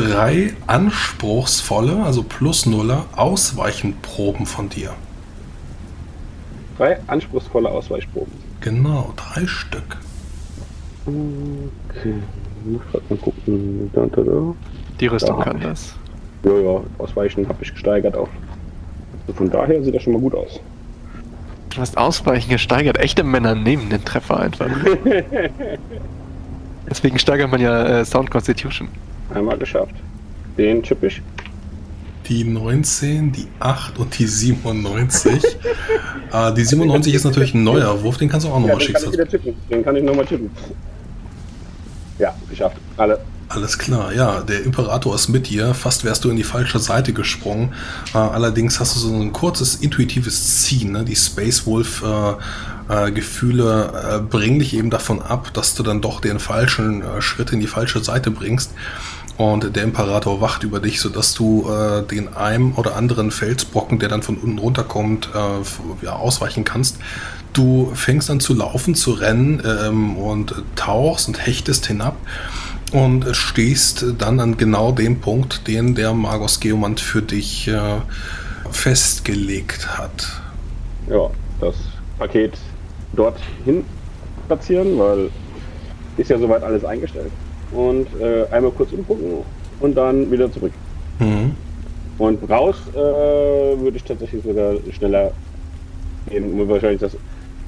drei 0.00 0.52
anspruchsvolle, 0.66 2.02
also 2.04 2.22
plus 2.22 2.66
Nuller, 2.66 3.04
Ausweichenproben 3.16 4.46
von 4.46 4.68
dir. 4.68 4.90
Drei 6.76 6.98
anspruchsvolle 7.06 7.68
Ausweichproben. 7.68 8.32
Genau, 8.60 9.12
drei 9.16 9.46
Stück. 9.46 9.96
Okay. 11.06 12.14
Ich 12.64 12.72
muss 12.72 12.82
grad 12.92 13.10
mal 13.10 13.16
gucken. 13.16 13.90
Da, 13.92 14.06
da, 14.06 14.22
da. 14.22 14.54
Die 15.00 15.06
Rüstung 15.06 15.40
kann 15.40 15.60
das. 15.60 15.94
Ja, 16.44 16.52
ja, 16.52 16.80
Ausweichen 16.98 17.48
habe 17.48 17.58
ich 17.62 17.72
gesteigert 17.72 18.16
auf. 18.16 18.28
Also 19.22 19.32
von 19.32 19.50
daher 19.50 19.82
sieht 19.82 19.94
das 19.94 20.02
schon 20.02 20.12
mal 20.12 20.20
gut 20.20 20.34
aus. 20.34 20.60
Du 21.70 21.80
hast 21.80 21.96
Ausweichen 21.96 22.50
gesteigert. 22.50 22.98
Echte 22.98 23.24
Männer 23.24 23.54
nehmen 23.54 23.90
den 23.90 24.04
Treffer 24.04 24.40
einfach. 24.40 24.68
Deswegen 26.90 27.18
steigert 27.18 27.50
man 27.50 27.60
ja 27.60 28.00
äh, 28.00 28.04
Sound 28.04 28.30
Constitution. 28.30 28.88
Einmal 29.34 29.58
geschafft. 29.58 29.94
Den 30.56 30.82
chipp 30.82 31.02
ich. 31.02 31.22
Die 32.28 32.44
19, 32.44 33.32
die 33.32 33.46
8 33.60 33.98
und 33.98 34.18
die 34.18 34.26
97. 34.26 35.42
äh, 36.32 36.52
die 36.54 36.64
97 36.64 37.14
ist 37.14 37.24
natürlich 37.24 37.54
ein 37.54 37.64
neuer 37.64 38.02
Wurf, 38.02 38.18
den 38.18 38.28
kannst 38.28 38.46
du 38.46 38.50
auch 38.50 38.54
Ja, 38.54 38.60
nochmal 38.60 38.82
ich 38.82 38.86
schicken. 38.86 39.54
Den 39.70 39.84
kann 39.84 39.96
ich 39.96 40.02
nochmal 40.02 40.26
chippen. 40.26 40.50
Ja, 42.18 42.34
geschafft. 42.50 42.76
Alle. 42.96 43.20
Alles 43.50 43.78
klar, 43.78 44.12
ja, 44.12 44.42
der 44.42 44.62
Imperator 44.64 45.14
ist 45.14 45.28
mit 45.28 45.48
dir. 45.48 45.72
Fast 45.72 46.04
wärst 46.04 46.22
du 46.24 46.28
in 46.28 46.36
die 46.36 46.44
falsche 46.44 46.78
Seite 46.78 47.14
gesprungen. 47.14 47.72
Äh, 48.12 48.18
allerdings 48.18 48.78
hast 48.78 48.96
du 48.96 49.00
so 49.00 49.14
ein 49.14 49.32
kurzes 49.32 49.76
intuitives 49.76 50.62
Ziehen. 50.64 50.92
Ne? 50.92 51.04
Die 51.04 51.16
Space 51.16 51.64
Wolf 51.66 52.02
äh, 52.02 52.34
äh, 52.88 53.10
Gefühle 53.12 53.92
äh, 54.16 54.18
bringen 54.20 54.58
dich 54.58 54.74
eben 54.74 54.90
davon 54.90 55.20
ab, 55.20 55.52
dass 55.54 55.74
du 55.74 55.82
dann 55.82 56.00
doch 56.00 56.20
den 56.20 56.38
falschen 56.38 57.02
äh, 57.02 57.20
Schritt 57.20 57.52
in 57.52 57.60
die 57.60 57.66
falsche 57.66 58.02
Seite 58.02 58.30
bringst. 58.30 58.72
Und 59.36 59.76
der 59.76 59.84
Imperator 59.84 60.40
wacht 60.40 60.64
über 60.64 60.80
dich, 60.80 61.00
sodass 61.00 61.34
du 61.34 61.70
äh, 61.70 62.02
den 62.02 62.34
einen 62.34 62.72
oder 62.72 62.96
anderen 62.96 63.30
Felsbrocken, 63.30 64.00
der 64.00 64.08
dann 64.08 64.22
von 64.22 64.36
unten 64.36 64.58
runterkommt, 64.58 65.28
äh, 65.32 66.04
ja, 66.04 66.16
ausweichen 66.16 66.64
kannst. 66.64 66.98
Du 67.52 67.92
fängst 67.94 68.30
an 68.30 68.40
zu 68.40 68.52
laufen, 68.54 68.96
zu 68.96 69.12
rennen 69.12 69.62
ähm, 69.64 70.16
und 70.16 70.54
tauchst 70.74 71.28
und 71.28 71.46
hechtest 71.46 71.86
hinab 71.86 72.16
und 72.92 73.26
stehst 73.32 74.06
dann 74.18 74.40
an 74.40 74.56
genau 74.56 74.92
dem 74.92 75.20
Punkt, 75.20 75.68
den 75.68 75.94
der 75.94 76.14
Magos 76.14 76.58
Geomant 76.58 77.00
für 77.00 77.22
dich 77.22 77.68
äh, 77.68 77.98
festgelegt 78.70 79.98
hat. 79.98 80.42
Ja, 81.08 81.30
das 81.60 81.76
Paket 82.18 82.54
dorthin 83.12 83.84
platzieren, 84.46 84.98
weil 84.98 85.30
ist 86.16 86.30
ja 86.30 86.38
soweit 86.38 86.62
alles 86.62 86.84
eingestellt. 86.84 87.30
Und 87.70 88.06
äh, 88.20 88.46
einmal 88.50 88.72
kurz 88.72 88.92
umgucken 88.92 89.44
und 89.80 89.94
dann 89.96 90.30
wieder 90.30 90.50
zurück. 90.50 90.72
Mhm. 91.18 91.54
Und 92.18 92.50
raus 92.50 92.76
äh, 92.92 92.96
würde 92.96 93.96
ich 93.96 94.04
tatsächlich 94.04 94.42
sogar 94.42 94.74
schneller 94.92 95.30
gehen. 96.28 96.68
Wahrscheinlich 96.68 97.00
das. 97.00 97.16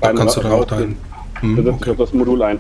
Da 0.01 0.13
kannst 0.13 0.37
du 0.37 0.41
dann 0.41 0.53
auch 0.53 0.65
dein. 0.65 0.97
Mhm, 1.43 1.69
auf 1.69 1.97
das 1.97 2.13
Modul 2.13 2.43
ein. 2.43 2.59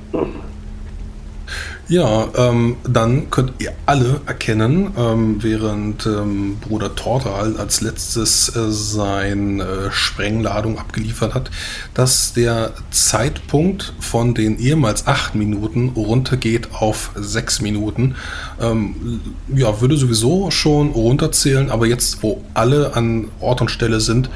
Ja, 1.90 2.28
ähm, 2.36 2.76
dann 2.84 3.30
könnt 3.30 3.54
ihr 3.58 3.72
alle 3.84 4.20
erkennen, 4.24 4.92
ähm, 4.96 5.42
während 5.42 6.06
ähm, 6.06 6.58
Bruder 6.60 6.94
Tortal 6.94 7.56
als 7.56 7.80
letztes 7.80 8.54
äh, 8.54 8.70
sein 8.70 9.58
äh, 9.58 9.90
Sprengladung 9.90 10.78
abgeliefert 10.78 11.34
hat, 11.34 11.50
dass 11.92 12.32
der 12.32 12.74
Zeitpunkt 12.92 13.92
von 13.98 14.34
den 14.34 14.60
ehemals 14.60 15.08
acht 15.08 15.34
Minuten 15.34 15.88
runtergeht 15.88 16.68
auf 16.74 17.10
sechs 17.16 17.60
Minuten. 17.60 18.14
Ähm, 18.60 19.20
ja, 19.52 19.80
würde 19.80 19.96
sowieso 19.96 20.52
schon 20.52 20.90
runterzählen, 20.90 21.72
aber 21.72 21.88
jetzt, 21.88 22.22
wo 22.22 22.44
alle 22.54 22.94
an 22.94 23.32
Ort 23.40 23.62
und 23.62 23.68
Stelle 23.68 23.98
sind, 23.98 24.30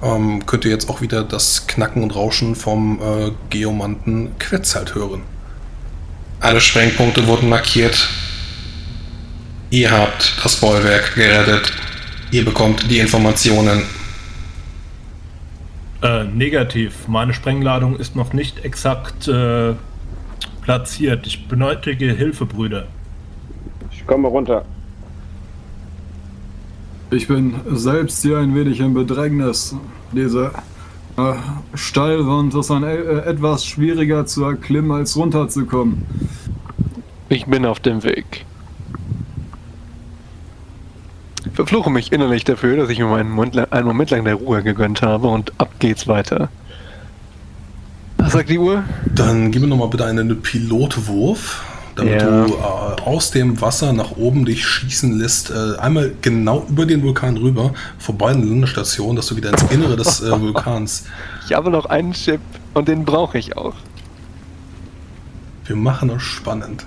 ähm, 0.00 0.46
könnt 0.46 0.64
ihr 0.64 0.70
jetzt 0.70 0.88
auch 0.88 1.00
wieder 1.00 1.24
das 1.24 1.66
Knacken 1.66 2.04
und 2.04 2.14
Rauschen 2.14 2.54
vom 2.54 3.00
äh, 3.02 3.32
Geomanten 3.48 4.38
Quetzalt 4.38 4.94
hören. 4.94 5.22
Alle 6.40 6.60
Sprengpunkte 6.60 7.26
wurden 7.26 7.50
markiert. 7.50 8.08
Ihr 9.68 9.90
habt 9.90 10.34
das 10.42 10.56
Bollwerk 10.56 11.14
gerettet. 11.14 11.72
Ihr 12.30 12.44
bekommt 12.44 12.90
die 12.90 12.98
Informationen. 12.98 13.82
Äh, 16.02 16.24
negativ. 16.24 17.06
Meine 17.08 17.34
Sprengladung 17.34 17.98
ist 17.98 18.16
noch 18.16 18.32
nicht 18.32 18.64
exakt 18.64 19.28
äh, 19.28 19.74
platziert. 20.62 21.26
Ich 21.26 21.46
benötige 21.46 22.10
Hilfe, 22.12 22.46
Brüder. 22.46 22.86
Ich 23.92 24.06
komme 24.06 24.28
runter. 24.28 24.64
Ich 27.10 27.28
bin 27.28 27.54
selbst 27.72 28.22
hier 28.22 28.38
ein 28.38 28.54
wenig 28.54 28.80
in 28.80 28.94
Bedrängnis. 28.94 29.74
Diese 30.12 30.52
Steilwand 31.74 32.54
ist 32.54 32.70
ein, 32.70 32.82
äh, 32.82 32.96
etwas 32.96 33.64
schwieriger 33.64 34.26
zu 34.26 34.44
erklimmen 34.44 34.92
als 34.92 35.16
runterzukommen. 35.16 36.04
Ich 37.28 37.46
bin 37.46 37.64
auf 37.64 37.80
dem 37.80 38.02
Weg. 38.02 38.44
Ich 41.46 41.52
verfluche 41.52 41.90
mich 41.90 42.12
innerlich 42.12 42.44
dafür, 42.44 42.76
dass 42.76 42.90
ich 42.90 42.98
mir 42.98 43.14
einen 43.14 43.30
Moment, 43.30 43.54
lang, 43.54 43.66
einen 43.70 43.86
Moment 43.86 44.10
lang 44.10 44.24
der 44.24 44.34
Ruhe 44.34 44.62
gegönnt 44.62 45.02
habe 45.02 45.28
und 45.28 45.52
ab 45.58 45.70
geht's 45.78 46.06
weiter. 46.06 46.48
Was 48.18 48.32
sagt 48.32 48.50
die 48.50 48.58
Uhr? 48.58 48.84
Dann 49.06 49.50
gib 49.50 49.62
mir 49.62 49.68
nochmal 49.68 49.88
bitte 49.88 50.04
einen 50.04 50.42
Pilotwurf, 50.42 51.64
damit 51.96 52.20
Ja. 52.22 52.44
du 52.46 52.52
äh, 52.54 52.56
aus 53.02 53.30
dem 53.30 53.60
Wasser 53.60 53.92
nach 53.92 54.12
oben 54.16 54.44
dich 54.44 54.66
schießen 54.66 55.18
lässt. 55.18 55.50
Äh, 55.50 55.76
einmal 55.78 56.12
genau 56.22 56.66
über 56.68 56.86
den 56.86 57.02
Vulkan 57.02 57.36
rüber, 57.36 57.72
vorbei 57.98 58.30
an 58.30 58.40
der 58.40 58.50
Landestation, 58.50 59.16
dass 59.16 59.26
du 59.26 59.36
wieder 59.36 59.50
ins 59.50 59.62
Innere 59.70 59.96
des 59.96 60.20
äh, 60.22 60.30
Vulkans. 60.40 61.04
Ich 61.46 61.52
habe 61.54 61.70
noch 61.70 61.86
einen 61.86 62.12
Chip 62.12 62.40
und 62.74 62.88
den 62.88 63.04
brauche 63.04 63.38
ich 63.38 63.56
auch. 63.56 63.74
Wir 65.66 65.76
machen 65.76 66.08
das 66.08 66.22
spannend. 66.22 66.84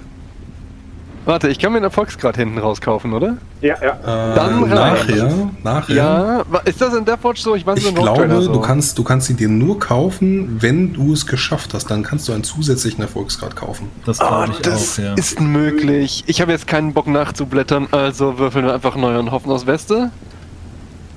Warte, 1.25 1.47
ich 1.49 1.57
kann 1.57 1.71
mir 1.71 1.77
einen 1.77 1.85
Erfolgsgrad 1.85 2.35
hinten 2.35 2.57
rauskaufen, 2.57 3.13
oder? 3.13 3.37
Ja, 3.61 3.75
ja. 3.81 3.91
Äh, 3.91 4.35
Dann 4.35 4.63
rein. 4.63 4.69
nachher, 4.69 5.49
nachher. 5.63 5.95
Ja, 5.95 6.43
ist 6.65 6.81
das 6.81 6.93
in 6.95 7.05
Deathwatch 7.05 7.41
so? 7.41 7.55
Ich 7.55 7.65
weiß 7.65 7.79
Ich 7.79 7.85
Haupttrailer 7.87 8.27
glaube, 8.27 8.41
so. 8.41 8.53
du 8.53 8.59
kannst, 8.59 8.97
du 8.97 9.03
kannst 9.03 9.27
sie 9.27 9.33
dir 9.35 9.47
nur 9.47 9.79
kaufen, 9.79 10.57
wenn 10.61 10.91
du 10.93 11.13
es 11.13 11.25
geschafft 11.25 11.73
hast. 11.73 11.89
Dann 11.89 12.03
kannst 12.03 12.27
du 12.27 12.33
einen 12.33 12.43
zusätzlichen 12.43 13.01
Erfolgsgrad 13.01 13.55
kaufen. 13.55 13.89
Das 14.05 14.19
Ah, 14.19 14.45
glaube 14.45 14.51
ich 14.53 14.59
das 14.59 14.99
auch, 14.99 15.03
ja. 15.03 15.13
ist 15.13 15.39
möglich. 15.39 16.23
Ich 16.27 16.41
habe 16.41 16.51
jetzt 16.51 16.67
keinen 16.67 16.93
Bock 16.93 17.07
nachzublättern, 17.07 17.87
also 17.91 18.37
würfeln 18.37 18.65
wir 18.65 18.73
einfach 18.73 18.95
neu 18.97 19.17
und 19.17 19.31
hoffen 19.31 19.49
aus 19.51 19.65
Weste. 19.65 20.11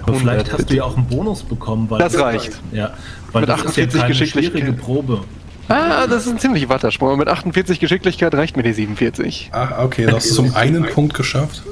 Aber 0.03 0.15
vielleicht 0.15 0.39
100 0.47 0.53
hast 0.53 0.71
du 0.71 0.75
ja 0.77 0.85
auch 0.85 0.97
einen 0.97 1.07
Bonus 1.07 1.43
bekommen, 1.43 1.91
weil 1.91 1.99
Das 1.99 2.17
reicht. 2.17 2.61
Ja, 2.71 2.91
weil 3.33 3.41
Mit 3.41 3.51
das 3.51 3.65
ist 3.65 3.77
ja 3.77 3.85
48 3.87 4.01
keine 4.01 4.15
schwierige 4.15 4.73
Probe. 4.73 5.23
Ah, 5.69 6.07
das 6.07 6.27
ist 6.27 6.33
ein 6.33 6.39
ziemlich 6.39 6.69
Wattersprung. 6.69 7.19
Mit 7.19 7.29
48 7.29 7.81
Geschicklichkeit 7.81 8.35
reicht 8.35 8.57
mir 8.57 8.63
die 8.63 8.73
47. 8.73 9.51
Ah, 9.53 9.83
okay, 9.85 10.07
hast 10.11 10.27
es 10.27 10.39
um 10.39 10.55
einen 10.55 10.85
Punkt 10.87 11.15
geschafft. 11.15 11.63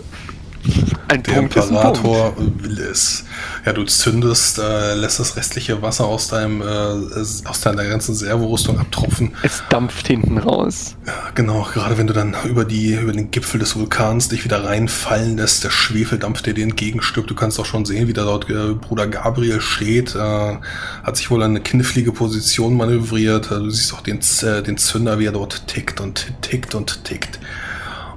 Ein 1.08 1.22
Der 1.22 1.32
Punkt 1.32 1.56
ist 1.56 1.70
ein 1.70 1.74
Punkt. 1.74 1.98
Imperator 1.98 2.36
will 2.38 2.78
es. 2.80 3.24
Ja, 3.64 3.72
du 3.72 3.84
zündest, 3.84 4.58
äh, 4.58 4.94
lässt 4.94 5.20
das 5.20 5.36
restliche 5.36 5.82
Wasser 5.82 6.06
aus 6.06 6.28
deinem, 6.28 6.62
äh, 6.62 6.64
aus 6.64 7.60
deiner 7.62 7.84
ganzen 7.84 8.14
Servorüstung 8.14 8.78
abtropfen. 8.78 9.32
Es 9.42 9.62
dampft 9.68 10.06
hinten 10.06 10.38
raus. 10.38 10.96
Ja, 11.06 11.12
genau, 11.34 11.66
gerade 11.72 11.98
wenn 11.98 12.06
du 12.06 12.14
dann 12.14 12.34
über 12.44 12.64
die, 12.64 12.94
über 12.94 13.12
den 13.12 13.30
Gipfel 13.30 13.60
des 13.60 13.76
Vulkans 13.76 14.28
dich 14.28 14.44
wieder 14.44 14.64
reinfallen 14.64 15.36
lässt, 15.36 15.64
der 15.64 15.70
Schwefeldampf, 15.70 16.42
der 16.42 16.54
dir 16.54 16.64
entgegenstückt. 16.64 17.30
Du 17.30 17.34
kannst 17.34 17.60
auch 17.60 17.66
schon 17.66 17.84
sehen, 17.84 18.08
wie 18.08 18.12
da 18.12 18.24
dort 18.24 18.48
äh, 18.48 18.74
Bruder 18.74 19.06
Gabriel 19.06 19.60
steht. 19.60 20.14
Äh, 20.14 20.18
hat 20.18 21.16
sich 21.16 21.30
wohl 21.30 21.42
eine 21.42 21.60
knifflige 21.60 22.12
Position 22.12 22.76
manövriert. 22.76 23.46
Äh, 23.50 23.56
du 23.56 23.70
siehst 23.70 23.92
auch 23.92 24.00
den, 24.00 24.20
äh, 24.42 24.62
den 24.62 24.78
Zünder, 24.78 25.18
wie 25.18 25.26
er 25.26 25.32
dort 25.32 25.66
tickt 25.66 26.00
und 26.00 26.32
tickt 26.42 26.74
und 26.74 27.04
tickt. 27.04 27.38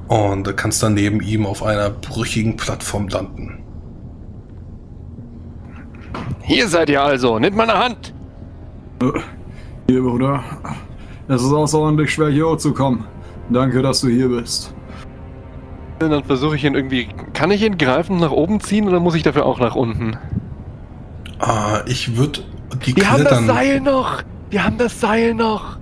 Und 0.08 0.48
äh, 0.48 0.54
kannst 0.54 0.82
dann 0.84 0.94
neben 0.94 1.22
ihm 1.22 1.46
auf 1.46 1.64
einer 1.64 1.90
brüchigen 1.90 2.56
Plattform 2.56 3.08
landen. 3.08 3.64
Hier 6.42 6.68
seid 6.68 6.90
ihr 6.90 7.02
also. 7.02 7.40
Nehmt 7.40 7.58
meine 7.58 7.74
Hand. 7.74 8.14
Hier, 9.90 10.02
Bruder. 10.02 10.44
Es 11.28 11.44
ist 11.44 11.52
außerordentlich 11.52 12.14
schwer, 12.14 12.30
hier 12.30 12.48
hochzukommen. 12.48 13.04
Danke, 13.50 13.82
dass 13.82 14.02
du 14.02 14.08
hier 14.08 14.30
bist. 14.30 14.74
Dann 16.00 16.24
versuche 16.24 16.56
ich 16.56 16.64
ihn 16.64 16.76
irgendwie. 16.76 17.10
Kann 17.34 17.52
ich 17.52 17.64
ihn 17.64 17.78
greifen, 17.78 18.18
nach 18.18 18.32
oben 18.32 18.60
ziehen 18.60 18.88
oder 18.88 19.00
muss 19.00 19.16
ich 19.16 19.24
dafür 19.24 19.46
auch 19.46 19.60
nach 19.60 19.76
unten? 19.76 20.18
Ah, 21.40 21.82
ich 21.86 22.16
würde 22.18 22.42
die 22.86 22.96
Wir 22.96 23.12
haben 23.12 23.24
das 23.24 23.46
Seil 23.46 23.82
noch. 23.82 24.24
Wir 24.50 24.64
haben 24.64 24.78
das 24.78 25.00
Seil 25.00 25.34
noch. 25.34 25.77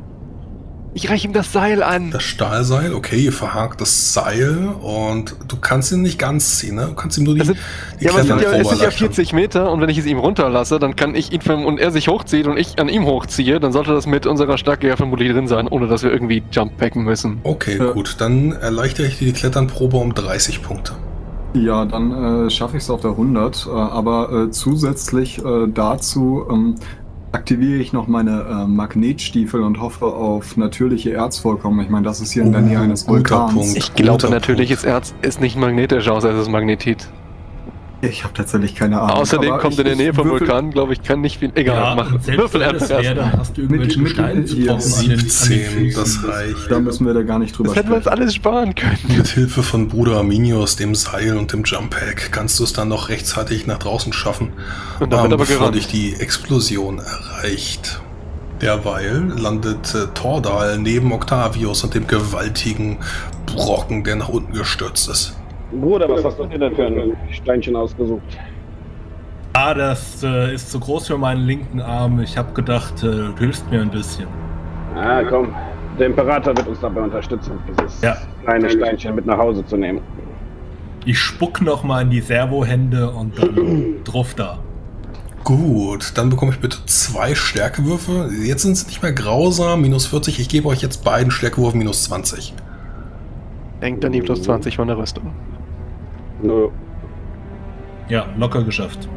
Ich 0.98 1.10
reiche 1.10 1.28
ihm 1.28 1.34
das 1.34 1.52
Seil 1.52 1.84
an. 1.84 2.10
das 2.12 2.24
Stahlseil, 2.24 2.94
okay, 2.94 3.18
ihr 3.18 3.34
verhakt 3.34 3.82
das 3.82 4.14
Seil 4.14 4.70
und 4.82 5.36
du 5.46 5.58
kannst 5.60 5.92
ihn 5.92 6.02
nicht 6.02 6.18
ganz 6.18 6.58
ziehen, 6.58 6.76
ne? 6.76 6.86
Du 6.86 6.94
kannst 6.96 7.18
ihm 7.18 7.26
nur 7.26 7.36
die, 7.36 7.44
sind, 7.44 7.58
die 8.00 8.06
ja, 8.06 8.12
aber 8.12 8.22
es 8.22 8.28
sind 8.28 8.42
ja, 8.42 8.52
es 8.54 8.70
sind 8.70 8.78
ja 8.80 8.86
erleichtern. 8.86 8.92
40 8.92 9.34
Meter 9.34 9.72
und 9.74 9.82
wenn 9.82 9.90
ich 9.90 9.98
es 9.98 10.06
ihm 10.06 10.20
runterlasse, 10.20 10.80
dann 10.80 10.96
kann 10.96 11.14
ich 11.14 11.34
ihn 11.34 11.42
und 11.66 11.82
er 11.82 11.92
sich 11.92 12.08
hochzieht 12.08 12.48
und 12.48 12.56
ich 12.58 12.80
an 12.80 12.88
ihm 12.88 13.06
hochziehe, 13.06 13.60
dann 13.60 13.74
sollte 13.74 13.92
das 13.94 14.08
mit 14.08 14.26
unserer 14.26 14.58
Stärke 14.58 14.88
ja 14.88 14.96
vermutlich 14.96 15.34
drin 15.34 15.50
sein, 15.50 15.68
ohne 15.68 15.88
dass 15.88 16.02
wir 16.02 16.14
irgendwie 16.14 16.44
Jump-Packen 16.50 17.04
müssen. 17.04 17.40
Okay, 17.44 17.78
Ja. 17.78 17.92
gut, 17.92 18.16
dann 18.20 18.54
erleichtere 18.54 19.08
ich 19.08 19.20
dir 19.20 19.26
die 19.26 19.34
Kletternprobe 19.34 19.98
um 19.98 20.14
30 20.14 20.64
Punkte. 20.64 20.94
Ja, 21.56 21.84
dann 21.84 22.46
äh, 22.46 22.50
schaffe 22.50 22.78
ich 22.78 22.84
es 22.84 22.90
auf 22.90 23.02
der 23.02 23.12
100. 23.12 23.66
Äh, 23.68 23.70
aber 23.70 24.32
äh, 24.48 24.52
zusätzlich 24.52 25.40
äh, 25.44 25.68
dazu 25.74 26.46
ähm, 26.50 26.76
aktiviere 27.36 27.80
ich 27.80 27.92
noch 27.92 28.08
meine 28.08 28.46
äh, 28.50 28.66
Magnetstiefel 28.66 29.62
und 29.62 29.82
hoffe 29.82 30.06
auf 30.06 30.56
natürliche 30.58 31.14
Erzvorkommen. 31.14 31.84
Ich 31.84 31.90
meine, 31.90 32.06
das 32.06 32.22
ist 32.22 32.32
hier 32.32 32.44
in 32.44 32.54
der 32.54 32.62
Oh, 32.62 32.66
Nähe 32.66 32.80
eines 32.80 33.08
Vulkans. 33.08 33.76
Ich 33.76 33.94
glaube, 33.94 34.30
natürliches 34.30 34.84
Erz 34.86 35.14
ist 35.22 35.42
nicht 35.42 35.58
magnetisch, 35.58 36.08
außer 36.08 36.32
es 36.32 36.44
ist 36.44 36.50
Magnetit. 36.50 37.10
Ich 38.10 38.24
habe 38.24 38.34
tatsächlich 38.34 38.76
keine 38.76 39.00
Ahnung. 39.02 39.18
Außerdem 39.18 39.52
aber 39.52 39.60
kommt 39.62 39.74
ich- 39.74 39.80
in 39.80 39.86
der 39.86 39.96
Nähe 39.96 40.14
vom 40.14 40.28
würfel- 40.28 40.42
Vulkan, 40.48 40.72
glaube 40.72 40.94
ich, 40.94 41.02
kann 41.04 41.22
nicht 41.22 41.40
viel. 41.40 41.52
Egal, 41.56 41.96
mach. 41.96 42.14
und 42.14 42.24
selbst 42.24 42.40
Würfel 42.42 42.64
einfach 42.64 42.90
erst. 42.90 43.18
dann 43.18 43.34
hast 43.34 43.58
du 43.58 43.62
irgendwelche 43.62 44.00
Mit- 44.00 44.18
ja, 44.18 44.28
den, 44.28 44.38
an 44.38 44.46
den 44.46 45.20
17, 45.20 45.60
Füßen. 45.66 46.02
das 46.04 46.28
reicht. 46.28 46.70
Da 46.72 46.80
müssen 46.80 47.06
wir 47.06 47.14
da 47.14 47.22
gar 47.24 47.40
nicht 47.40 47.58
drüber 47.58 47.70
Das 47.70 47.78
hätten 47.78 47.90
wir 47.90 47.96
uns 47.98 48.06
sprechen. 48.06 48.20
alles 48.22 48.36
sparen 48.36 48.76
können. 48.76 48.98
Mit 49.18 49.28
Hilfe 49.28 49.64
von 49.64 49.88
Bruder 49.88 50.18
Arminius, 50.18 50.76
dem 50.76 50.96
Seil 50.96 51.38
und 51.38 51.52
dem 51.54 51.64
Jump-Pack 51.64 52.32
kannst 52.32 52.60
du 52.60 52.64
es 52.64 52.74
dann 52.74 52.90
noch 52.90 53.10
rechtzeitig 53.10 53.68
nach 53.68 53.80
draußen 53.80 54.14
schaffen, 54.14 54.54
Und 55.00 55.12
dann 55.12 55.22
wird 55.22 55.26
ähm, 55.32 55.34
aber 55.34 55.38
bevor 55.38 55.58
gerannt. 55.58 55.76
dich 55.76 55.88
die 55.88 56.14
Explosion 56.16 57.00
erreicht. 57.00 58.02
Derweil 58.62 59.34
landet 59.38 59.94
äh, 59.96 60.08
Tordal 60.14 60.78
neben 60.80 61.12
Octavius 61.12 61.84
und 61.84 61.94
dem 61.94 62.08
gewaltigen 62.08 63.00
Brocken, 63.46 64.04
der 64.06 64.16
nach 64.16 64.30
unten 64.30 64.54
gestürzt 64.54 65.10
ist. 65.10 65.36
Bruder, 65.72 66.08
was 66.10 66.24
hast 66.24 66.40
du 66.40 66.46
dir 66.46 66.60
denn 66.60 66.76
für 66.76 66.86
ein 66.86 67.18
Steinchen 67.32 67.76
ausgesucht? 67.76 68.22
Ah, 69.54 69.74
das 69.74 70.22
äh, 70.24 70.54
ist 70.54 70.72
zu 70.72 70.80
groß 70.80 71.08
für 71.08 71.18
meinen 71.18 71.46
linken 71.46 71.80
Arm. 71.82 72.20
Ich 72.20 72.38
habe 72.38 72.54
gedacht, 72.54 73.02
äh, 73.04 73.08
du 73.08 73.34
hilfst 73.38 73.70
mir 73.72 73.82
ein 73.82 73.90
bisschen. 73.90 74.28
Ah, 74.96 75.24
komm. 75.24 75.54
Der 75.98 76.08
Imperator 76.08 76.56
wird 76.58 76.68
uns 76.68 76.80
dabei 76.82 77.02
unterstützen, 77.02 77.54
dieses 77.70 78.02
Ja. 78.02 78.18
kleine 78.44 78.70
Steinchen 78.70 79.16
mit 79.16 79.26
nach 79.26 79.38
Hause 79.38 79.66
zu 79.66 79.78
nehmen. 79.78 80.02
Ich 81.06 81.20
spuck 81.20 81.62
noch 81.62 81.84
mal 81.84 82.02
in 82.02 82.10
die 82.10 82.20
Servohände 82.20 83.10
und 83.12 83.38
dann 83.42 83.96
drauf 84.04 84.34
da. 84.36 84.60
Gut, 85.46 86.14
dann 86.16 86.30
bekomme 86.30 86.52
ich 86.52 86.60
bitte 86.60 86.78
zwei 86.88 87.34
Stärkewürfe. 87.36 88.30
Jetzt 88.44 88.64
sind 88.64 88.76
sie 88.76 88.88
nicht 88.88 89.04
mehr 89.04 89.14
grausam, 89.14 89.82
minus 89.82 90.08
40. 90.08 90.40
Ich 90.40 90.50
gebe 90.50 90.68
euch 90.68 90.82
jetzt 90.82 91.04
beiden 91.06 91.32
Stärkewürfen 91.32 91.78
minus 91.78 92.04
20. 92.06 92.54
Denkt 93.82 94.04
an 94.04 94.12
die 94.12 94.22
plus 94.22 94.42
20 94.42 94.76
von 94.76 94.88
der 94.88 94.98
Rüstung. 94.98 95.32
Nö. 96.46 96.70
Ja, 98.08 98.28
locker 98.38 98.64
geschafft. 98.64 99.10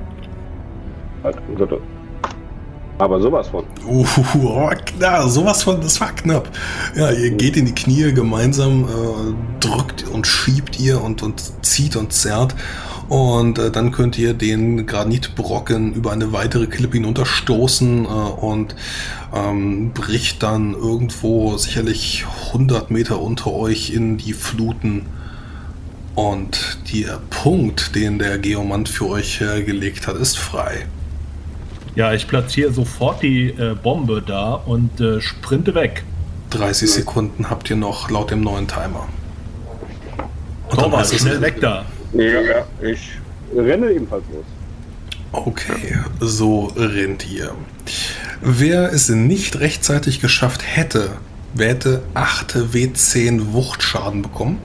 Aber 2.99 3.21
sowas 3.21 3.49
von. 3.49 3.65
Uh, 3.87 4.05
oh, 4.43 4.71
klar, 4.85 5.29
sowas 5.29 5.63
von, 5.63 5.81
das 5.81 6.01
war 6.01 6.13
knapp. 6.13 6.49
Ja, 6.97 7.11
ihr 7.13 7.31
geht 7.31 7.57
in 7.57 7.67
die 7.67 7.75
Knie 7.75 8.13
gemeinsam, 8.13 8.85
äh, 8.85 9.61
drückt 9.61 10.09
und 10.09 10.27
schiebt 10.27 10.81
ihr 10.81 11.01
und, 11.03 11.23
und 11.23 11.43
zieht 11.65 11.97
und 11.97 12.13
zerrt. 12.13 12.55
Und 13.09 13.59
äh, 13.59 13.71
dann 13.71 13.93
könnt 13.93 14.19
ihr 14.19 14.35
den 14.35 14.87
Granitbrocken 14.87 15.95
über 15.95 16.13
eine 16.13 16.33
weitere 16.33 16.67
Klippe 16.67 16.95
hinunterstoßen 16.95 18.05
äh, 18.05 18.09
und 18.09 18.75
ähm, 19.35 19.93
bricht 19.93 20.43
dann 20.43 20.75
irgendwo 20.75 21.57
sicherlich 21.57 22.27
100 22.49 22.91
Meter 22.91 23.21
unter 23.21 23.53
euch 23.53 23.91
in 23.91 24.17
die 24.17 24.33
Fluten. 24.33 25.07
Und 26.19 26.79
der 26.93 27.21
Punkt, 27.31 27.95
den 27.95 28.19
der 28.19 28.39
Geomant 28.39 28.89
für 28.89 29.09
euch 29.09 29.41
äh, 29.41 29.63
gelegt 29.63 30.09
hat, 30.09 30.17
ist 30.17 30.37
frei. 30.37 30.85
Ja, 31.95 32.13
ich 32.13 32.27
platziere 32.27 32.73
sofort 32.73 33.23
die 33.23 33.51
äh, 33.51 33.77
Bombe 33.81 34.21
da 34.21 34.55
und 34.55 35.01
äh, 35.01 35.21
sprinte 35.21 35.77
weg. 35.77 36.03
30 36.51 36.91
Sekunden 36.91 37.49
habt 37.49 37.71
ihr 37.71 37.77
noch 37.77 38.11
laut 38.11 38.33
dem 38.33 38.41
neuen 38.41 38.67
Timer. 38.67 39.07
Und 40.71 40.83
dann 40.83 40.91
heißt 40.91 41.15
es 41.15 41.21
schnell 41.21 41.41
weg 41.41 41.61
da. 41.61 41.85
Ja, 42.13 42.41
ja, 42.41 42.67
ich 42.83 43.11
renne 43.57 43.93
ebenfalls 43.93 44.25
los. 44.33 44.45
Okay, 45.31 45.99
so 46.19 46.73
rennt 46.75 47.31
ihr. 47.31 47.55
Wer 48.41 48.93
es 48.93 49.09
nicht 49.09 49.61
rechtzeitig 49.61 50.21
geschafft 50.21 50.63
hätte, 50.65 51.11
wer 51.55 51.69
hätte 51.71 52.03
8 52.15 52.55
W10 52.73 53.53
Wuchtschaden 53.53 54.23
bekommen? 54.23 54.59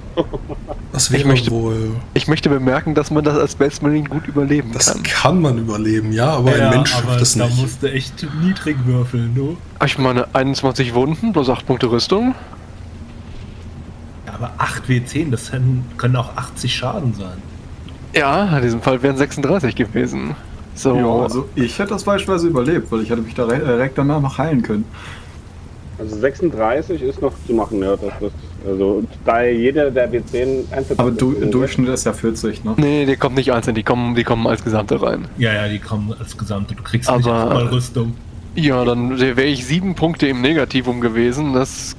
Das 0.91 1.09
wäre 1.11 1.21
Ich 1.21 1.27
möchte- 1.27 1.51
wohl. 1.51 1.91
Ich 2.13 2.27
möchte 2.27 2.49
bemerken, 2.49 2.93
dass 2.93 3.09
man 3.09 3.23
das 3.23 3.37
als 3.37 3.53
Space 3.53 3.81
Marine 3.81 4.07
gut 4.07 4.27
überleben 4.27 4.71
Das 4.73 4.93
kann. 4.93 5.03
kann 5.03 5.41
man 5.41 5.57
überleben, 5.57 6.11
ja, 6.11 6.31
aber 6.33 6.55
ja, 6.57 6.69
ein 6.69 6.75
Mensch 6.77 6.93
aber 6.95 7.07
schafft 7.13 7.21
es 7.21 7.35
da 7.35 7.45
nicht. 7.47 7.61
musste 7.61 7.91
echt 7.91 8.25
niedrig 8.41 8.77
würfeln, 8.85 9.33
du. 9.33 9.57
Ich 9.83 9.97
meine, 9.97 10.27
21 10.35 10.93
Wunden 10.93 11.33
plus 11.33 11.49
8 11.49 11.65
Punkte 11.65 11.89
Rüstung. 11.89 12.35
Ja, 14.27 14.33
aber 14.35 14.51
8 14.57 14.87
W10, 14.87 15.31
das 15.31 15.49
können, 15.51 15.85
können 15.97 16.15
auch 16.15 16.35
80 16.35 16.75
Schaden 16.75 17.13
sein. 17.15 17.41
Ja, 18.15 18.57
in 18.57 18.63
diesem 18.63 18.81
Fall 18.81 19.01
wären 19.01 19.17
36 19.17 19.75
gewesen. 19.75 20.35
So, 20.75 20.95
Ja, 20.95 21.07
also 21.23 21.49
ich 21.55 21.77
hätte 21.79 21.89
das 21.89 22.03
beispielsweise 22.03 22.47
überlebt, 22.47 22.91
weil 22.91 23.01
ich 23.01 23.09
hätte 23.09 23.21
mich 23.21 23.33
da 23.35 23.45
re- 23.45 23.59
direkt 23.59 23.97
danach 23.97 24.21
noch 24.21 24.37
heilen 24.37 24.61
können. 24.63 24.85
Also 25.99 26.15
36 26.17 27.01
ist 27.01 27.21
noch 27.21 27.33
zu 27.45 27.53
machen, 27.53 27.81
ja. 27.81 27.95
Das, 27.95 28.13
das, 28.19 28.31
also 28.67 29.03
da 29.25 29.43
jeder 29.43 29.91
der 29.91 30.11
W10 30.11 30.71
einzeln 30.71 30.99
Aber 30.99 31.11
du, 31.11 31.33
Durchschnitt 31.33 31.89
ist 31.89 32.05
ja 32.05 32.13
40, 32.13 32.63
ne? 32.63 32.73
nee, 32.77 33.05
die 33.05 33.15
kommen 33.15 33.35
nicht 33.35 33.51
einzeln, 33.51 33.75
die 33.75 33.83
kommen, 33.83 34.15
die 34.15 34.23
kommen 34.23 34.47
als 34.47 34.63
Gesamte 34.63 35.01
rein. 35.01 35.27
Ja, 35.37 35.53
ja, 35.53 35.67
die 35.67 35.79
kommen 35.79 36.13
als 36.19 36.37
Gesamte. 36.37 36.73
Du 36.75 36.83
kriegst 36.83 37.09
nicht 37.11 37.27
Aber- 37.27 37.45
auch 37.45 37.53
mal 37.53 37.67
Rüstung. 37.67 38.15
Ja, 38.55 38.85
dann 38.85 39.19
wäre 39.19 39.43
ich 39.43 39.65
sieben 39.65 39.95
Punkte 39.95 40.27
im 40.27 40.41
Negativum 40.41 41.01
gewesen. 41.01 41.53
Das 41.53 41.95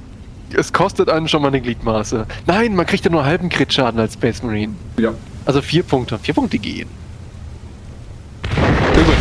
es 0.56 0.72
kostet 0.72 1.08
einen 1.08 1.26
schon 1.26 1.42
mal 1.42 1.48
eine 1.48 1.60
Gliedmaße. 1.60 2.26
Nein, 2.46 2.76
man 2.76 2.86
kriegt 2.86 3.04
ja 3.04 3.10
nur 3.10 3.24
halben 3.24 3.48
Crit-Schaden 3.48 3.98
als 3.98 4.14
Space 4.14 4.42
Marine. 4.42 4.74
Ja. 4.98 5.12
Also 5.46 5.60
vier 5.62 5.82
Punkte. 5.82 6.18
Vier 6.18 6.34
Punkte 6.34 6.58
gehen. 6.58 6.88
Na 8.50 9.02
gut. 9.02 9.14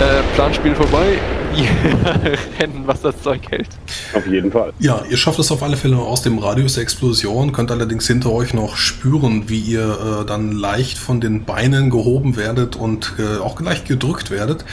Äh, 0.00 0.22
Planspiel 0.36 0.74
vorbei. 0.74 1.18
Rennen, 2.58 2.82
was 2.86 3.02
das 3.02 3.20
Zeug 3.22 3.40
hält. 3.50 3.68
Auf 4.14 4.26
jeden 4.26 4.52
Fall. 4.52 4.72
Ja, 4.78 5.02
ihr 5.08 5.16
schafft 5.16 5.38
es 5.38 5.50
auf 5.50 5.62
alle 5.62 5.76
Fälle 5.76 5.96
aus 5.96 6.22
dem 6.22 6.38
Radius 6.38 6.74
der 6.74 6.82
Explosion, 6.82 7.52
könnt 7.52 7.70
allerdings 7.70 8.06
hinter 8.06 8.32
euch 8.32 8.54
noch 8.54 8.76
spüren, 8.76 9.48
wie 9.48 9.60
ihr 9.60 10.20
äh, 10.22 10.26
dann 10.26 10.52
leicht 10.52 10.98
von 10.98 11.20
den 11.20 11.44
Beinen 11.44 11.90
gehoben 11.90 12.36
werdet 12.36 12.76
und 12.76 13.14
äh, 13.18 13.38
auch 13.38 13.60
leicht 13.60 13.86
gedrückt 13.86 14.30
werdet. 14.30 14.64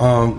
Ähm, 0.00 0.32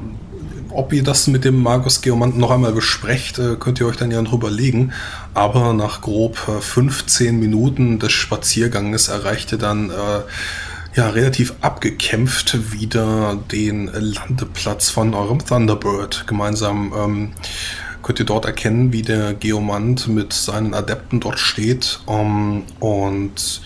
ob 0.76 0.92
ihr 0.92 1.04
das 1.04 1.28
mit 1.28 1.46
dem 1.46 1.62
Magus 1.62 2.02
Geomanten 2.02 2.40
noch 2.40 2.50
einmal 2.50 2.74
besprecht, 2.74 3.38
äh, 3.38 3.56
könnt 3.60 3.80
ihr 3.80 3.86
euch 3.86 3.98
dann 3.98 4.10
ja 4.10 4.22
drüber 4.22 4.50
legen. 4.50 4.92
Aber 5.34 5.74
nach 5.74 6.02
grob 6.02 6.38
äh, 6.48 6.62
15 6.62 7.40
Minuten 7.40 8.00
des 8.00 8.12
Spazierganges 8.12 9.08
erreicht 9.08 9.52
ihr 9.52 9.60
dann 9.60 9.92
äh, 9.92 9.94
ja 10.96 11.10
relativ 11.10 11.54
abgekämpft 11.62 12.72
wieder 12.72 13.38
den 13.52 13.88
Landeplatz 13.88 14.90
von 14.90 15.14
eurem 15.14 15.46
Thunderbird. 15.46 16.26
Gemeinsam 16.28 16.94
ähm, 16.96 17.34
könnt 18.04 18.20
ihr 18.20 18.26
dort 18.26 18.46
erkennen, 18.46 18.94
wie 18.94 19.02
der 19.02 19.34
Geomant 19.34 20.08
mit 20.08 20.34
seinen 20.34 20.74
Adepten 20.74 21.20
dort 21.20 21.40
steht. 21.40 22.00
Um, 22.06 22.64
und 22.80 23.62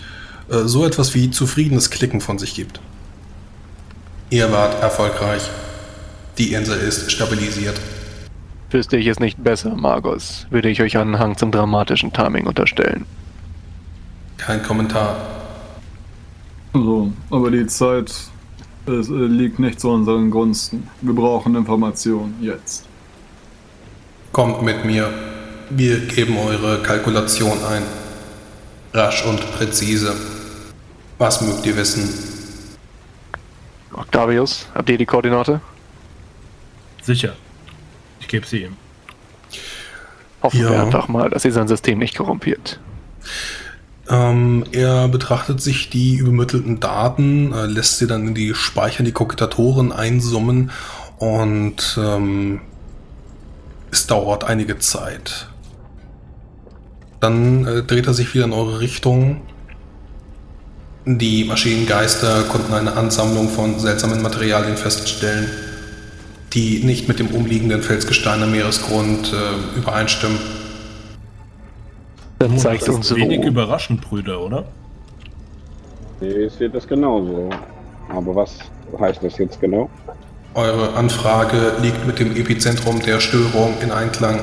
äh, 0.48 0.58
so 0.64 0.86
etwas 0.86 1.14
wie 1.14 1.30
zufriedenes 1.30 1.90
Klicken 1.90 2.20
von 2.20 2.38
sich 2.38 2.54
gibt. 2.54 2.80
Ihr 4.30 4.50
wart 4.52 4.82
erfolgreich. 4.82 5.42
Die 6.38 6.52
Insel 6.52 6.78
ist 6.78 7.10
stabilisiert. 7.10 7.80
Wüsste 8.70 8.96
ich 8.96 9.06
es 9.06 9.18
nicht 9.18 9.42
besser, 9.42 9.74
Margos, 9.74 10.46
würde 10.50 10.68
ich 10.68 10.82
euch 10.82 10.98
einen 10.98 11.18
Hang 11.18 11.36
zum 11.38 11.50
dramatischen 11.50 12.12
Timing 12.12 12.46
unterstellen. 12.46 13.06
Kein 14.36 14.62
Kommentar. 14.62 15.37
So, 16.72 17.12
aber 17.30 17.50
die 17.50 17.66
Zeit 17.66 18.12
es, 18.86 19.08
äh, 19.08 19.12
liegt 19.12 19.58
nicht 19.58 19.80
zu 19.80 19.90
unseren 19.90 20.30
Gunsten. 20.30 20.88
Wir 21.00 21.14
brauchen 21.14 21.54
Informationen 21.54 22.36
jetzt. 22.40 22.86
Kommt 24.32 24.62
mit 24.62 24.84
mir. 24.84 25.10
Wir 25.70 25.98
geben 26.06 26.36
eure 26.38 26.82
Kalkulation 26.82 27.58
ein. 27.64 27.82
Rasch 28.94 29.24
und 29.26 29.40
präzise. 29.52 30.14
Was 31.18 31.40
mögt 31.42 31.66
ihr 31.66 31.76
wissen? 31.76 32.08
Octavius, 33.92 34.66
habt 34.74 34.88
ihr 34.90 34.98
die 34.98 35.06
Koordinate? 35.06 35.60
Sicher. 37.02 37.34
Ich 38.20 38.28
gebe 38.28 38.46
sie 38.46 38.64
ihm. 38.64 38.76
Hoffen 40.42 40.60
wir 40.60 40.72
Ja. 40.72 40.82
einfach 40.84 41.08
mal, 41.08 41.28
dass 41.30 41.44
ihr 41.44 41.52
sein 41.52 41.68
System 41.68 41.98
nicht 41.98 42.16
korrumpiert. 42.16 42.78
Ähm, 44.10 44.64
er 44.72 45.08
betrachtet 45.08 45.60
sich 45.60 45.90
die 45.90 46.16
übermittelten 46.16 46.80
Daten, 46.80 47.52
äh, 47.52 47.66
lässt 47.66 47.98
sie 47.98 48.06
dann 48.06 48.28
in 48.28 48.34
die 48.34 48.54
Speicher, 48.54 49.00
in 49.00 49.04
die 49.04 49.12
Koketatoren 49.12 49.92
einsummen 49.92 50.70
und 51.18 51.98
ähm, 52.00 52.60
es 53.90 54.06
dauert 54.06 54.44
einige 54.44 54.78
Zeit. 54.78 55.48
Dann 57.20 57.66
äh, 57.66 57.82
dreht 57.82 58.06
er 58.06 58.14
sich 58.14 58.32
wieder 58.34 58.44
in 58.44 58.52
eure 58.52 58.80
Richtung. 58.80 59.42
Die 61.04 61.44
Maschinengeister 61.44 62.44
konnten 62.44 62.72
eine 62.72 62.92
Ansammlung 62.92 63.48
von 63.48 63.78
seltsamen 63.78 64.22
Materialien 64.22 64.76
feststellen, 64.76 65.50
die 66.52 66.84
nicht 66.84 67.08
mit 67.08 67.18
dem 67.18 67.28
umliegenden 67.28 67.82
Felsgestein 67.82 68.42
am 68.42 68.52
Meeresgrund 68.52 69.32
äh, 69.32 69.78
übereinstimmen. 69.78 70.38
Dann 72.38 72.56
zeigt 72.56 72.82
Das 72.82 72.88
uns 72.88 73.10
ist 73.10 73.16
wenig 73.16 73.40
wo. 73.42 73.48
überraschend, 73.48 74.00
Brüder, 74.00 74.40
oder? 74.40 74.64
Nee, 76.20 76.28
ich 76.28 76.52
sehe 76.52 76.70
das 76.70 76.86
genauso. 76.86 77.50
Aber 78.08 78.34
was 78.34 78.58
heißt 78.98 79.22
das 79.22 79.38
jetzt 79.38 79.60
genau? 79.60 79.90
Eure 80.54 80.94
Anfrage 80.94 81.74
liegt 81.82 82.06
mit 82.06 82.18
dem 82.18 82.34
Epizentrum 82.36 83.00
der 83.00 83.20
Störung 83.20 83.74
in 83.82 83.90
Einklang. 83.90 84.40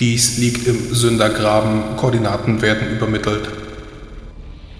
Dies 0.00 0.38
liegt 0.38 0.66
im 0.68 0.94
Sündergraben, 0.94 1.96
Koordinaten 1.96 2.62
werden 2.62 2.88
übermittelt. 2.96 3.48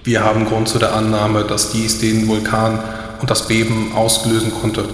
Wir 0.05 0.22
haben 0.22 0.45
Grund 0.45 0.68
zu 0.68 0.78
der 0.78 0.95
Annahme, 0.95 1.43
dass 1.45 1.72
dies 1.72 1.99
den 1.99 2.28
Vulkan 2.28 2.78
und 3.20 3.30
das 3.30 3.49
Beben 3.49 3.93
auslösen 3.95 4.53
konnte. 4.61 4.84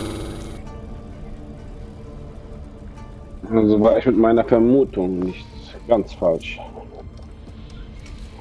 Also 3.53 3.81
war 3.81 3.99
ich 3.99 4.07
mit 4.07 4.17
meiner 4.17 4.45
Vermutung 4.45 5.19
nicht 5.21 5.45
ganz 5.89 6.13
falsch. 6.13 6.59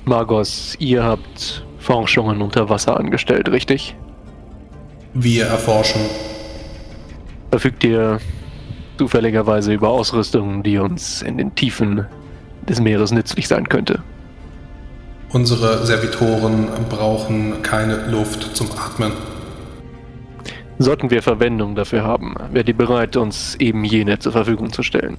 Margos, 0.06 0.76
ihr 0.80 1.04
habt 1.04 1.66
Forschungen 1.80 2.42
unter 2.42 2.70
Wasser 2.70 2.98
angestellt, 2.98 3.50
richtig? 3.50 3.96
Wir 5.14 5.46
erforschen. 5.46 6.02
Verfügt 7.52 7.84
ihr 7.84 8.20
zufälligerweise 8.98 9.74
über 9.74 9.90
Ausrüstung, 9.90 10.64
die 10.64 10.78
uns 10.78 11.22
in 11.22 11.38
den 11.38 11.54
Tiefen 11.56 12.06
des 12.68 12.80
Meeres 12.80 13.12
nützlich 13.12 13.48
sein 13.48 13.68
könnte? 13.70 14.02
Unsere 15.32 15.86
Servitoren 15.86 16.68
brauchen 16.90 17.62
keine 17.64 18.08
Luft 18.08 18.56
zum 18.56 18.70
Atmen. 18.72 19.12
Sollten 20.80 21.10
wir 21.12 21.22
Verwendung 21.24 21.76
dafür 21.76 22.04
haben, 22.04 22.36
wärt 22.52 22.68
ihr 22.68 22.78
bereit, 22.78 23.16
uns 23.16 23.56
eben 23.56 23.84
jene 23.86 24.20
zur 24.20 24.32
Verfügung 24.32 24.72
zu 24.72 24.84
stellen? 24.84 25.18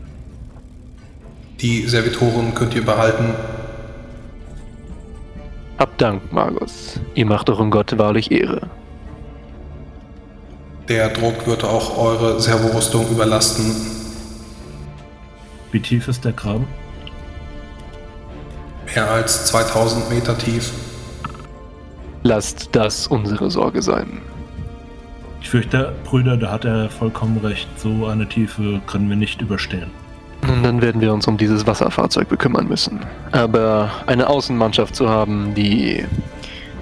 Die 1.64 1.86
Servitoren 1.88 2.54
könnt 2.54 2.74
ihr 2.74 2.84
behalten. 2.84 3.34
Habt 5.78 5.98
Dank, 5.98 6.30
Margos. 6.30 7.00
Ihr 7.14 7.24
macht 7.24 7.48
eurem 7.48 7.70
Gott 7.70 7.96
wahrlich 7.96 8.30
Ehre. 8.30 8.68
Der 10.90 11.08
Druck 11.08 11.46
wird 11.46 11.64
auch 11.64 11.96
eure 11.96 12.38
Servorüstung 12.38 13.08
überlasten. 13.10 13.64
Wie 15.72 15.80
tief 15.80 16.06
ist 16.06 16.26
der 16.26 16.32
Graben? 16.32 16.66
Mehr 18.94 19.10
als 19.10 19.46
2000 19.46 20.10
Meter 20.10 20.36
tief. 20.36 20.70
Lasst 22.24 22.68
das 22.72 23.06
unsere 23.06 23.50
Sorge 23.50 23.80
sein. 23.80 24.20
Ich 25.40 25.48
fürchte, 25.48 25.94
Brüder, 26.04 26.36
da 26.36 26.50
hat 26.50 26.66
er 26.66 26.90
vollkommen 26.90 27.38
recht. 27.38 27.68
So 27.78 28.04
eine 28.04 28.28
Tiefe 28.28 28.82
können 28.86 29.08
wir 29.08 29.16
nicht 29.16 29.40
überstehen. 29.40 30.03
Nun, 30.46 30.62
dann 30.62 30.82
werden 30.82 31.00
wir 31.00 31.12
uns 31.12 31.26
um 31.26 31.36
dieses 31.36 31.66
Wasserfahrzeug 31.66 32.28
bekümmern 32.28 32.66
müssen. 32.68 33.00
Aber 33.32 33.90
eine 34.06 34.28
Außenmannschaft 34.28 34.94
zu 34.94 35.08
haben, 35.08 35.54
die 35.54 36.04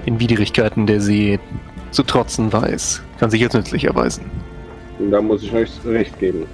den 0.06 0.18
Widrigkeiten 0.18 0.86
der 0.86 1.00
See 1.00 1.38
zu 1.90 2.02
trotzen 2.02 2.52
weiß, 2.52 3.02
kann 3.18 3.30
sich 3.30 3.40
jetzt 3.40 3.54
nützlich 3.54 3.84
erweisen. 3.84 4.24
Und 4.98 5.10
da 5.10 5.20
muss 5.20 5.42
ich 5.42 5.52
euch 5.52 5.70
recht 5.84 6.18
geben. 6.18 6.44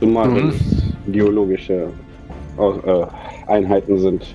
Zumal 0.00 0.28
Mhm. 0.28 0.52
geologische 1.08 1.88
äh, 2.58 3.06
Einheiten 3.50 3.98
sind. 3.98 4.34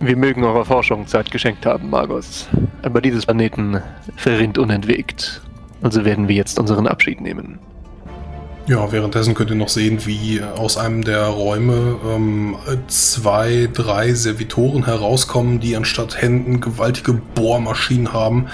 Wir 0.00 0.16
mögen 0.16 0.42
eurer 0.44 0.64
Forschung 0.64 1.06
Zeit 1.06 1.30
geschenkt 1.30 1.66
haben, 1.66 1.90
Magos. 1.90 2.48
Aber 2.82 3.00
dieses 3.02 3.26
Planeten 3.26 3.82
verrinnt 4.16 4.56
unentwegt. 4.56 5.42
Also 5.82 6.04
werden 6.04 6.28
wir 6.28 6.36
jetzt 6.36 6.58
unseren 6.58 6.86
Abschied 6.86 7.20
nehmen. 7.20 7.58
Ja, 8.70 8.92
währenddessen 8.92 9.34
könnt 9.34 9.50
ihr 9.50 9.56
noch 9.56 9.68
sehen, 9.68 10.06
wie 10.06 10.40
aus 10.44 10.76
einem 10.76 11.02
der 11.02 11.24
Räume 11.24 11.98
ähm, 12.06 12.56
zwei, 12.86 13.68
drei 13.72 14.14
Servitoren 14.14 14.84
herauskommen, 14.84 15.58
die 15.58 15.74
anstatt 15.74 16.22
Händen 16.22 16.60
gewaltige 16.60 17.14
Bohrmaschinen 17.14 18.12
haben, 18.12 18.46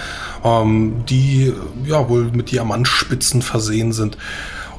ähm, 0.43 1.05
die 1.07 1.53
ja 1.85 2.09
wohl 2.09 2.31
mit 2.33 2.51
Diamantspitzen 2.51 3.43
versehen 3.43 3.93
sind. 3.93 4.17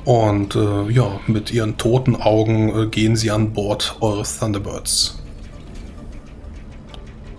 Und 0.05 0.55
äh, 0.55 0.89
ja, 0.89 1.19
mit 1.27 1.53
ihren 1.53 1.77
toten 1.77 2.15
Augen 2.15 2.69
äh, 2.75 2.87
gehen 2.87 3.15
sie 3.15 3.29
an 3.29 3.53
Bord 3.53 3.97
eures 4.01 4.39
Thunderbirds. 4.39 5.21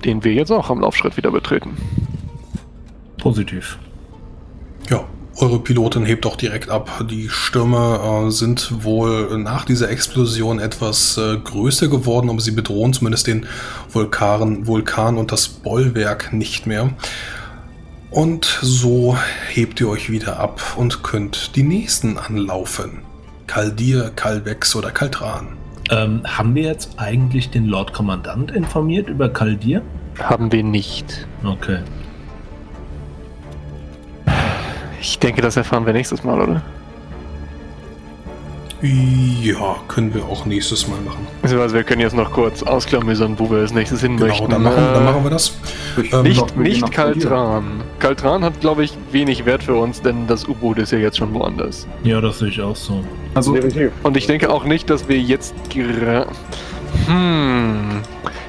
Den 0.04 0.22
wir 0.22 0.34
jetzt 0.34 0.52
auch 0.52 0.70
am 0.70 0.82
Laufschritt 0.82 1.16
wieder 1.16 1.32
betreten. 1.32 1.76
Positiv. 3.16 3.76
Ja, 4.88 5.04
eure 5.40 5.60
Pilotin 5.60 6.04
hebt 6.04 6.26
auch 6.26 6.36
direkt 6.36 6.68
ab. 6.68 7.04
Die 7.08 7.28
Stürme 7.28 8.26
äh, 8.26 8.30
sind 8.30 8.84
wohl 8.84 9.38
nach 9.38 9.64
dieser 9.64 9.90
Explosion 9.90 10.58
etwas 10.58 11.16
äh, 11.16 11.36
größer 11.36 11.88
geworden, 11.88 12.30
aber 12.30 12.40
sie 12.40 12.50
bedrohen 12.50 12.92
zumindest 12.92 13.26
den 13.26 13.46
Vulkan, 13.90 14.66
Vulkan 14.66 15.16
und 15.16 15.32
das 15.32 15.48
Bollwerk 15.48 16.32
nicht 16.32 16.66
mehr. 16.66 16.90
Und 18.10 18.58
so 18.62 19.16
hebt 19.48 19.80
ihr 19.80 19.88
euch 19.88 20.10
wieder 20.10 20.40
ab 20.40 20.60
und 20.76 21.02
könnt 21.02 21.54
die 21.56 21.62
nächsten 21.62 22.18
anlaufen. 22.18 23.02
Kaldir, 23.46 24.10
Kalvex 24.14 24.74
oder 24.76 24.90
Kaltran. 24.90 25.48
Ähm, 25.90 26.22
haben 26.24 26.54
wir 26.54 26.64
jetzt 26.64 26.90
eigentlich 26.96 27.50
den 27.50 27.66
Lord 27.66 27.92
Kommandant 27.92 28.50
informiert 28.50 29.08
über 29.08 29.28
Kaldir? 29.28 29.82
Haben 30.18 30.52
wir 30.52 30.62
nicht. 30.62 31.26
Okay. 31.44 31.78
Ich 35.00 35.18
denke, 35.18 35.42
das 35.42 35.56
erfahren 35.56 35.86
wir 35.86 35.92
nächstes 35.92 36.24
Mal, 36.24 36.40
oder? 36.40 36.62
Ja, 38.80 39.74
können 39.88 40.14
wir 40.14 40.24
auch 40.24 40.46
nächstes 40.46 40.86
Mal 40.86 41.00
machen. 41.00 41.26
Also 41.42 41.74
wir 41.74 41.82
können 41.82 42.00
jetzt 42.00 42.14
noch 42.14 42.30
kurz 42.30 42.62
ausklamüsern, 42.62 43.36
wo 43.36 43.50
wir 43.50 43.58
als 43.58 43.72
nächstes 43.72 44.02
hin 44.02 44.16
Genau, 44.16 44.28
möchten. 44.28 44.48
dann 44.50 44.62
machen, 44.62 44.78
Äh, 44.78 44.94
dann 44.94 45.04
machen 45.04 45.24
wir 45.24 45.30
das. 45.30 45.52
Ähm, 46.12 46.22
Nicht, 46.22 46.56
nicht. 46.56 46.92
Kaltran. 46.92 47.82
Kaltran 47.98 48.44
hat, 48.44 48.60
glaube 48.60 48.84
ich, 48.84 48.92
wenig 49.10 49.44
Wert 49.46 49.64
für 49.64 49.74
uns, 49.74 50.00
denn 50.00 50.28
das 50.28 50.46
U-Boot 50.46 50.78
ist 50.78 50.92
ja 50.92 50.98
jetzt 50.98 51.16
schon 51.18 51.34
woanders. 51.34 51.88
Ja, 52.04 52.20
das 52.20 52.38
sehe 52.38 52.50
ich 52.50 52.60
auch 52.60 52.76
so. 52.76 53.02
Also, 53.34 53.52
Definitiv. 53.52 53.90
Und 54.04 54.16
ich 54.16 54.28
denke 54.28 54.48
auch 54.48 54.62
nicht, 54.64 54.88
dass 54.90 55.08
wir 55.08 55.18
jetzt 55.18 55.56
Hm. 55.74 56.24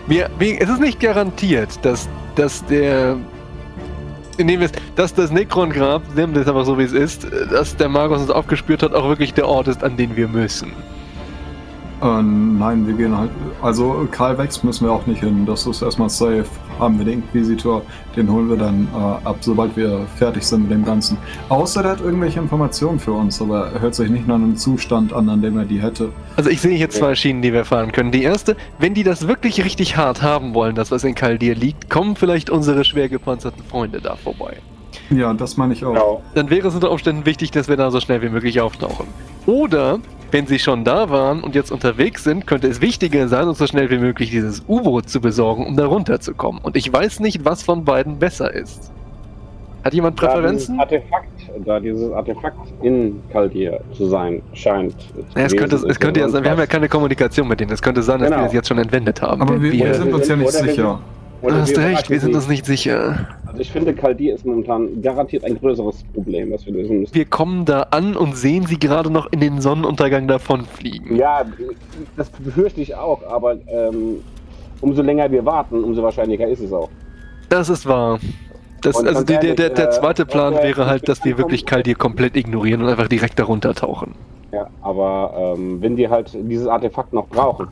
Wir, 0.05 0.29
wir, 0.37 0.61
es 0.61 0.69
ist 0.69 0.79
nicht 0.79 0.99
garantiert, 0.99 1.69
dass, 1.83 2.07
dass 2.35 2.63
der. 2.65 3.17
Nehmen 4.39 4.61
wir 4.61 4.67
es, 4.67 4.71
dass 4.95 5.13
das 5.13 5.31
Necron-Grab, 5.31 6.01
nehmen 6.15 6.33
wir 6.33 6.41
es 6.41 6.47
einfach 6.47 6.65
so 6.65 6.77
wie 6.77 6.83
es 6.83 6.93
ist, 6.93 7.27
dass 7.51 7.75
der 7.75 7.89
Magus 7.89 8.21
uns 8.21 8.29
aufgespürt 8.29 8.81
hat, 8.83 8.93
auch 8.93 9.09
wirklich 9.09 9.33
der 9.33 9.47
Ort 9.47 9.67
ist, 9.67 9.83
an 9.83 9.97
den 9.97 10.15
wir 10.15 10.29
müssen. 10.29 10.71
Äh, 12.01 12.21
nein, 12.21 12.87
wir 12.87 12.93
gehen 12.93 13.17
halt. 13.17 13.31
Also 13.61 14.07
Karl 14.11 14.37
Wex 14.37 14.63
müssen 14.63 14.85
wir 14.85 14.91
auch 14.91 15.05
nicht 15.05 15.19
hin. 15.19 15.45
Das 15.45 15.65
ist 15.65 15.81
erstmal 15.81 16.09
safe. 16.09 16.45
Haben 16.79 16.97
wir 16.97 17.05
den 17.05 17.15
Inquisitor, 17.15 17.81
den 18.15 18.31
holen 18.31 18.49
wir 18.49 18.55
dann 18.55 18.87
äh, 18.93 19.27
ab, 19.27 19.37
sobald 19.41 19.75
wir 19.75 20.05
fertig 20.15 20.43
sind 20.43 20.63
mit 20.63 20.71
dem 20.71 20.85
Ganzen. 20.85 21.17
Außer 21.49 21.83
der 21.83 21.91
hat 21.91 22.01
irgendwelche 22.01 22.39
Informationen 22.39 22.99
für 22.99 23.11
uns, 23.11 23.41
aber 23.41 23.71
er 23.73 23.81
hört 23.81 23.95
sich 23.95 24.09
nicht 24.09 24.27
nach 24.27 24.35
einem 24.35 24.55
Zustand 24.55 25.11
an, 25.11 25.27
an 25.27 25.41
dem 25.41 25.57
er 25.57 25.65
die 25.65 25.81
hätte. 25.81 26.09
Also 26.37 26.49
ich 26.49 26.61
sehe 26.61 26.77
hier 26.77 26.89
zwei 26.89 27.15
Schienen, 27.15 27.41
die 27.41 27.51
wir 27.51 27.65
fahren 27.65 27.91
können. 27.91 28.11
Die 28.11 28.23
erste, 28.23 28.55
wenn 28.77 28.93
die 28.93 29.03
das 29.03 29.27
wirklich 29.27 29.65
richtig 29.65 29.97
hart 29.97 30.21
haben 30.21 30.53
wollen, 30.53 30.75
das 30.75 30.89
was 30.89 31.03
in 31.03 31.15
Kaldir 31.15 31.53
liegt, 31.53 31.89
kommen 31.89 32.15
vielleicht 32.15 32.49
unsere 32.49 32.85
schwer 32.85 33.09
gepanzerten 33.09 33.63
Freunde 33.63 33.99
da 33.99 34.15
vorbei. 34.15 34.57
Ja, 35.09 35.33
das 35.33 35.57
meine 35.57 35.73
ich 35.73 35.83
auch. 35.83 35.93
Genau. 35.93 36.23
Dann 36.35 36.49
wäre 36.49 36.67
es 36.67 36.75
unter 36.75 36.91
Umständen 36.91 37.25
wichtig, 37.25 37.51
dass 37.51 37.67
wir 37.67 37.77
da 37.77 37.91
so 37.91 37.99
schnell 37.99 38.21
wie 38.21 38.29
möglich 38.29 38.61
auftauchen. 38.61 39.07
Oder, 39.45 39.99
wenn 40.31 40.47
sie 40.47 40.59
schon 40.59 40.83
da 40.83 41.09
waren 41.09 41.41
und 41.41 41.55
jetzt 41.55 41.71
unterwegs 41.71 42.23
sind, 42.23 42.47
könnte 42.47 42.67
es 42.67 42.81
wichtiger 42.81 43.27
sein, 43.27 43.47
uns 43.47 43.57
so 43.57 43.67
schnell 43.67 43.89
wie 43.89 43.97
möglich 43.97 44.29
dieses 44.29 44.63
U-Boot 44.67 45.09
zu 45.09 45.21
besorgen, 45.21 45.65
um 45.65 45.75
da 45.75 45.85
runterzukommen. 45.85 46.61
Und 46.61 46.75
ich 46.75 46.91
weiß 46.91 47.19
nicht, 47.19 47.45
was 47.45 47.63
von 47.63 47.85
beiden 47.85 48.19
besser 48.19 48.53
ist. 48.53 48.91
Hat 49.83 49.93
jemand 49.93 50.17
Präferenzen? 50.17 50.77
Da 50.77 50.85
dieses 50.85 51.01
Artefakt, 51.01 51.29
da 51.65 51.79
dieses 51.79 52.11
Artefakt 52.11 52.57
in 52.81 53.21
Kaldir 53.31 53.79
zu 53.93 54.07
sein 54.07 54.41
scheint. 54.53 54.93
Ja, 55.35 55.43
es 55.43 55.55
könnte, 55.55 55.77
es 55.77 55.99
könnte 55.99 56.19
ja 56.19 56.27
sein, 56.27 56.43
wir 56.43 56.51
haben 56.51 56.59
ja 56.59 56.65
keine 56.67 56.89
Kommunikation 56.89 57.47
mit 57.47 57.61
denen. 57.61 57.71
Es 57.71 57.81
könnte 57.81 58.03
sein, 58.03 58.19
dass 58.19 58.27
Genau. 58.29 58.41
wir 58.41 58.45
das 58.45 58.53
jetzt 58.53 58.67
schon 58.67 58.77
entwendet 58.77 59.21
haben. 59.21 59.41
Aber 59.41 59.61
wir, 59.61 59.71
wir 59.71 59.85
wir, 59.85 59.93
sind 59.95 60.13
uns 60.13 60.27
ja 60.27 60.35
nicht 60.35 60.51
sicher. 60.51 60.99
Oder 61.41 61.55
du 61.55 61.61
hast 61.61 61.77
recht, 61.77 62.09
wir 62.09 62.19
sind 62.19 62.35
uns 62.35 62.47
nicht 62.47 62.65
sicher. 62.65 63.27
Also 63.45 63.61
ich 63.61 63.71
finde, 63.71 63.93
Kaldir 63.93 64.35
ist 64.35 64.45
momentan 64.45 65.01
garantiert 65.01 65.45
ein 65.45 65.57
größeres 65.57 66.03
Problem, 66.13 66.51
was 66.51 66.65
wir 66.65 66.73
lösen 66.73 66.99
müssen. 66.99 67.15
Wir 67.15 67.25
kommen 67.25 67.65
da 67.65 67.83
an 67.91 68.15
und 68.15 68.35
sehen 68.35 68.65
sie 68.65 68.77
gerade 68.77 69.09
noch 69.09 69.31
in 69.31 69.39
den 69.39 69.61
Sonnenuntergang 69.61 70.27
davonfliegen. 70.27 71.15
Ja, 71.15 71.45
das 72.17 72.29
befürchte 72.29 72.81
ich 72.81 72.95
auch, 72.95 73.23
aber 73.27 73.55
ähm, 73.67 74.21
umso 74.81 75.01
länger 75.01 75.31
wir 75.31 75.45
warten, 75.45 75.83
umso 75.83 76.03
wahrscheinlicher 76.03 76.47
ist 76.47 76.59
es 76.59 76.73
auch. 76.73 76.89
Das 77.47 77.69
ist 77.69 77.85
wahr. 77.85 78.19
Das, 78.81 78.97
Und 78.97 79.07
also 79.07 79.23
der, 79.23 79.39
der, 79.39 79.69
der, 79.69 79.87
äh, 79.87 79.91
zweite 79.91 80.25
Plan 80.25 80.53
wenn 80.53 80.59
wir 80.63 80.77
wäre 80.77 80.85
halt, 80.85 81.09
dass 81.09 81.23
wir 81.25 81.37
wirklich 81.37 81.65
Kaldir 81.65 81.95
komplett 81.95 82.35
ignorieren 82.37 82.81
und 82.81 82.89
einfach 82.89 83.07
direkt 83.07 83.39
darunter 83.39 83.73
tauchen. 83.73 84.13
Ja, 84.51 84.67
aber 84.81 85.55
ähm, 85.57 85.81
wenn 85.81 85.95
die 85.95 86.07
halt 86.07 86.31
dieses 86.33 86.67
Artefakt 86.67 87.13
noch 87.13 87.27
brauchen, 87.27 87.67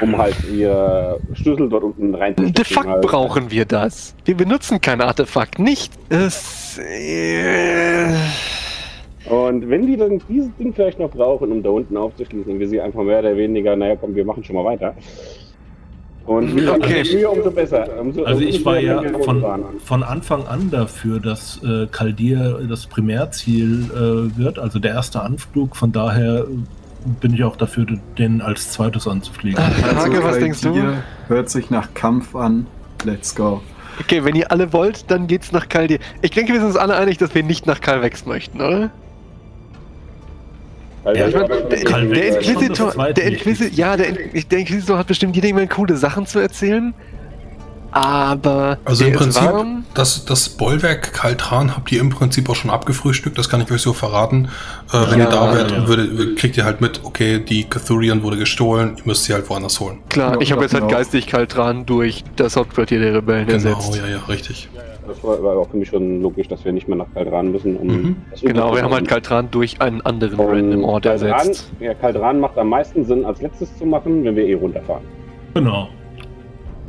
um 0.00 0.18
halt 0.18 0.34
ihr 0.52 1.18
Schlüssel 1.34 1.68
dort 1.68 1.84
unten 1.84 2.14
reinzustecken. 2.14 2.54
De 2.54 2.64
facto 2.64 2.90
halt, 2.90 3.02
brauchen 3.02 3.50
wir 3.50 3.64
das. 3.64 4.14
Wir 4.24 4.36
benutzen 4.36 4.80
kein 4.80 5.00
Artefakt, 5.00 5.58
nicht. 5.58 5.92
Es, 6.08 6.78
äh, 6.78 8.12
Und 9.30 9.68
wenn 9.70 9.86
die 9.86 9.96
dann 9.96 10.20
dieses 10.28 10.54
Ding 10.56 10.74
vielleicht 10.74 10.98
noch 10.98 11.10
brauchen, 11.10 11.52
um 11.52 11.62
da 11.62 11.70
unten 11.70 11.96
aufzuschließen, 11.96 12.52
und 12.52 12.58
wir 12.58 12.68
sie 12.68 12.80
einfach 12.80 13.02
mehr 13.02 13.20
oder 13.20 13.36
weniger, 13.36 13.76
naja 13.76 13.96
komm, 13.96 14.14
wir 14.14 14.24
machen 14.24 14.42
schon 14.44 14.56
mal 14.56 14.64
weiter. 14.64 14.94
Und 16.26 16.58
je 16.58 16.68
Okay. 16.68 17.04
Mühe, 17.12 17.28
umso 17.28 17.50
besser. 17.50 17.86
Umso, 18.00 18.24
Also 18.24 18.40
ich 18.42 18.64
war 18.64 18.80
ja 18.80 19.02
von, 19.24 19.44
von 19.78 20.02
Anfang 20.02 20.46
an 20.46 20.70
dafür, 20.70 21.20
dass 21.20 21.62
äh, 21.62 21.86
Kaldir 21.90 22.60
das 22.68 22.86
Primärziel 22.86 23.90
äh, 23.92 24.38
wird, 24.38 24.58
also 24.58 24.78
der 24.78 24.92
erste 24.92 25.20
Anflug. 25.20 25.76
Von 25.76 25.92
daher 25.92 26.46
bin 27.20 27.34
ich 27.34 27.44
auch 27.44 27.56
dafür, 27.56 27.86
den 28.18 28.40
als 28.40 28.72
zweites 28.72 29.06
anzufliegen. 29.06 29.62
Frage, 29.62 30.22
was 30.24 30.38
denkst 30.38 30.60
du? 30.62 30.94
Hört 31.28 31.50
sich 31.50 31.70
nach 31.70 31.92
Kampf 31.94 32.34
an. 32.34 32.66
Let's 33.04 33.34
go. 33.34 33.62
Okay, 34.00 34.24
wenn 34.24 34.34
ihr 34.34 34.50
alle 34.50 34.72
wollt, 34.72 35.10
dann 35.10 35.26
geht's 35.26 35.52
nach 35.52 35.68
Kaldir. 35.68 35.98
Ich 36.22 36.30
denke, 36.32 36.52
wir 36.52 36.60
sind 36.60 36.68
uns 36.68 36.76
alle 36.76 36.96
einig, 36.96 37.18
dass 37.18 37.34
wir 37.34 37.42
nicht 37.44 37.66
nach 37.66 37.80
Kalvex 37.80 38.26
möchten, 38.26 38.60
oder? 38.60 38.90
Weil 41.04 41.16
Ja, 41.18 41.28
ich 41.28 41.34
mein, 41.34 41.46
der- 41.48 41.62
Der, 41.68 41.78
Inquisitor, 42.40 43.12
der. 43.12 43.26
Inquisitor, 43.26 43.76
ja, 43.76 43.96
der, 43.96 44.12
der 44.12 44.58
Inquisitor 44.58 44.98
hat 44.98 45.06
bestimmt 45.06 45.36
jede 45.36 45.52
Menge 45.52 45.68
coole 45.68 45.96
Sachen 45.96 46.26
zu 46.26 46.38
erzählen. 46.38 46.94
Aber 47.94 48.78
Also 48.84 49.04
im 49.04 49.12
Prinzip, 49.12 49.42
warm. 49.44 49.84
das, 49.94 50.24
das 50.24 50.48
Bollwerk 50.48 51.12
Kaltran 51.14 51.76
habt 51.76 51.92
ihr 51.92 52.00
im 52.00 52.10
Prinzip 52.10 52.50
auch 52.50 52.56
schon 52.56 52.70
abgefrühstückt, 52.72 53.38
das 53.38 53.48
kann 53.48 53.60
ich 53.60 53.70
euch 53.70 53.82
so 53.82 53.92
verraten. 53.92 54.48
Äh, 54.92 55.10
wenn 55.12 55.20
Ja, 55.20 55.26
ihr 55.26 55.30
da 55.30 55.54
wärt, 55.54 55.70
ja. 55.70 55.86
würdet, 55.86 56.36
kriegt 56.36 56.56
ihr 56.56 56.64
halt 56.64 56.80
mit, 56.80 57.02
okay, 57.04 57.38
die 57.38 57.62
Cathurian 57.64 58.24
wurde 58.24 58.36
gestohlen, 58.36 58.94
ihr 58.96 59.02
müsst 59.04 59.24
sie 59.24 59.32
halt 59.32 59.48
woanders 59.48 59.78
holen. 59.78 59.98
Klar, 60.08 60.34
Ja, 60.34 60.40
ich 60.40 60.50
habe 60.50 60.62
jetzt 60.62 60.74
halt 60.74 60.84
auch. 60.84 60.88
geistig 60.88 61.28
kalt 61.28 61.54
dran 61.56 61.86
durch 61.86 62.24
das 62.34 62.56
Hauptquartier 62.56 62.98
der 62.98 63.14
Rebellen 63.14 63.46
Genau, 63.46 63.68
ersetzt. 63.70 63.94
ja, 63.96 64.08
ja, 64.08 64.18
richtig. 64.28 64.68
Das 65.06 65.22
war, 65.22 65.40
war 65.44 65.56
auch 65.58 65.70
für 65.70 65.76
mich 65.76 65.88
schon 65.90 66.20
logisch, 66.20 66.48
dass 66.48 66.64
wir 66.64 66.72
nicht 66.72 66.88
mehr 66.88 66.96
nach 66.96 67.06
Kaldran 67.14 67.52
müssen. 67.52 67.76
Um 67.76 67.86
Mhm. 67.86 68.16
Genau, 68.42 68.74
wir 68.74 68.82
haben 68.82 68.92
halt. 68.92 69.06
Kaltran 69.06 69.48
durch 69.52 69.80
einen 69.80 70.00
anderen 70.00 70.34
Und 70.40 70.46
random 70.52 70.82
Ort 70.82 71.04
Kaldran, 71.04 71.28
ersetzt. 71.30 71.70
ja, 71.78 71.94
Kaldran 71.94 72.40
macht 72.40 72.58
am 72.58 72.70
meisten 72.70 73.04
Sinn, 73.04 73.24
als 73.24 73.40
letztes 73.40 73.76
zu 73.78 73.84
machen, 73.86 74.24
wenn 74.24 74.34
wir 74.34 74.44
eh 74.46 74.54
runterfahren. 74.54 75.04
Genau. 75.54 75.88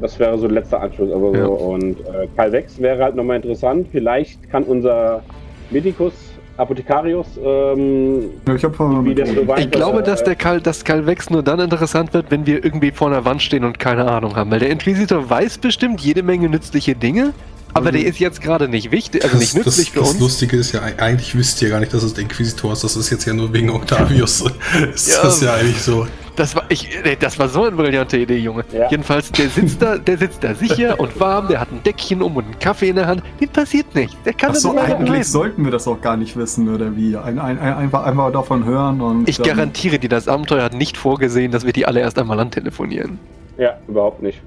Das 0.01 0.19
wäre 0.19 0.37
so 0.37 0.47
der 0.47 0.55
letzte 0.55 0.79
Anschluss. 0.79 1.11
Aber 1.11 1.35
Ja. 1.37 1.45
so. 1.45 1.51
Und 1.53 1.99
äh, 2.01 2.27
Calvex 2.35 2.79
wäre 2.79 3.03
halt 3.03 3.15
nochmal 3.15 3.37
interessant. 3.37 3.87
Vielleicht 3.91 4.49
kann 4.49 4.63
unser 4.63 5.23
Medicus 5.71 6.13
Apothekarius 6.57 7.27
ähm, 7.43 8.29
Ja, 8.47 8.55
ich 8.55 8.61
so 8.61 9.47
weit, 9.47 9.59
Ich 9.59 9.71
glaube, 9.71 9.97
er, 9.99 10.03
dass 10.03 10.21
äh, 10.21 10.25
der 10.25 10.35
Kal 10.35 10.61
das 10.61 10.83
Kalvex 10.85 11.29
nur 11.29 11.43
dann 11.43 11.59
interessant 11.59 12.13
wird, 12.13 12.31
wenn 12.31 12.45
wir 12.45 12.63
irgendwie 12.63 12.91
vor 12.91 13.07
einer 13.07 13.25
Wand 13.25 13.41
stehen 13.41 13.65
und 13.65 13.77
keine 13.77 14.09
Ahnung 14.09 14.35
haben. 14.35 14.51
Weil 14.51 14.59
der 14.59 14.69
Inquisitor 14.69 15.29
weiß 15.29 15.57
bestimmt 15.57 15.99
jede 16.01 16.23
Menge 16.23 16.47
nützliche 16.47 16.95
Dinge, 16.95 17.33
aber 17.73 17.91
der 17.91 18.05
ist 18.05 18.19
jetzt 18.19 18.41
gerade 18.41 18.69
nicht 18.69 18.91
wichtig, 18.91 19.25
also 19.25 19.37
nicht 19.37 19.53
nützlich 19.53 19.87
das, 19.87 19.93
für 19.93 19.99
das 19.99 20.11
uns. 20.11 20.19
Lustige 20.21 20.55
ist 20.55 20.71
ja, 20.71 20.81
eigentlich 20.97 21.37
wisst 21.37 21.61
ihr 21.61 21.67
gar 21.69 21.81
nicht, 21.81 21.93
dass 21.93 22.03
es 22.03 22.13
der 22.13 22.23
Inquisitor 22.23 22.71
ist. 22.71 22.85
Das 22.85 22.95
ist 22.95 23.09
jetzt 23.09 23.25
ja 23.25 23.33
nur 23.33 23.51
wegen 23.51 23.69
Octavius. 23.69 24.45
ist 24.93 25.11
Ja. 25.13 25.23
das 25.23 25.41
ja 25.41 25.55
eigentlich 25.55 25.81
so. 25.81 26.07
Das 26.35 26.55
war, 26.55 26.63
ich, 26.69 26.89
das 27.19 27.39
war 27.39 27.47
so 27.47 27.63
eine 27.63 27.75
brillante 27.75 28.17
Idee, 28.17 28.37
Junge. 28.37 28.65
Ja. 28.73 28.89
Jedenfalls, 28.89 29.31
der 29.31 29.47
sitzt 29.47 29.81
da, 29.81 29.97
der 29.97 30.17
sitzt 30.17 30.43
da 30.43 30.53
sicher 30.53 30.99
und 30.99 31.17
warm, 31.19 31.47
der 31.47 31.61
hat 31.61 31.71
ein 31.71 31.81
Deckchen 31.83 32.21
um 32.21 32.35
und 32.35 32.45
einen 32.45 32.59
Kaffee 32.59 32.89
in 32.89 32.97
der 32.97 33.07
Hand. 33.07 33.23
Dem 33.39 33.49
passiert 33.49 33.95
nichts. 33.95 34.15
Der 34.23 34.33
kann 34.33 34.51
nicht 34.51 34.65
eigentlich 34.65 34.97
bleiben. 34.97 35.23
sollten 35.23 35.63
wir 35.63 35.71
das 35.71 35.87
auch 35.87 36.01
gar 36.01 36.17
nicht 36.17 36.35
wissen, 36.35 36.73
oder 36.73 36.95
wie? 36.95 37.15
Ein, 37.15 37.39
ein, 37.39 37.57
ein, 37.59 37.73
einfach, 37.73 38.05
einfach 38.05 38.31
davon 38.31 38.65
hören 38.65 39.01
und. 39.01 39.29
Ich 39.29 39.41
garantiere 39.41 39.97
dir, 39.97 40.09
das 40.09 40.27
Abenteuer 40.27 40.63
hat 40.63 40.73
nicht 40.73 40.97
vorgesehen, 40.97 41.51
dass 41.51 41.65
wir 41.65 41.73
die 41.73 41.85
alle 41.85 42.01
erst 42.01 42.19
einmal 42.19 42.39
antelefonieren. 42.39 43.19
Ja, 43.57 43.77
überhaupt 43.87 44.21
nicht. 44.21 44.41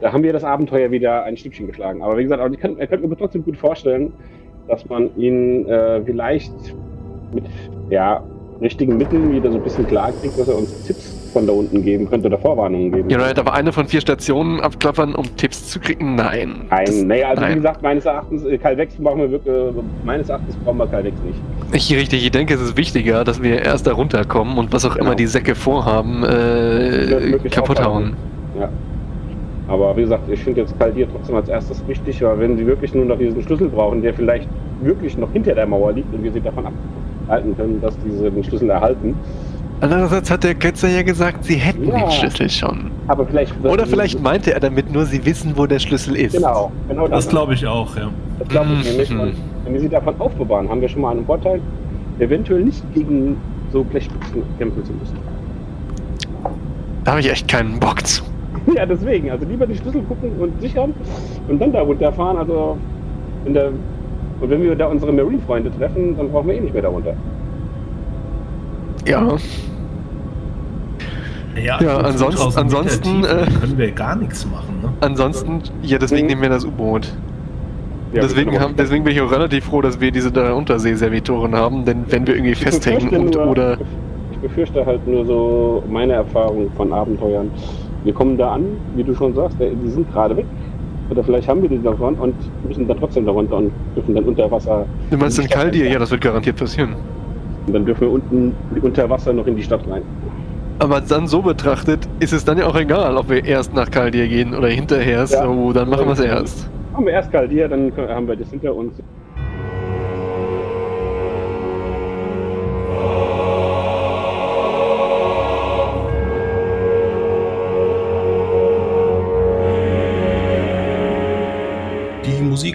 Da 0.00 0.12
haben 0.12 0.22
wir 0.22 0.32
das 0.32 0.44
Abenteuer 0.44 0.90
wieder 0.90 1.24
ein 1.24 1.36
Stückchen 1.36 1.66
geschlagen. 1.66 2.02
Aber 2.02 2.16
wie 2.18 2.22
gesagt, 2.22 2.42
aber 2.42 2.52
ich 2.52 2.60
kann, 2.60 2.78
ich 2.78 2.90
kann 2.90 3.00
mir 3.00 3.16
trotzdem 3.16 3.44
gut 3.44 3.56
vorstellen, 3.56 4.12
dass 4.68 4.86
man 4.88 5.14
ihn 5.16 5.66
äh, 5.66 6.02
vielleicht 6.04 6.52
mit 7.32 7.44
ja, 7.90 8.22
richtigen 8.60 8.96
Mitteln 8.96 9.32
wieder 9.32 9.50
so 9.50 9.58
ein 9.58 9.64
bisschen 9.64 9.86
klar 9.86 10.12
kriegt, 10.20 10.38
dass 10.38 10.48
er 10.48 10.56
uns 10.56 10.84
Tipps 10.86 11.16
von 11.32 11.46
da 11.46 11.52
unten 11.52 11.82
geben 11.82 12.08
könnte 12.10 12.26
oder 12.26 12.38
Vorwarnungen 12.38 12.90
geben 12.92 13.08
Ja, 13.08 13.18
right, 13.18 13.38
aber 13.38 13.54
eine 13.54 13.72
von 13.72 13.86
vier 13.86 14.00
Stationen 14.00 14.60
abklappern, 14.60 15.14
um 15.14 15.24
Tipps 15.36 15.68
zu 15.70 15.78
kriegen? 15.78 16.16
Nein. 16.16 16.62
Nein, 16.70 17.06
naja, 17.06 17.28
also 17.28 17.42
wie 17.42 17.46
nein. 17.46 17.54
gesagt, 17.56 17.82
meines 17.82 18.04
Erachtens, 18.04 18.44
äh, 18.44 18.58
Calvex 18.58 18.94
brauchen 18.96 19.20
wir 19.20 19.30
wirklich, 19.30 19.54
äh, 19.54 19.72
meines 20.04 20.28
Erachtens 20.28 20.56
brauchen 20.56 20.78
wir 20.78 20.86
Calvex 20.88 21.16
nicht. 21.24 21.38
Ich, 21.72 21.94
richtig, 21.96 22.24
ich 22.24 22.30
denke, 22.32 22.54
es 22.54 22.60
ist 22.60 22.76
wichtiger, 22.76 23.22
dass 23.24 23.42
wir 23.42 23.62
erst 23.62 23.86
da 23.86 23.92
runterkommen 23.92 24.58
und 24.58 24.72
was 24.72 24.84
auch 24.84 24.94
Genau. 24.94 25.06
immer 25.06 25.14
die 25.14 25.26
Säcke 25.26 25.54
vorhaben, 25.54 26.24
äh, 26.24 27.38
kaputt 27.50 27.82
hauen. 27.84 28.14
Ja. 28.58 28.68
Aber 29.68 29.96
wie 29.96 30.00
gesagt, 30.02 30.28
ich 30.28 30.40
finde 30.40 30.62
jetzt 30.62 30.76
Kaldir 30.80 31.06
trotzdem 31.12 31.36
als 31.36 31.48
erstes 31.48 31.86
wichtig, 31.86 32.20
weil 32.22 32.40
wenn 32.40 32.56
sie 32.56 32.66
wirklich 32.66 32.92
nur 32.92 33.04
noch 33.04 33.16
diesen 33.18 33.40
Schlüssel 33.42 33.68
brauchen, 33.68 34.02
der 34.02 34.12
vielleicht 34.14 34.48
wirklich 34.82 35.16
noch 35.16 35.30
hinter 35.32 35.54
der 35.54 35.66
Mauer 35.66 35.92
liegt 35.92 36.12
und 36.12 36.24
wir 36.24 36.32
sie 36.32 36.40
davon 36.40 36.66
abhalten 37.30 37.56
können, 37.56 37.80
dass 37.80 37.96
diese 38.04 38.30
den 38.30 38.44
Schlüssel 38.44 38.70
erhalten. 38.70 39.14
Andererseits 39.80 40.30
hat 40.30 40.44
der 40.44 40.54
Ketzer 40.54 40.88
ja 40.88 41.02
gesagt, 41.02 41.44
sie 41.44 41.54
hätten 41.54 41.88
Ja. 41.88 42.00
den 42.00 42.10
Schlüssel 42.10 42.50
schon. 42.50 42.90
Aber 43.06 43.24
vielleicht. 43.26 43.54
Oder 43.64 43.86
vielleicht 43.86 44.20
meinte 44.20 44.52
er 44.52 44.60
damit 44.60 44.92
nur, 44.92 45.06
sie 45.06 45.24
wissen, 45.24 45.56
wo 45.56 45.66
der 45.66 45.78
Schlüssel 45.78 46.16
ist. 46.16 46.34
Genau, 46.36 46.70
genau 46.88 47.08
das. 47.08 47.24
Das 47.24 47.28
glaube 47.28 47.54
ich 47.54 47.66
auch, 47.66 47.96
ja. 47.96 48.10
Das 48.40 48.48
glaube 48.48 48.68
ich 48.74 48.90
nämlich. 48.90 49.10
Mhm. 49.10 49.20
Und 49.20 49.34
wenn 49.64 49.72
wir 49.72 49.80
sie 49.80 49.88
davon 49.88 50.14
aufbewahren, 50.18 50.68
haben 50.68 50.80
wir 50.82 50.88
schon 50.88 51.00
mal 51.02 51.12
einen 51.12 51.24
Vorteil, 51.24 51.60
eventuell 52.18 52.62
nicht 52.64 52.82
gegen 52.94 53.36
so 53.72 53.82
Blechspitzen 53.84 54.42
kämpfen 54.58 54.84
zu 54.84 54.92
müssen. 54.92 55.16
Da 57.04 57.12
habe 57.12 57.20
ich 57.20 57.30
echt 57.30 57.48
keinen 57.48 57.78
Bock 57.80 58.06
zu. 58.06 58.22
Ja, 58.76 58.84
deswegen. 58.84 59.30
Also 59.30 59.46
lieber 59.46 59.66
die 59.66 59.74
Schlüssel 59.74 60.02
gucken 60.02 60.32
und 60.38 60.60
sichern 60.60 60.92
und 61.48 61.58
dann 61.60 61.72
da 61.72 61.80
runterfahren. 61.80 62.36
Also, 62.36 62.76
in 63.46 63.54
der, 63.54 63.70
und 64.40 64.50
wenn 64.50 64.62
wir 64.62 64.74
da 64.74 64.86
unsere 64.86 65.12
Marine-Freunde 65.12 65.70
treffen, 65.78 66.16
dann 66.16 66.30
brauchen 66.30 66.48
wir 66.48 66.54
eh 66.54 66.60
nicht 66.60 66.72
mehr 66.72 66.82
da 66.82 66.88
runter. 66.88 67.14
Ja, 69.06 69.36
Ja, 71.56 71.80
Ja, 71.82 71.96
ansonsten- 71.98 72.40
2000 72.42 72.66
Meter 72.66 72.78
ansonsten, 72.78 73.24
äh, 73.24 73.60
können 73.60 73.76
wir 73.78 73.90
gar 73.90 74.16
nichts 74.16 74.46
machen, 74.46 74.80
ne? 74.82 74.88
ansonsten, 75.00 75.60
ja, 75.82 75.98
deswegen 75.98 76.22
Mhm. 76.22 76.28
nehmen 76.28 76.42
wir 76.42 76.48
das 76.48 76.64
U-Boot. 76.64 77.12
Ja, 78.12 78.22
deswegen, 78.22 78.58
haben, 78.58 78.74
deswegen 78.76 79.04
bin 79.04 79.14
ich 79.14 79.20
auch 79.20 79.30
relativ 79.32 79.64
froh, 79.64 79.80
dass 79.82 80.00
wir 80.00 80.10
diese 80.10 80.30
drei 80.32 80.52
Unterseeservitoren 80.52 81.54
haben, 81.54 81.84
denn 81.84 82.04
wenn 82.08 82.26
wir 82.26 82.34
irgendwie 82.34 82.52
Ich 82.52 82.62
festhängen 82.62 83.08
und 83.16 83.34
nur- 83.34 83.46
oder. 83.48 83.78
Ich 84.32 84.38
befürchte 84.38 84.86
halt 84.86 85.06
nur 85.06 85.24
so 85.26 85.82
meine 85.90 86.14
Erfahrung 86.14 86.70
von 86.76 86.92
Abenteuern. 86.92 87.50
Wir 88.04 88.12
kommen 88.14 88.36
da 88.38 88.52
an, 88.52 88.64
wie 88.96 89.04
du 89.04 89.14
schon 89.14 89.34
sagst, 89.34 89.58
die 89.60 89.90
sind 89.90 90.10
gerade 90.12 90.36
weg. 90.36 90.46
Oder 91.10 91.24
vielleicht 91.24 91.48
haben 91.48 91.62
wir 91.62 91.68
die 91.68 91.82
davon 91.82 92.14
und 92.14 92.34
müssen 92.66 92.86
dann 92.86 92.98
trotzdem 92.98 93.26
darunter 93.26 93.56
und 93.56 93.72
dürfen 93.96 94.14
dann 94.14 94.24
unter 94.24 94.50
Wasser. 94.50 94.86
Du 95.10 95.16
meinst 95.16 95.38
in 95.38 95.48
Kaldir? 95.48 95.90
Ja, 95.90 95.98
das 95.98 96.10
wird 96.10 96.20
garantiert 96.20 96.56
passieren. 96.56 96.94
Und 97.66 97.72
dann 97.74 97.84
dürfen 97.84 98.02
wir 98.02 98.10
unten 98.10 98.54
unter 98.80 99.10
Wasser 99.10 99.32
noch 99.32 99.46
in 99.46 99.56
die 99.56 99.62
Stadt 99.62 99.80
rein. 99.90 100.02
Aber 100.78 101.00
dann 101.00 101.26
so 101.26 101.42
betrachtet, 101.42 102.08
ist 102.20 102.32
es 102.32 102.44
dann 102.44 102.58
ja 102.58 102.66
auch 102.66 102.76
egal, 102.76 103.16
ob 103.16 103.28
wir 103.28 103.44
erst 103.44 103.74
nach 103.74 103.90
Kaldir 103.90 104.28
gehen 104.28 104.54
oder 104.54 104.68
hinterher. 104.68 105.18
Ja. 105.18 105.26
So, 105.26 105.72
dann 105.72 105.90
machen 105.90 106.06
wir 106.06 106.12
es 106.12 106.20
erst. 106.20 106.70
Haben 106.94 107.06
wir 107.06 107.12
erst 107.12 107.30
Kaldir, 107.32 107.68
dann 107.68 107.92
haben 107.96 108.26
wir 108.28 108.36
das 108.36 108.48
hinter 108.50 108.74
uns. 108.74 108.94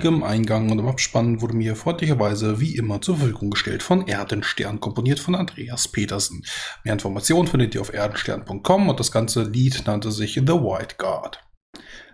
Im 0.03 0.23
Eingang 0.23 0.71
und 0.71 0.79
im 0.79 0.87
Abspann 0.87 1.41
wurde 1.41 1.55
mir 1.55 1.75
freundlicherweise 1.75 2.59
wie 2.59 2.75
immer 2.75 3.01
zur 3.01 3.17
Verfügung 3.17 3.51
gestellt 3.51 3.83
von 3.83 4.07
Erdenstern, 4.07 4.79
komponiert 4.79 5.19
von 5.19 5.35
Andreas 5.35 5.87
Petersen. 5.87 6.43
Mehr 6.83 6.93
Informationen 6.93 7.47
findet 7.47 7.75
ihr 7.75 7.81
auf 7.81 7.93
erdenstern.com 7.93 8.89
und 8.89 8.99
das 8.99 9.11
ganze 9.11 9.43
Lied 9.43 9.83
nannte 9.85 10.11
sich 10.11 10.33
The 10.33 10.53
White 10.53 10.95
Guard. 10.97 11.44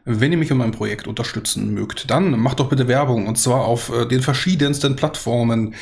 Wenn 0.04 0.32
ihr 0.32 0.38
mich 0.39 0.49
in 0.49 0.58
meinem 0.58 0.72
Projekt 0.72 1.08
unterstützen 1.08 1.76
mögt, 1.76 2.10
dann 2.10 2.39
macht 2.39 2.60
doch 2.60 2.70
bitte 2.70 2.88
Werbung 2.88 3.28
und 3.28 3.38
zwar 3.38 3.66
auf 3.66 3.91
äh, 3.93 4.08
den 4.08 4.22
verschiedensten 4.22 4.95
Plattformen, 4.95 5.76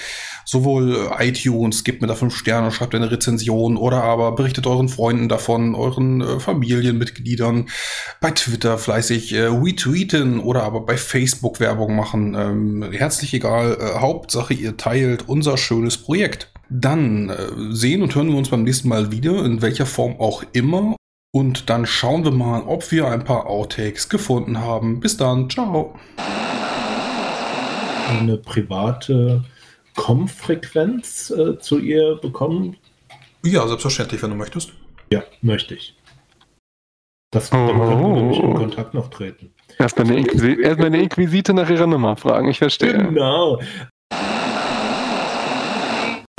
sowohl 0.44 1.08
äh, 1.18 1.30
iTunes, 1.30 1.86
gebt 1.86 2.02
mir 2.02 2.08
da 2.08 2.16
fünf 2.16 2.36
Sterne, 2.36 2.72
schreibt 2.72 2.94
eine 2.96 3.12
Rezension 3.12 3.78
oder 3.78 4.04
aber 4.04 4.34
berichtet 4.34 4.68
euren 4.68 4.90
Freunden 4.90 5.30
davon, 5.30 5.74
euren 5.74 6.20
äh, 6.20 6.40
Familienmitgliedern, 6.42 7.70
bei 8.20 8.32
Twitter 8.32 8.78
fleißig 8.78 9.32
äh, 9.32 9.44
retweeten 9.46 10.42
oder 10.42 10.64
aber 10.64 10.82
bei 10.82 10.98
Facebook 10.98 11.62
Werbung 11.62 11.96
machen. 11.96 12.36
Ähm, 12.38 12.92
herzlich 12.92 13.34
egal, 13.34 13.78
äh, 13.80 14.00
Hauptsache 14.00 14.54
ihr 14.54 14.76
teilt 14.76 15.30
unser 15.30 15.58
schönes 15.58 15.98
Projekt. 15.98 16.52
Dann 16.70 17.30
äh, 17.30 17.48
sehen 17.72 18.02
und 18.02 18.14
hören 18.16 18.30
wir 18.30 18.38
uns 18.38 18.50
beim 18.50 18.64
nächsten 18.64 18.90
Mal 18.90 19.14
wieder, 19.14 19.46
in 19.46 19.62
welcher 19.62 19.86
Form 19.86 20.20
auch 20.20 20.44
immer. 20.52 20.99
Und 21.32 21.70
dann 21.70 21.86
schauen 21.86 22.24
wir 22.24 22.32
mal, 22.32 22.64
ob 22.64 22.92
wir 22.92 23.08
ein 23.08 23.24
paar 23.24 23.46
Outtakes 23.46 24.10
gefunden 24.10 24.60
haben. 24.60 25.00
Bis 25.00 25.16
dann, 25.16 25.48
ciao. 25.48 25.94
Eine 28.10 28.38
private 28.38 29.44
Com-Frequenz 29.96 31.30
äh, 31.30 31.60
zu 31.60 31.78
ihr 31.78 32.16
bekommen? 32.16 32.78
Ja, 33.46 33.68
selbstverständlich, 33.68 34.24
wenn 34.24 34.32
du 34.32 34.38
möchtest. 34.38 34.74
Ja, 35.12 35.24
möchte 35.42 35.76
ich. 35.76 35.96
Das 37.32 37.52
dann 37.52 37.68
können 37.68 37.80
wir 37.80 38.22
nämlich 38.22 38.40
in 38.40 38.46
Oh. 38.46 38.56
Kontakt 38.56 38.96
noch 38.96 39.10
treten. 39.10 39.52
Erstmal 39.78 40.08
eine, 40.08 40.18
Inquisi 40.18 40.60
erstmal 40.60 40.88
eine 40.88 41.02
Inquisite 41.02 41.54
nach 41.54 41.70
ihrer 41.70 41.86
Nummer 41.86 42.16
fragen, 42.16 42.50
ich 42.50 42.58
verstehe. 42.58 42.98
Genau. 42.98 43.60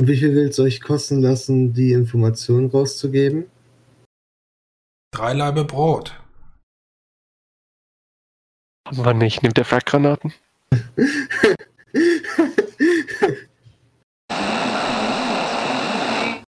Und 0.01 0.07
wie 0.07 0.17
viel 0.17 0.35
will 0.35 0.49
es 0.49 0.59
euch 0.59 0.81
kosten 0.81 1.21
lassen, 1.21 1.71
die 1.73 1.93
Informationen 1.93 2.69
rauszugeben? 2.69 3.45
Drei 5.11 5.33
Laibe 5.33 5.65
Brot. 5.65 6.15
Wir 8.89 9.13
nicht. 9.13 9.43
Nimmt 9.43 9.57
der 9.57 9.65
Flakgranaten? 9.65 10.33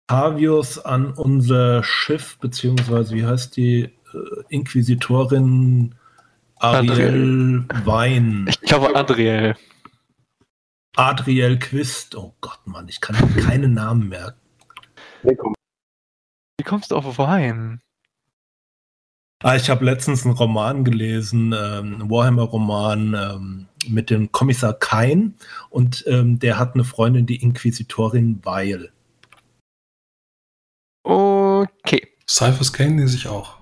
Pavius 0.08 0.80
an 0.86 1.12
unser 1.12 1.84
Schiff, 1.84 2.38
beziehungsweise 2.40 3.14
wie 3.14 3.26
heißt 3.26 3.58
die 3.58 3.82
äh, 4.14 4.44
Inquisitorin 4.48 5.96
Ariel 6.56 7.66
Wein. 7.84 8.46
Ich 8.50 8.62
glaube 8.62 8.96
Adriel. 8.96 9.56
Adriel 10.96 11.60
Quist. 11.60 12.16
Oh 12.16 12.34
Gott, 12.40 12.60
Mann, 12.66 12.88
ich 12.88 13.02
kann 13.02 13.18
mir 13.34 13.44
keine 13.44 13.68
Namen 13.68 14.08
merken. 14.08 14.40
Wie 15.24 16.64
kommst 16.64 16.92
du 16.92 16.96
auf 16.96 17.18
Wein? 17.18 17.82
Ah, 19.46 19.56
ich 19.58 19.70
habe 19.70 19.86
letztens 19.86 20.26
einen 20.26 20.34
Roman 20.34 20.84
gelesen, 20.84 21.54
ähm, 21.54 21.94
einen 22.02 22.10
Warhammer-Roman 22.10 23.14
ähm, 23.14 23.68
mit 23.88 24.10
dem 24.10 24.32
Kommissar 24.32 24.74
Kain 24.74 25.36
und 25.70 26.04
ähm, 26.08 26.40
der 26.40 26.58
hat 26.58 26.74
eine 26.74 26.84
Freundin, 26.84 27.28
die 27.28 27.44
Inquisitorin 27.44 28.40
Weil. 28.42 28.92
Okay. 31.04 32.08
Cyphers 32.28 32.74
Kane 32.74 33.00
lese 33.00 33.18
ich 33.18 33.28
auch. 33.28 33.60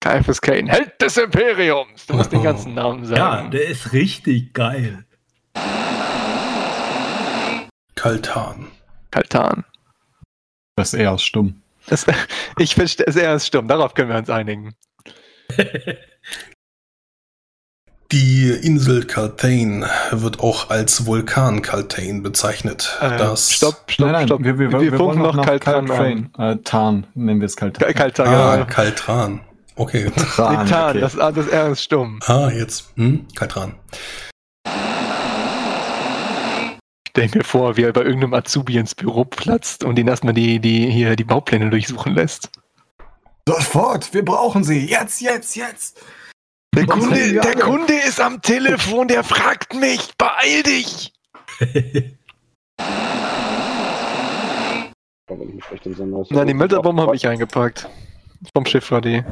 Caiaphas 0.00 0.40
Kane, 0.40 0.68
Held 0.68 1.00
des 1.00 1.16
Imperiums. 1.18 2.06
Du 2.06 2.14
musst 2.14 2.32
den 2.32 2.42
ganzen 2.50 2.74
Namen 2.74 3.04
Ja, 3.04 3.08
sagen. 3.16 3.52
der 3.52 3.68
ist 3.68 3.92
richtig 3.92 4.52
geil. 4.54 5.04
Kaltan. 7.94 8.66
Kaltan. 9.12 9.64
Das 10.74 10.94
ist 10.94 11.22
stumm. 11.22 11.59
Das, 11.86 12.06
ich 12.58 12.74
verstehe, 12.74 13.06
er 13.06 13.34
ist 13.34 13.46
stumm, 13.46 13.66
darauf 13.68 13.94
können 13.94 14.10
wir 14.10 14.16
uns 14.18 14.30
einigen. 14.30 14.74
Die 18.12 18.50
Insel 18.50 19.04
Kaltain 19.04 19.84
wird 20.10 20.40
auch 20.40 20.68
als 20.70 21.06
Vulkan 21.06 21.62
Kaltain 21.62 22.24
bezeichnet. 22.24 22.98
Äh, 23.00 23.16
das 23.18 23.52
stopp, 23.52 23.84
stopp, 23.86 24.04
nein, 24.06 24.12
nein, 24.12 24.26
stopp. 24.26 24.42
wir, 24.42 24.58
wir, 24.58 24.72
wir, 24.72 24.80
wir 24.80 24.90
wollen 24.98 24.98
funken 24.98 25.22
noch 25.22 25.34
nach 25.36 25.44
Kaltan 25.46 25.74
an. 25.74 25.86
Caltrain. 25.86 26.30
Äh, 26.36 26.56
Tarn, 26.64 27.06
nennen 27.14 27.40
wir 27.40 27.46
es 27.46 27.54
Kaltan. 27.54 27.86
Ka- 27.86 27.92
Kaltan, 27.92 28.26
Ah, 28.26 28.56
genau. 28.56 28.66
Kaltran. 28.66 29.40
Okay. 29.76 30.10
Tran, 30.34 30.56
Kaltan, 30.56 30.90
okay. 30.90 31.00
das, 31.00 31.18
ah, 31.18 31.30
das 31.30 31.46
R 31.46 31.68
ist 31.70 31.84
stumm. 31.84 32.18
Ah, 32.26 32.50
jetzt. 32.50 32.92
Hm? 32.96 33.26
Kaltran. 33.36 33.74
Denke 37.20 37.36
mir 37.36 37.44
vor, 37.44 37.76
wie 37.76 37.82
er 37.82 37.92
bei 37.92 38.00
irgendeinem 38.00 38.32
Azubi 38.32 38.78
ins 38.78 38.94
Büro 38.94 39.26
platzt 39.26 39.84
und 39.84 39.98
ihn 39.98 40.08
erstmal 40.08 40.32
die, 40.32 40.58
die, 40.58 40.90
hier 40.90 41.16
die 41.16 41.24
Baupläne 41.24 41.68
durchsuchen 41.68 42.14
lässt. 42.14 42.48
Sofort, 43.46 44.14
wir 44.14 44.24
brauchen 44.24 44.64
sie. 44.64 44.86
Jetzt, 44.86 45.20
jetzt, 45.20 45.54
jetzt. 45.54 46.02
Der 46.74 46.86
Kunde, 46.86 47.32
der? 47.34 47.56
Kunde 47.56 47.92
ist 48.08 48.22
am 48.22 48.40
Telefon, 48.40 49.06
der 49.08 49.22
fragt 49.22 49.74
mich. 49.74 50.16
Beeil 50.16 50.62
dich! 50.62 51.12
Nein, 56.30 56.46
die 56.46 56.54
Melderbombe 56.54 57.02
habe 57.02 57.16
ich 57.16 57.28
eingepackt. 57.28 57.86
Vom 58.54 58.64
Schiff 58.64 58.90
war 58.90 59.02
die. 59.02 59.22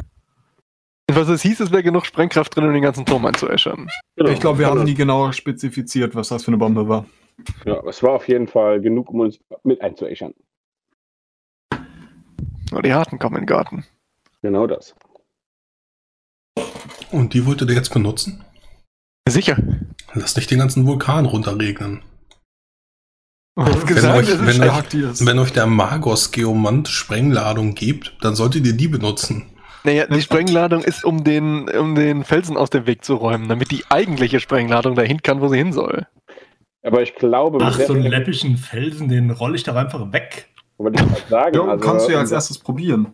Was 1.11 1.29
es 1.29 1.41
hieß, 1.41 1.61
es 1.61 1.71
wäre 1.71 1.83
genug 1.83 2.05
Sprengkraft 2.05 2.55
drin, 2.55 2.67
um 2.67 2.75
den 2.75 2.83
ganzen 2.83 3.07
Turm 3.07 3.25
einzuäschern. 3.25 3.89
Genau. 4.17 4.29
Ich 4.29 4.41
glaube, 4.41 4.59
wir 4.59 4.67
haben 4.67 4.85
nie 4.85 4.93
genauer 4.93 5.33
spezifiziert, 5.33 6.15
was 6.15 6.29
das 6.29 6.45
für 6.45 6.49
eine 6.49 6.59
Bombe 6.59 6.87
war. 6.87 7.07
Ja, 7.65 7.83
es 7.87 8.03
war 8.03 8.13
auf 8.13 8.29
jeden 8.29 8.47
Fall 8.49 8.81
genug, 8.81 9.11
um 9.11 9.21
uns 9.21 9.39
mit 9.63 9.81
einzuäschern. 9.81 10.35
Oh, 12.73 12.81
die 12.83 12.93
Harten 12.93 13.19
kommen 13.19 13.37
in 13.37 13.43
den 13.43 13.47
Garten. 13.47 13.85
Genau 14.43 14.67
das. 14.67 14.95
Und 17.11 17.33
die 17.35 17.47
wollt 17.47 17.63
ihr 17.63 17.69
jetzt 17.75 17.93
benutzen? 17.93 18.45
Sicher. 19.29 19.57
Lasst 20.15 20.37
nicht 20.37 20.51
den 20.51 20.59
ganzen 20.59 20.87
Vulkan 20.87 21.25
runterregnen. 21.27 22.03
Hast 23.59 23.81
Wenn 23.89 23.95
gesagt, 23.95 24.19
euch- 24.29 24.47
wenn 24.47 24.63
euch-. 24.63 25.27
Wenn 25.27 25.39
euch 25.39 25.53
der 25.53 25.67
Magos-Geomant 25.67 26.89
Sprengladung 26.89 27.75
gibt, 27.75 28.17
dann 28.21 28.35
solltet 28.35 28.67
ihr 28.67 28.75
die 28.77 28.89
benutzen. 28.89 29.47
Naja, 29.85 30.07
die 30.07 30.23
Sprengladung 30.23 30.83
ist, 30.85 31.05
um 31.05 31.25
den, 31.25 31.69
um 31.71 31.95
den 31.95 32.25
Felsen 32.25 32.57
aus 32.57 32.71
dem 32.71 32.87
Weg 32.87 33.05
zu 33.05 33.15
räumen, 33.15 33.49
damit 33.49 33.71
die 33.71 33.85
eigentliche 33.89 34.41
Sprengladung 34.41 34.95
dahin 34.95 35.23
kann, 35.23 35.41
wo 35.41 35.49
sie 35.49 35.57
hin 35.57 35.73
soll. 35.73 36.07
Aber 36.89 37.03
ich 37.03 37.15
glaube, 37.15 37.59
Ach, 37.61 37.79
so 37.79 37.93
einen 37.93 38.07
läppischen 38.07 38.57
Felsen, 38.57 39.09
den 39.09 39.31
rolle 39.31 39.57
ich 39.57 39.63
doch 39.63 39.77
einfach 39.77 40.11
weg. 40.11 40.49
wollte 40.79 41.03
ich 41.03 41.09
gerade 41.09 41.29
sagen. 41.29 41.55
Ja, 41.55 41.65
also, 41.65 41.87
kannst 41.87 42.09
du 42.09 42.13
ja 42.13 42.19
als 42.19 42.33
erstes 42.33 42.59
probieren. 42.59 43.13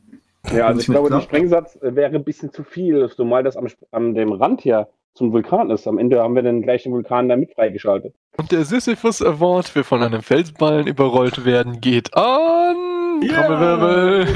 Ja, 0.54 0.66
also 0.66 0.80
ich 0.80 0.86
glaube, 0.86 1.10
der. 1.10 1.20
Sprengsatz 1.20 1.74
äh, 1.82 1.96
wäre 1.96 2.14
ein 2.14 2.22
bisschen 2.22 2.52
zu 2.52 2.62
viel, 2.62 3.10
zumal 3.10 3.42
das 3.42 3.56
am, 3.56 3.66
an 3.90 4.14
dem 4.14 4.30
Rand 4.30 4.60
hier 4.60 4.86
zum 5.14 5.32
Vulkan 5.32 5.70
ist. 5.70 5.88
Am 5.88 5.98
Ende 5.98 6.22
haben 6.22 6.36
wir 6.36 6.42
dann 6.44 6.62
gleich 6.62 6.84
den 6.84 6.92
Vulkan 6.92 7.28
da 7.28 7.36
mit 7.36 7.52
freigeschaltet. 7.52 8.14
Und 8.36 8.52
der 8.52 8.64
Sisyphus 8.64 9.20
Award 9.20 9.74
will 9.74 9.82
von 9.82 10.02
einem 10.02 10.22
Felsballen 10.22 10.86
überrollt 10.86 11.44
werden, 11.44 11.80
geht 11.80 12.14
an. 12.14 12.76
Ja. 13.22 13.42
Trommelwirbel. 13.42 14.26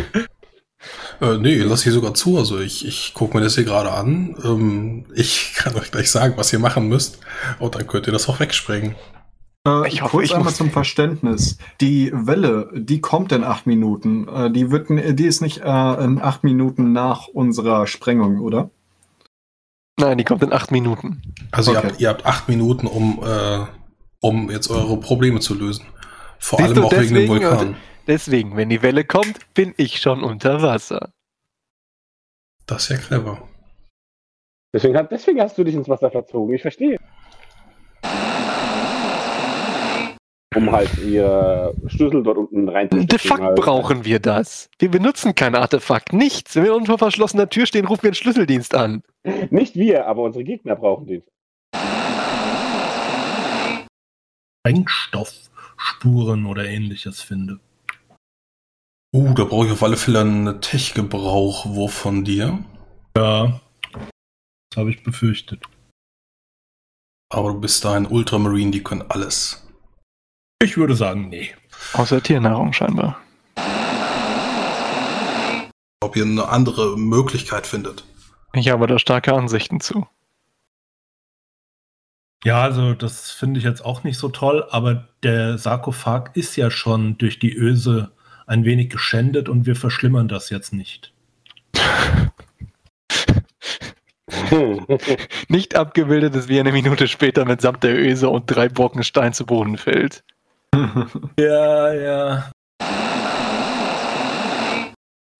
Äh, 1.20 1.39
nee, 1.39 1.59
lass 1.59 1.86
ich 1.86 1.93
sogar 1.93 2.14
zu. 2.14 2.39
Also 2.39 2.59
ich, 2.59 2.86
ich 2.86 3.14
gucke 3.14 3.36
mir 3.36 3.45
das 3.45 3.55
hier 3.55 3.64
gerade 3.64 3.93
an. 3.93 4.36
Ähm, 4.45 5.05
ich 5.14 5.55
kann 5.57 5.76
euch 5.76 5.93
gleich 5.93 6.11
sagen, 6.11 6.34
was 6.36 6.53
ihr 6.53 6.59
machen 6.59 6.89
müsst. 6.89 7.20
Und 7.61 7.76
dann 7.76 7.86
könnt 7.86 8.09
ihr 8.09 8.12
das 8.12 8.28
auch 8.28 8.41
wegsprengen. 8.41 8.97
Äh, 9.85 9.89
Ich 9.89 10.03
hoffe, 10.03 10.16
kurz 10.19 10.25
ich 10.27 10.35
einmal 10.35 10.53
zum 10.53 10.71
Verständnis. 10.81 11.59
Die 11.81 12.11
Welle, 12.14 12.71
die 12.75 13.01
kommt 13.01 13.33
in 13.33 13.45
acht 13.45 13.66
Minuten. 13.66 14.29
Äh, 14.29 14.51
die, 14.51 14.71
wird, 14.71 14.89
die 14.91 15.27
ist 15.27 15.41
nicht 15.41 15.59
äh, 15.59 16.05
in 16.05 16.21
acht 16.21 16.45
Minuten 16.45 16.93
nach 16.93 17.29
unserer 17.29 17.87
Sprengung, 17.87 18.41
oder? 18.41 18.71
Nein, 19.99 20.16
die 20.19 20.25
kommt 20.25 20.43
in 20.43 20.53
acht 20.53 20.71
Minuten. 20.71 21.23
Also 21.51 21.73
ihr, 21.73 21.79
Okay. 21.79 21.89
habt, 21.89 22.01
ihr 22.01 22.09
habt 22.09 22.27
acht 22.27 22.49
Minuten, 22.49 22.87
um, 22.87 23.21
äh, 23.25 23.66
um 24.21 24.51
jetzt 24.51 24.71
eure 24.71 24.99
Probleme 25.01 25.41
zu 25.41 25.55
lösen. 25.55 25.85
Vor 26.39 26.59
Siehst 26.59 26.71
allem 26.71 26.83
du, 26.83 26.87
auch 26.87 26.93
wegen 26.93 27.03
dem 27.03 27.27
deswegen- 27.27 27.29
Vulkan. 27.29 27.77
Deswegen, 28.07 28.57
wenn 28.57 28.69
die 28.71 28.81
Welle 28.83 29.05
kommt, 29.05 29.53
bin 29.55 29.75
ich 29.77 30.01
schon 30.01 30.23
unter 30.23 30.62
Wasser. 30.62 31.11
Das 32.64 32.85
ist 32.85 32.89
ja 32.91 32.97
clever. 32.97 33.43
Deswegen, 34.73 35.09
deswegen 35.11 35.41
hast 35.41 35.59
du 35.59 35.64
dich 35.64 35.75
ins 35.75 35.89
Wasser 35.89 36.11
verzogen. 36.11 36.55
Ich 36.55 36.62
verstehe. 36.62 36.99
Um 40.57 40.72
halt 40.72 40.96
ihr 40.99 41.74
Schlüssel 41.86 42.22
dort 42.22 42.38
unten 42.38 42.68
reinzustecken. 42.68 43.09
De 43.09 43.18
facto 43.18 43.44
halt. 43.44 43.57
brauchen 43.57 44.05
wir 44.05 44.18
das. 44.18 44.70
Wir 44.78 44.90
benutzen 44.90 45.34
kein 45.34 45.55
Artefakt, 45.55 46.12
nichts. 46.12 46.57
Wenn 46.57 46.64
wir 46.64 46.74
unter 46.74 46.99
verschlossener 46.99 47.49
Tür 47.49 47.66
stehen, 47.66 47.86
rufen 47.86 48.05
wir 48.05 48.11
den 48.11 48.16
Schlüsseldienst 48.16 48.74
an. 48.74 49.03
Nicht 49.51 49.76
wir, 49.76 50.07
aber 50.07 50.22
unsere 50.22 50.44
Gegner 50.44 50.76
brauchen 50.76 51.07
den. 51.07 51.22
Sprengstoffspuren 54.66 56.46
oder 56.46 56.64
ähnliches 56.64 57.22
finde. 57.22 57.61
Uh, 59.14 59.32
da 59.34 59.44
brauche 59.44 59.66
ich 59.66 59.72
auf 59.72 59.82
alle 59.82 59.96
Fälle 59.96 60.20
einen 60.20 60.61
Tech-Gebrauchwurf 60.61 61.92
von 61.92 62.24
dir. 62.24 62.62
Ja, 63.16 63.61
das 63.92 64.76
habe 64.76 64.90
ich 64.90 65.03
befürchtet. 65.03 65.64
Aber 67.30 67.53
du 67.53 67.61
bist 67.61 67.84
da 67.84 67.94
ein 67.94 68.07
Ultramarine, 68.07 68.70
die 68.70 68.82
können 68.82 69.05
alles. 69.09 69.68
Ich 70.61 70.77
würde 70.77 70.97
sagen, 70.97 71.29
nee. 71.29 71.55
Außer 71.93 72.21
Tiernahrung 72.21 72.73
scheinbar. 72.73 73.21
Ob 76.01 76.17
ihr 76.17 76.25
eine 76.25 76.49
andere 76.49 76.99
Möglichkeit 76.99 77.67
findet. 77.67 78.05
Ich 78.55 78.69
habe 78.69 78.89
da 78.89 78.99
starke 78.99 79.33
Ansichten 79.35 79.81
zu. 79.81 80.07
Ja, 82.45 82.63
also 82.63 82.95
das 82.95 83.31
finde 83.31 83.59
ich 83.59 83.65
jetzt 83.65 83.85
auch 83.85 84.03
nicht 84.05 84.19
so 84.19 84.29
toll, 84.29 84.67
aber 84.71 85.09
der 85.23 85.59
Sarkophag 85.59 86.31
ist 86.35 86.57
ja 86.57 86.71
schon 86.71 87.19
durch 87.19 87.39
die 87.39 87.55
Öse 87.55 88.11
ein 88.47 88.65
wenig 88.65 88.91
geschändet 88.91 89.49
und 89.49 89.67
wir 89.67 89.77
verschlimmern 89.77 90.27
das 90.29 90.51
jetzt 90.51 90.73
nicht. 90.73 91.13
Nicht 95.49 95.75
abgebildet 95.77 96.35
ist, 96.35 96.49
wie 96.49 96.57
er 96.57 96.61
eine 96.61 96.73
Minute 96.73 97.07
später 97.07 97.45
mitsamt 97.45 97.83
der 97.83 97.97
Öse 97.99 98.29
und 98.31 98.47
drei 98.47 98.69
Brocken 98.69 99.05
Stein 99.05 99.33
zu 99.35 99.45
Boden 99.45 99.77
fällt. 99.77 100.25
Ja, 101.39 101.93
ja. 101.95 102.51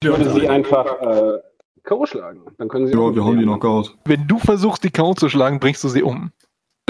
Ich 0.03 0.09
würde 0.09 0.31
sie 0.33 0.49
einfach 0.49 0.87
äh, 1.01 1.39
K.O. 1.83 2.07
schlagen. 2.07 2.41
Dann 2.59 2.69
können 2.69 2.87
sie 2.87 2.93
Ja, 2.93 3.15
wir 3.15 3.25
haben 3.25 3.39
die 3.39 3.45
Knockout. 3.45 3.97
Wenn 4.05 4.27
du 4.27 4.39
versuchst, 4.39 4.85
die 4.85 4.91
K.O. 4.91 5.15
zu 5.15 5.29
schlagen, 5.29 5.59
bringst 5.61 5.83
du 5.85 5.89
sie 5.89 6.03
um. 6.03 6.31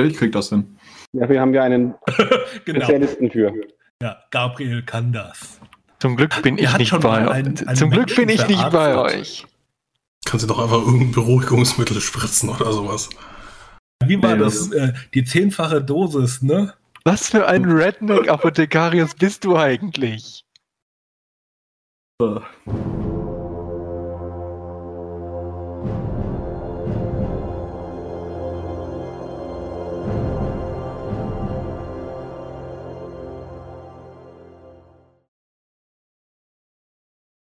Ich 0.01 0.17
krieg 0.17 0.33
das 0.33 0.51
hin. 0.51 0.77
Dafür 1.13 1.41
haben 1.41 1.53
wir 1.53 1.63
einen 1.63 1.95
genau. 2.65 2.81
Spezialisten 2.85 3.31
für. 3.31 3.53
Ja, 4.03 4.19
Gabriel 4.31 4.83
kann 4.83 5.13
das. 5.13 5.61
Zum 6.01 6.17
Glück 6.17 6.41
bin 6.43 6.59
Er 6.59 6.71
ich 6.71 6.79
nicht 6.79 6.89
schon 6.89 7.01
bei 7.01 7.27
euch. 7.27 7.77
Zum 7.77 7.91
Glück 7.91 8.15
bin 8.15 8.29
ich 8.29 8.47
nicht 8.47 8.71
bei 8.71 8.97
euch. 8.97 9.47
Kannst 10.25 10.45
du 10.45 10.49
doch 10.49 10.59
einfach 10.63 10.79
irgendein 10.79 11.13
Beruhigungsmittel 11.13 12.01
spritzen 12.01 12.51
oder 12.51 12.73
sowas. 12.73 13.09
Wie 14.05 14.23
war 14.23 14.35
Nee, 14.37 14.43
das? 14.45 14.71
das- 14.71 14.79
Äh, 14.79 14.93
die 15.15 15.25
zehnfache 15.25 15.83
Dosis, 15.83 16.43
ne? 16.43 16.75
Was 17.05 17.31
für 17.31 17.47
ein 17.47 17.65
Redneck-Apothekarius 17.65 19.15
bist 19.15 19.45
du 19.45 19.57
eigentlich? 19.57 20.45
Äh, 22.21 22.41